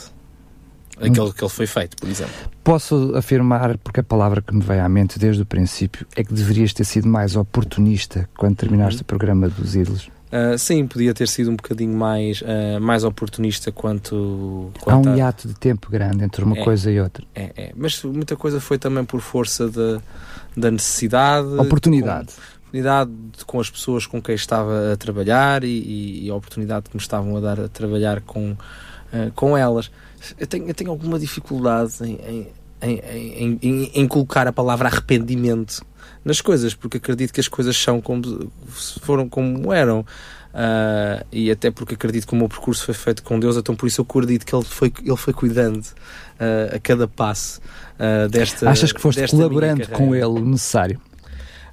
aquele 0.97 1.33
que 1.33 1.43
ele 1.43 1.49
foi 1.49 1.65
feito, 1.65 1.97
por 1.97 2.07
exemplo. 2.07 2.33
Posso 2.63 3.15
afirmar, 3.15 3.77
porque 3.79 4.01
a 4.01 4.03
palavra 4.03 4.41
que 4.41 4.53
me 4.53 4.61
veio 4.61 4.83
à 4.83 4.89
mente 4.89 5.17
desde 5.17 5.41
o 5.41 5.45
princípio 5.45 6.05
é 6.15 6.23
que 6.23 6.33
deverias 6.33 6.73
ter 6.73 6.85
sido 6.85 7.07
mais 7.07 7.35
oportunista 7.35 8.29
quando 8.37 8.57
terminaste 8.57 8.97
uhum. 8.97 9.03
o 9.03 9.05
programa 9.05 9.49
dos 9.49 9.75
ídolos. 9.75 10.09
Uh, 10.27 10.57
sim, 10.57 10.85
podia 10.85 11.13
ter 11.13 11.27
sido 11.27 11.49
um 11.49 11.55
bocadinho 11.55 11.97
mais, 11.97 12.41
uh, 12.41 12.81
mais 12.81 13.05
oportunista 13.05 13.71
quanto, 13.71 14.71
quanto 14.81 15.07
Há 15.07 15.11
um 15.11 15.13
a... 15.13 15.17
hiato 15.17 15.47
de 15.47 15.53
tempo 15.53 15.89
grande 15.89 16.23
entre 16.25 16.43
uma 16.43 16.57
é, 16.57 16.63
coisa 16.63 16.91
e 16.91 16.99
outra. 16.99 17.25
É, 17.33 17.51
é, 17.55 17.73
mas 17.75 18.03
muita 18.03 18.35
coisa 18.35 18.59
foi 18.59 18.77
também 18.77 19.05
por 19.05 19.21
força 19.21 19.69
de, 19.69 19.99
da 20.55 20.69
necessidade. 20.69 21.47
Oportunidade. 21.57 22.33
Com, 22.33 22.57
oportunidade 22.67 23.11
com 23.45 23.59
as 23.59 23.69
pessoas 23.69 24.05
com 24.05 24.21
quem 24.21 24.35
estava 24.35 24.91
a 24.91 24.97
trabalhar 24.97 25.63
e, 25.63 25.67
e, 25.67 26.25
e, 26.25 26.29
a 26.29 26.35
oportunidade 26.35 26.89
que 26.89 26.97
me 26.97 27.01
estavam 27.01 27.37
a 27.37 27.39
dar 27.39 27.61
a 27.61 27.69
trabalhar 27.69 28.19
com, 28.19 28.51
uh, 28.51 29.31
com 29.33 29.55
elas. 29.55 29.89
Eu 30.37 30.45
tenho, 30.45 30.67
eu 30.67 30.73
tenho 30.73 30.89
alguma 30.89 31.17
dificuldade 31.17 31.93
em, 32.01 32.49
em, 32.81 32.99
em, 32.99 33.59
em, 33.61 33.91
em 33.93 34.07
colocar 34.07 34.45
a 34.45 34.51
palavra 34.51 34.89
arrependimento 34.89 35.85
nas 36.23 36.41
coisas, 36.41 36.73
porque 36.73 36.97
acredito 36.97 37.33
que 37.33 37.39
as 37.39 37.47
coisas 37.47 37.75
são 37.75 38.01
como 38.01 38.51
foram 39.01 39.27
como 39.29 39.71
eram. 39.71 40.05
Uh, 40.53 41.23
e 41.31 41.51
até 41.51 41.69
porque 41.69 41.93
acredito 41.93 42.25
que 42.25 42.33
o 42.33 42.35
meu 42.35 42.49
percurso 42.49 42.83
foi 42.83 42.93
feito 42.95 43.21
com 43.21 43.39
Deus, 43.39 43.57
então 43.57 43.75
por 43.75 43.85
isso 43.85 44.01
eu 44.01 44.05
acredito 44.09 44.43
que 44.43 44.55
Ele 44.55 44.65
foi, 44.65 44.91
ele 45.05 45.15
foi 45.15 45.31
cuidando 45.31 45.83
uh, 45.83 46.75
a 46.75 46.79
cada 46.79 47.07
passo 47.07 47.61
uh, 47.99 48.27
desta. 48.27 48.67
Achas 48.67 48.91
que 48.91 48.99
foste 48.99 49.27
colaborando 49.27 49.87
com 49.89 50.15
Ele 50.15 50.39
necessário? 50.41 50.99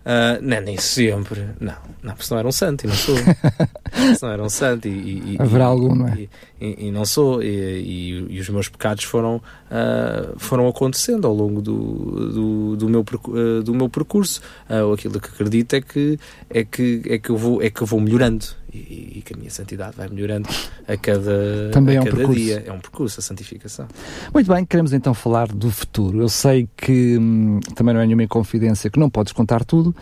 Uh, 0.05 0.39
não, 0.43 0.61
nem 0.61 0.77
sempre. 0.77 1.49
Não, 1.59 1.75
não, 2.03 2.13
porque 2.13 2.27
senão 2.27 2.39
era 2.39 2.49
um 2.49 2.53
santo 2.53 2.85
e 2.85 2.89
não 2.89 2.95
sou. 2.95 3.17
senão 4.19 4.33
era 4.33 4.43
um 4.43 4.51
santo 4.51 4.87
e, 4.87 5.35
e, 5.35 5.37
Haverá 5.41 5.65
algum, 5.65 5.95
não 5.95 6.09
é? 6.09 6.29
E, 6.61 6.89
e 6.89 6.91
não 6.91 7.07
sou. 7.07 7.43
E, 7.43 8.27
e, 8.29 8.39
os 8.39 8.49
meus 8.51 8.69
pecados 8.69 9.05
foram, 9.05 9.37
uh, 9.37 10.39
foram 10.39 10.69
acontecendo 10.69 11.27
ao 11.27 11.33
longo 11.33 11.63
do, 11.63 12.33
do, 12.33 12.77
do 12.77 12.89
meu, 12.89 13.01
uh, 13.01 13.63
do 13.63 13.75
meu 13.75 13.89
percurso. 13.89 14.43
Uh, 14.69 14.93
aquilo 14.93 15.19
que 15.19 15.29
acredito 15.29 15.75
é 15.75 15.81
que, 15.81 16.19
é 16.51 16.65
que, 16.65 17.03
é 17.07 17.19
que, 17.19 17.31
eu, 17.31 17.37
vou, 17.39 17.63
é 17.63 17.71
que 17.71 17.81
eu 17.81 17.87
vou 17.87 17.99
melhorando 17.99 18.45
e, 18.75 19.19
e, 19.19 19.23
que 19.23 19.33
a 19.33 19.37
minha 19.37 19.51
santidade 19.51 19.97
vai 19.97 20.09
melhorando 20.09 20.49
a 20.87 20.97
cada, 20.97 21.71
Também 21.73 21.97
a 21.97 22.01
é 22.01 22.03
um 22.03 22.05
cada 22.05 22.29
dia. 22.29 22.65
É 22.67 22.73
um 22.73 22.81
percurso, 22.81 23.21
a 23.21 23.23
santificação. 23.23 23.87
Muito 24.33 24.53
bem, 24.53 24.65
queremos 24.65 24.93
então 24.93 25.15
falar 25.15 25.49
do 25.49 25.71
futuro. 25.71 26.21
Eu 26.21 26.29
sei 26.29 26.69
que 26.77 27.17
hum, 27.17 27.61
também 27.75 27.95
não 27.95 28.01
é 28.01 28.07
nenhuma 28.07 28.27
confidência 28.27 28.91
que 28.91 28.99
não 28.99 29.09
podes 29.09 29.33
contar 29.33 29.65
tudo 29.65 29.95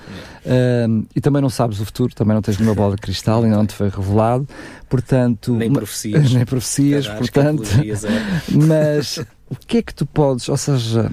hum, 0.88 1.04
e 1.14 1.20
também 1.20 1.42
não 1.42 1.50
sabes 1.50 1.80
o 1.80 1.84
futuro, 1.84 2.14
também 2.14 2.34
não 2.34 2.42
tens 2.42 2.58
nenhuma 2.58 2.74
bola 2.74 2.96
de 2.96 3.02
cristal, 3.02 3.42
ainda 3.42 3.56
não 3.56 3.66
te 3.66 3.74
foi 3.74 3.90
revelado, 3.90 4.48
portanto... 4.88 5.52
Nem 5.54 5.70
profecias. 5.70 6.32
Nem 6.32 6.46
profecias, 6.46 7.06
portanto... 7.06 7.64
É. 7.64 8.52
Mas 8.66 9.18
o 9.50 9.56
que 9.66 9.78
é 9.78 9.82
que 9.82 9.94
tu 9.94 10.06
podes, 10.06 10.48
ou 10.48 10.56
seja, 10.56 11.12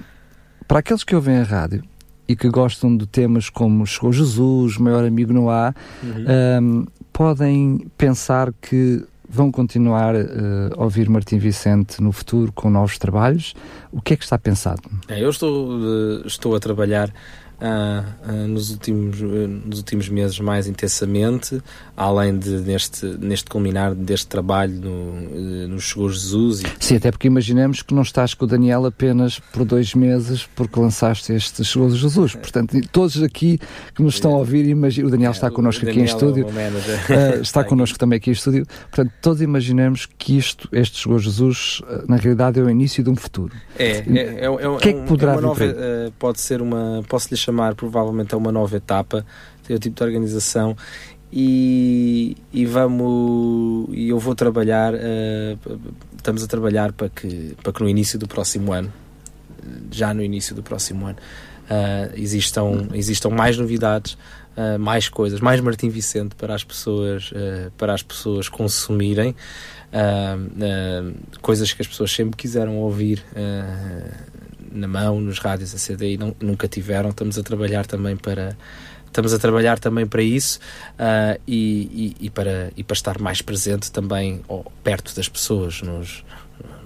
para 0.65 0.79
aqueles 0.79 1.03
que 1.03 1.13
ouvem 1.13 1.37
a 1.37 1.43
rádio, 1.43 1.83
e 2.29 2.35
que 2.35 2.47
gostam 2.47 2.95
de 2.95 3.07
temas 3.07 3.49
como 3.49 3.87
Chegou 3.87 4.13
Jesus, 4.13 4.77
Maior 4.77 5.03
Amigo 5.03 5.33
não 5.33 5.49
há, 5.49 5.73
uhum. 6.03 6.61
um, 6.61 6.87
podem 7.11 7.87
pensar 7.97 8.53
que 8.61 9.03
vão 9.27 9.51
continuar 9.51 10.15
uh, 10.15 10.19
a 10.77 10.83
ouvir 10.83 11.09
Martim 11.09 11.39
Vicente 11.39 12.01
no 12.01 12.11
futuro 12.11 12.51
com 12.51 12.69
novos 12.69 12.99
trabalhos? 12.99 13.55
O 13.91 13.99
que 13.99 14.13
é 14.13 14.17
que 14.17 14.23
está 14.23 14.37
pensado? 14.37 14.81
É, 15.07 15.23
eu 15.23 15.29
estou, 15.31 15.69
uh, 15.71 16.27
estou 16.27 16.55
a 16.55 16.59
trabalhar 16.59 17.11
uh, 17.61 18.47
nos, 18.47 18.71
últimos, 18.71 19.19
nos 19.19 19.79
últimos 19.79 20.09
meses 20.09 20.39
mais 20.39 20.67
intensamente, 20.67 21.61
além 21.95 22.37
de 22.37 22.49
neste, 22.61 23.05
neste 23.05 23.49
culminar 23.49 23.93
deste 23.93 24.27
trabalho 24.27 24.73
no, 24.73 25.67
no 25.67 25.79
Chegou 25.79 26.09
Jesus. 26.09 26.61
E... 26.61 26.65
Sim, 26.79 26.95
até 26.95 27.11
porque 27.11 27.27
imaginemos 27.27 27.81
que 27.81 27.93
não 27.93 28.01
estás 28.01 28.33
com 28.33 28.45
o 28.45 28.47
Daniel 28.47 28.85
apenas 28.85 29.39
por 29.39 29.65
dois 29.65 29.93
meses 29.93 30.47
porque 30.55 30.79
lançaste 30.79 31.33
este 31.33 31.63
Chegou 31.63 31.89
Jesus. 31.89 32.35
Portanto, 32.35 32.79
todos 32.91 33.21
aqui 33.21 33.59
que 33.93 34.01
nos 34.01 34.15
estão 34.15 34.33
a 34.33 34.37
ouvir, 34.37 34.65
imagina, 34.65 35.07
o 35.07 35.11
Daniel 35.11 35.31
está 35.31 35.47
é, 35.47 35.51
connosco 35.51 35.87
aqui 35.87 35.99
em 35.99 36.05
estúdio, 36.05 36.47
uh, 36.47 37.41
está 37.41 37.63
connosco 37.63 37.97
também 37.97 38.17
aqui 38.17 38.29
em 38.29 38.33
estúdio. 38.33 38.65
Portanto, 38.89 39.11
todos 39.21 39.41
imaginemos 39.41 40.07
que 40.17 40.37
isto, 40.37 40.69
este 40.71 40.99
Chegou 40.99 41.19
Jesus, 41.19 41.81
na 42.07 42.17
realidade 42.17 42.59
é 42.59 42.63
o 42.63 42.69
início 42.69 43.03
de 43.03 43.09
um 43.09 43.15
futuro. 43.15 43.53
É, 43.77 43.85
é, 43.85 43.99
é, 43.99 44.45
é, 44.45 44.77
que 44.79 44.89
é 44.89 44.93
que 44.93 45.01
poderá 45.07 45.33
é 45.33 45.41
nova, 45.41 45.65
uh, 45.65 46.11
pode 46.17 46.39
ser 46.39 46.61
uma, 46.61 47.03
posso 47.07 47.27
lhe 47.31 47.37
chamar 47.49 47.75
provavelmente 47.75 48.33
a 48.33 48.37
uma 48.37 48.51
nova 48.51 48.77
etapa, 48.77 49.25
tem 49.65 49.75
o 49.75 49.79
tipo 49.79 49.95
de 49.95 50.03
organização 50.03 50.75
e, 51.31 52.35
e 52.51 52.65
vamos 52.65 53.87
e 53.91 54.09
eu 54.09 54.17
vou 54.17 54.33
trabalhar 54.33 54.93
uh, 54.95 55.79
estamos 56.17 56.43
a 56.43 56.47
trabalhar 56.47 56.91
para 56.91 57.07
que 57.07 57.55
para 57.61 57.71
que 57.71 57.83
no 57.83 57.89
início 57.89 58.17
do 58.17 58.27
próximo 58.27 58.73
ano 58.73 58.91
já 59.91 60.11
no 60.11 60.23
início 60.23 60.55
do 60.55 60.63
próximo 60.63 61.05
ano 61.05 61.17
uh, 61.69 62.15
existam 62.15 62.87
existam 62.95 63.29
mais 63.29 63.57
novidades 63.59 64.13
uh, 64.57 64.79
mais 64.79 65.07
coisas 65.07 65.39
mais 65.39 65.61
Martim 65.61 65.89
Vicente 65.89 66.33
para 66.33 66.55
as 66.55 66.63
pessoas 66.63 67.31
para 67.77 67.93
as 67.93 68.01
pessoas 68.01 68.49
consumirem 68.49 69.35
coisas 71.41 71.73
que 71.73 71.81
as 71.81 71.87
pessoas 71.87 72.11
sempre 72.11 72.37
quiseram 72.37 72.77
ouvir 72.77 73.23
na 74.71 74.87
mão, 74.87 75.19
nos 75.19 75.39
rádios 75.39 75.73
a 75.73 75.77
CD 75.77 76.17
não, 76.17 76.35
nunca 76.39 76.67
tiveram. 76.67 77.09
Estamos 77.09 77.37
a 77.37 77.43
trabalhar 77.43 77.85
também 77.85 78.15
para 78.15 78.55
estamos 79.05 79.33
a 79.33 79.39
trabalhar 79.39 79.79
também 79.79 80.05
para 80.05 80.21
isso 80.21 80.59
uh, 80.93 81.39
e, 81.47 82.15
e, 82.19 82.25
e, 82.27 82.29
para, 82.29 82.71
e 82.77 82.83
para 82.83 82.93
estar 82.93 83.19
mais 83.19 83.41
presente 83.41 83.91
também 83.91 84.41
perto 84.83 85.15
das 85.15 85.27
pessoas 85.27 85.81
nos, 85.81 86.23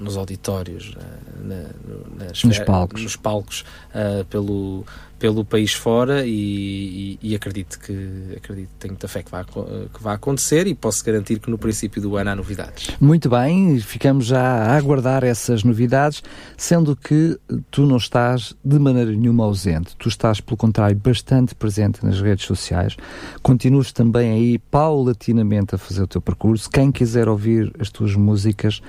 nos 0.03 0.17
auditórios, 0.17 0.95
uh, 0.95 1.43
na, 1.43 2.25
nas, 2.25 2.43
nos 2.43 2.59
palcos, 2.59 3.01
nos 3.01 3.15
palcos 3.15 3.65
uh, 3.89 4.25
pelo, 4.25 4.85
pelo 5.23 5.45
país 5.45 5.71
fora 5.71 6.25
e, 6.25 7.17
e, 7.21 7.29
e, 7.31 7.33
acredito 7.33 7.79
que 7.79 8.35
acredito, 8.35 8.69
tenho 8.77 8.91
muita 8.91 9.07
fé 9.07 9.23
que 9.23 9.31
vai, 9.31 9.45
que 9.45 10.03
vai 10.03 10.15
acontecer 10.15 10.67
e 10.67 10.75
posso 10.75 11.01
garantir 11.05 11.39
que 11.39 11.49
no 11.49 11.57
princípio 11.57 12.01
do 12.01 12.17
ano 12.17 12.31
há 12.31 12.35
novidades. 12.35 12.89
Muito 12.99 13.29
bem, 13.29 13.79
ficamos 13.79 14.25
já 14.25 14.41
a 14.41 14.75
aguardar 14.75 15.23
essas 15.23 15.63
novidades, 15.63 16.21
sendo 16.57 16.93
que 16.93 17.39
tu 17.71 17.85
não 17.85 17.95
estás 17.95 18.53
de 18.65 18.77
maneira 18.77 19.11
nenhuma 19.11 19.45
ausente, 19.45 19.95
tu 19.97 20.09
estás, 20.09 20.41
pelo 20.41 20.57
contrário, 20.57 20.97
bastante 20.97 21.55
presente 21.55 22.05
nas 22.05 22.19
redes 22.19 22.45
sociais, 22.45 22.97
continuas 23.41 23.93
também 23.93 24.29
aí 24.29 24.59
paulatinamente 24.59 25.73
a 25.73 25.77
fazer 25.77 26.03
o 26.03 26.07
teu 26.07 26.19
percurso. 26.19 26.69
Quem 26.69 26.91
quiser 26.91 27.29
ouvir 27.29 27.73
as 27.79 27.89
tuas 27.89 28.13
músicas 28.13 28.81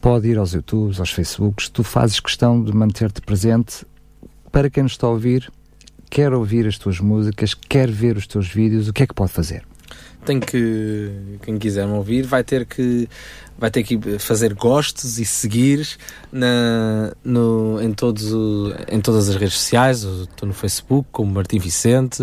pode 0.00 0.28
ir 0.28 0.38
aos 0.38 0.52
YouTubes, 0.52 1.00
aos 1.00 1.10
Facebooks, 1.10 1.68
tu 1.68 1.82
fazes 1.82 2.20
questão 2.20 2.62
de 2.62 2.72
manter-te 2.72 3.20
presente. 3.20 3.84
Para 4.50 4.70
quem 4.70 4.82
nos 4.82 4.92
está 4.92 5.06
a 5.06 5.10
ouvir, 5.10 5.50
quer 6.10 6.32
ouvir 6.32 6.66
as 6.66 6.78
tuas 6.78 7.00
músicas, 7.00 7.54
quer 7.54 7.90
ver 7.90 8.16
os 8.16 8.26
teus 8.26 8.48
vídeos, 8.48 8.88
o 8.88 8.92
que 8.92 9.02
é 9.02 9.06
que 9.06 9.14
pode 9.14 9.32
fazer? 9.32 9.64
Tem 10.28 10.38
que, 10.38 11.10
quem 11.40 11.56
quiser 11.56 11.86
me 11.86 11.94
ouvir, 11.94 12.26
vai 12.26 12.44
ter 12.44 12.66
que 12.66 13.08
vai 13.58 13.72
ter 13.72 13.82
que 13.82 13.98
fazer 14.20 14.54
gostos 14.54 15.18
e 15.18 15.24
seguir 15.24 15.84
na, 16.30 17.12
no, 17.24 17.82
em, 17.82 17.92
todos 17.92 18.32
o, 18.32 18.72
em 18.88 19.00
todas 19.00 19.28
as 19.28 19.34
redes 19.34 19.54
sociais. 19.54 20.04
Estou 20.04 20.46
no 20.46 20.54
Facebook 20.54 21.08
como 21.10 21.32
Martim 21.32 21.58
Vicente, 21.58 22.22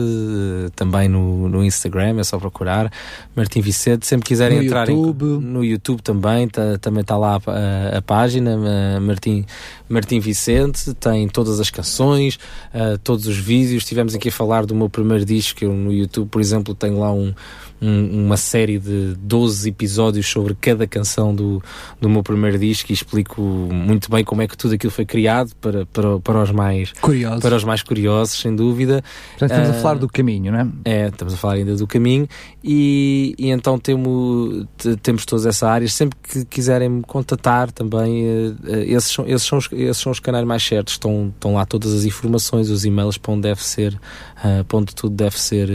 também 0.77 1.09
no, 1.09 1.49
no 1.49 1.61
Instagram, 1.65 2.19
é 2.19 2.23
só 2.23 2.39
procurar 2.39 2.89
Martim 3.35 3.59
Vicente. 3.59 4.07
Sempre 4.07 4.27
quiserem 4.27 4.59
no 4.59 4.63
entrar 4.63 4.87
YouTube. 4.87 5.25
Em, 5.25 5.39
no 5.41 5.65
YouTube 5.65 6.01
também, 6.01 6.47
tá, 6.47 6.77
também 6.79 7.01
está 7.01 7.17
lá 7.17 7.35
a, 7.47 7.97
a, 7.97 8.01
página 8.01 8.57
Martim, 9.01 9.45
Martim 9.89 10.21
Vicente, 10.21 10.93
tem 10.93 11.27
todas 11.27 11.59
as 11.59 11.69
canções, 11.69 12.39
uh, 12.73 12.97
todos 12.99 13.27
os 13.27 13.37
vídeos. 13.37 13.83
Estivemos 13.83 14.15
aqui 14.15 14.29
a 14.29 14.31
falar 14.31 14.65
do 14.65 14.73
meu 14.73 14.89
primeiro 14.89 15.25
disco, 15.25 15.65
eu 15.65 15.73
no 15.73 15.91
YouTube, 15.91 16.29
por 16.29 16.39
exemplo, 16.39 16.73
tenho 16.73 16.99
lá 16.99 17.11
um 17.11 17.33
um, 17.81 17.94
uma 17.95 18.37
série 18.37 18.79
de 18.79 19.15
12 19.17 19.69
episódios 19.69 20.27
sobre 20.27 20.55
cada 20.55 20.85
canção 20.87 21.33
do, 21.33 21.61
do 21.99 22.09
meu 22.09 22.23
primeiro 22.23 22.57
disco 22.57 22.91
e 22.91 22.93
explico 22.93 23.41
muito 23.41 24.09
bem 24.09 24.23
como 24.23 24.41
é 24.41 24.47
que 24.47 24.57
tudo 24.57 24.75
aquilo 24.75 24.91
foi 24.91 25.05
criado 25.05 25.51
para, 25.61 25.85
para, 25.85 26.19
para, 26.19 26.43
os, 26.43 26.51
mais, 26.51 26.91
curiosos. 26.93 27.39
para 27.41 27.55
os 27.55 27.63
mais 27.63 27.81
curiosos, 27.81 28.39
sem 28.39 28.55
dúvida. 28.55 29.03
Portanto, 29.37 29.51
estamos 29.51 29.69
uh, 29.69 29.79
a 29.79 29.81
falar 29.81 29.95
do 29.95 30.07
caminho, 30.07 30.51
não 30.51 30.59
é? 30.59 30.67
É, 30.85 31.07
estamos 31.07 31.33
a 31.33 31.37
falar 31.37 31.55
ainda 31.55 31.75
do 31.75 31.87
caminho 31.87 32.27
e, 32.63 33.35
e 33.37 33.49
então 33.49 33.77
temos, 33.79 34.65
temos 35.01 35.25
todas 35.25 35.45
essas 35.45 35.63
áreas. 35.63 35.93
Sempre 35.93 36.17
que 36.21 36.45
quiserem 36.45 36.89
me 36.89 37.01
contatar 37.03 37.71
também, 37.71 38.25
uh, 38.25 38.55
esses, 38.85 39.11
são, 39.11 39.27
esses, 39.27 39.47
são 39.47 39.57
os, 39.57 39.69
esses 39.71 39.97
são 39.97 40.11
os 40.11 40.19
canais 40.19 40.45
mais 40.45 40.63
certos. 40.63 40.93
Estão, 40.93 41.31
estão 41.33 41.53
lá 41.53 41.65
todas 41.65 41.93
as 41.93 42.03
informações, 42.05 42.69
os 42.69 42.85
e-mails 42.85 43.17
para 43.17 43.33
onde 43.33 43.41
deve 43.43 43.63
ser, 43.63 43.93
uh, 43.93 44.63
para 44.65 44.77
onde 44.77 44.95
tudo 44.95 45.15
deve 45.15 45.39
ser 45.39 45.69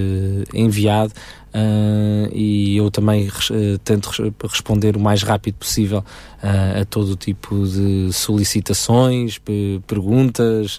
enviado. 0.55 1.13
Uh, 1.53 2.01
uh, 2.31 2.31
e 2.33 2.77
eu 2.77 2.91
também 2.91 3.29
uh, 3.29 3.79
tento 3.85 4.11
responder 4.43 4.97
o 4.97 5.01
mais 5.01 5.23
rápido 5.23 5.57
possível 5.57 6.05
a 6.43 6.85
todo 6.87 7.17
tipo 7.17 7.67
de 7.67 8.11
solicitações, 8.13 9.39
perguntas, 9.87 10.79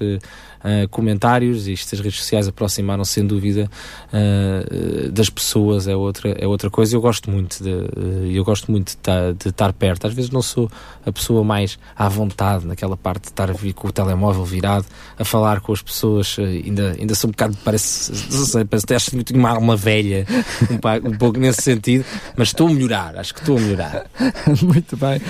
uh, 0.64 0.88
comentários 0.90 1.68
e 1.68 1.74
estas 1.74 2.00
redes 2.00 2.20
sociais 2.20 2.48
aproximaram 2.48 3.04
sem 3.06 3.26
dúvida 3.26 3.70
uh, 4.14 5.12
das 5.12 5.30
pessoas 5.30 5.88
é 5.88 5.96
outra 5.96 6.32
é 6.32 6.48
outra 6.48 6.70
coisa. 6.70 6.96
Eu 6.96 7.02
gosto 7.02 7.30
muito 7.30 7.64
de 7.64 8.36
eu 8.36 8.44
gosto 8.44 8.72
muito 8.72 8.96
de, 8.96 9.50
estar 9.50 9.74
perto. 9.74 10.08
Às 10.08 10.14
vezes 10.14 10.32
não 10.32 10.42
sou 10.42 10.70
a 11.06 11.12
pessoa 11.12 11.44
mais 11.44 11.78
à 11.96 12.08
vontade 12.08 12.66
naquela 12.66 12.98
parte 12.98 13.24
de 13.24 13.30
estar 13.30 13.50
com 13.76 13.88
o 13.88 13.92
telemóvel 13.92 14.46
virado 14.46 14.86
a 15.18 15.26
falar 15.26 15.62
com 15.62 15.74
as 15.74 15.82
pessoas 15.82 16.38
ainda 16.40 16.96
ainda 17.00 17.16
sou 17.16 17.30
um 17.30 17.32
bocado 17.32 17.58
parece 17.64 18.12
parece 18.70 18.86
que 18.86 18.94
acho 18.94 19.12
que 19.12 19.24
tenho 19.24 19.40
uma 19.40 19.50
alma 19.50 19.76
velha 19.76 20.26
um, 20.70 21.10
um 21.10 21.18
pouco 21.18 21.40
nesse 21.40 21.62
sentido 21.62 22.06
mas 22.36 22.50
estou 22.50 22.68
a 22.68 22.72
melhorar 22.72 23.18
acho 23.18 23.34
que 23.34 23.40
estou 23.42 23.58
a 23.58 23.62
melhorar. 23.62 24.06
Muito 24.62 24.98
bem. 24.98 25.22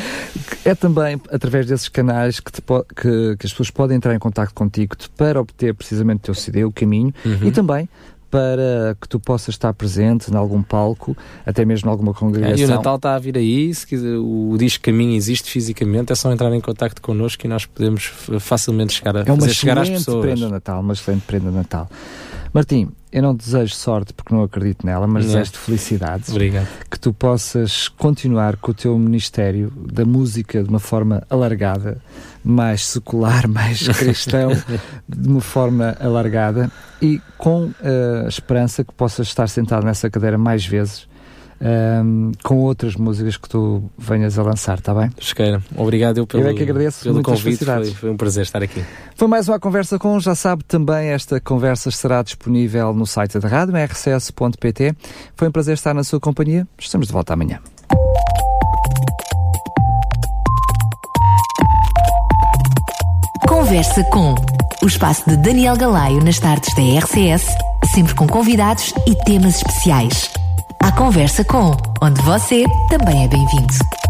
É 0.65 0.75
também 0.75 1.19
através 1.31 1.65
desses 1.65 1.89
canais 1.89 2.39
que, 2.39 2.51
te, 2.51 2.61
que, 2.61 3.37
que 3.37 3.45
as 3.45 3.51
pessoas 3.51 3.71
podem 3.71 3.97
entrar 3.97 4.15
em 4.15 4.19
contato 4.19 4.53
contigo 4.53 4.95
para 5.21 5.39
obter 5.39 5.75
precisamente 5.75 6.17
o 6.17 6.23
teu 6.23 6.33
CD, 6.33 6.65
o 6.65 6.71
caminho, 6.71 7.13
uhum. 7.23 7.47
e 7.47 7.51
também 7.51 7.87
para 8.31 8.97
que 8.99 9.07
tu 9.07 9.19
possas 9.19 9.53
estar 9.53 9.71
presente 9.71 10.31
em 10.31 10.35
algum 10.35 10.63
palco, 10.63 11.15
até 11.45 11.63
mesmo 11.63 11.89
em 11.89 11.91
alguma 11.91 12.11
congregação. 12.11 12.57
É, 12.57 12.59
e 12.59 12.65
o 12.65 12.67
Natal 12.67 12.95
está 12.95 13.13
a 13.13 13.19
vir 13.19 13.37
aí, 13.37 13.71
se 13.75 13.85
quiser, 13.85 14.17
o 14.17 14.55
disco 14.57 14.83
Caminho 14.83 15.15
existe 15.15 15.51
fisicamente, 15.51 16.11
é 16.11 16.15
só 16.15 16.31
entrar 16.31 16.51
em 16.55 16.59
contato 16.59 16.99
connosco 17.03 17.45
e 17.45 17.47
nós 17.47 17.67
podemos 17.67 18.05
facilmente 18.39 18.93
chegar, 18.93 19.15
a, 19.15 19.19
é 19.27 19.31
uma 19.31 19.47
chegar 19.47 19.77
às 19.77 19.89
pessoas. 19.89 20.07
É 20.07 20.11
uma 20.17 20.21
prenda 20.21 20.49
Natal, 20.49 20.81
uma 20.81 20.93
excelente 20.93 21.21
prenda 21.27 21.51
Natal. 21.51 21.87
Martim, 22.51 22.89
eu 23.11 23.21
não 23.21 23.35
desejo 23.35 23.75
sorte 23.75 24.13
porque 24.13 24.33
não 24.33 24.43
acredito 24.43 24.85
nela, 24.85 25.05
mas 25.05 25.25
desejo-te 25.25 25.57
felicidades. 25.57 26.29
Obrigado. 26.29 26.67
Que 26.89 26.99
tu 26.99 27.13
possas 27.13 27.87
continuar 27.87 28.55
com 28.55 28.71
o 28.71 28.73
teu 28.73 28.97
ministério 28.97 29.71
da 29.91 30.05
música 30.05 30.63
de 30.63 30.69
uma 30.69 30.79
forma 30.79 31.23
alargada, 31.29 32.01
mais 32.43 32.85
secular, 32.85 33.47
mais 33.49 33.87
cristão, 33.87 34.51
de 35.07 35.27
uma 35.27 35.41
forma 35.41 35.95
alargada 35.99 36.71
e 37.01 37.21
com 37.37 37.71
a 37.83 38.27
esperança 38.27 38.83
que 38.83 38.93
possas 38.93 39.27
estar 39.27 39.47
sentado 39.47 39.85
nessa 39.85 40.09
cadeira 40.09 40.37
mais 40.37 40.65
vezes 40.65 41.10
um, 41.61 42.31
com 42.43 42.57
outras 42.57 42.95
músicas 42.95 43.37
que 43.37 43.47
tu 43.47 43.83
venhas 43.97 44.37
a 44.39 44.43
lançar, 44.43 44.79
está 44.79 44.93
bem? 44.93 45.11
Esqueira, 45.19 45.61
obrigado 45.75 46.17
eu 46.17 46.25
pelo, 46.25 46.43
eu 46.43 46.49
é 46.49 46.53
que 46.53 46.63
agradeço, 46.63 47.03
pelo 47.03 47.21
convite, 47.21 47.63
foi, 47.63 47.85
foi, 47.91 48.09
um 48.09 48.17
prazer 48.17 48.43
estar 48.43 48.63
aqui. 48.63 48.83
Foi 49.15 49.27
mais 49.27 49.47
uma 49.47 49.59
conversa 49.59 49.99
com, 49.99 50.19
já 50.19 50.33
sabe 50.33 50.63
também, 50.63 51.09
esta 51.09 51.39
conversa 51.39 51.89
estará 51.89 52.23
disponível 52.23 52.93
no 52.93 53.05
site 53.05 53.37
da 53.39 53.47
rádio, 53.47 53.75
rcs.pt. 53.75 54.95
Foi 55.35 55.47
um 55.47 55.51
prazer 55.51 55.75
estar 55.75 55.93
na 55.93 56.03
sua 56.03 56.19
companhia, 56.19 56.67
estamos 56.79 57.07
de 57.07 57.13
volta 57.13 57.33
amanhã. 57.33 57.59
Conversa 63.47 64.03
com 64.05 64.33
o 64.81 64.87
espaço 64.87 65.29
de 65.29 65.37
Daniel 65.37 65.77
Galaio 65.77 66.23
nas 66.23 66.39
tardes 66.39 66.73
da 66.73 66.99
RCS, 66.99 67.45
sempre 67.93 68.15
com 68.15 68.25
convidados 68.25 68.93
e 69.05 69.15
temas 69.23 69.57
especiais. 69.57 70.40
A 70.83 70.91
conversa 70.93 71.43
com, 71.43 71.77
onde 72.01 72.21
você 72.23 72.63
também 72.89 73.23
é 73.23 73.27
bem-vindo. 73.27 74.00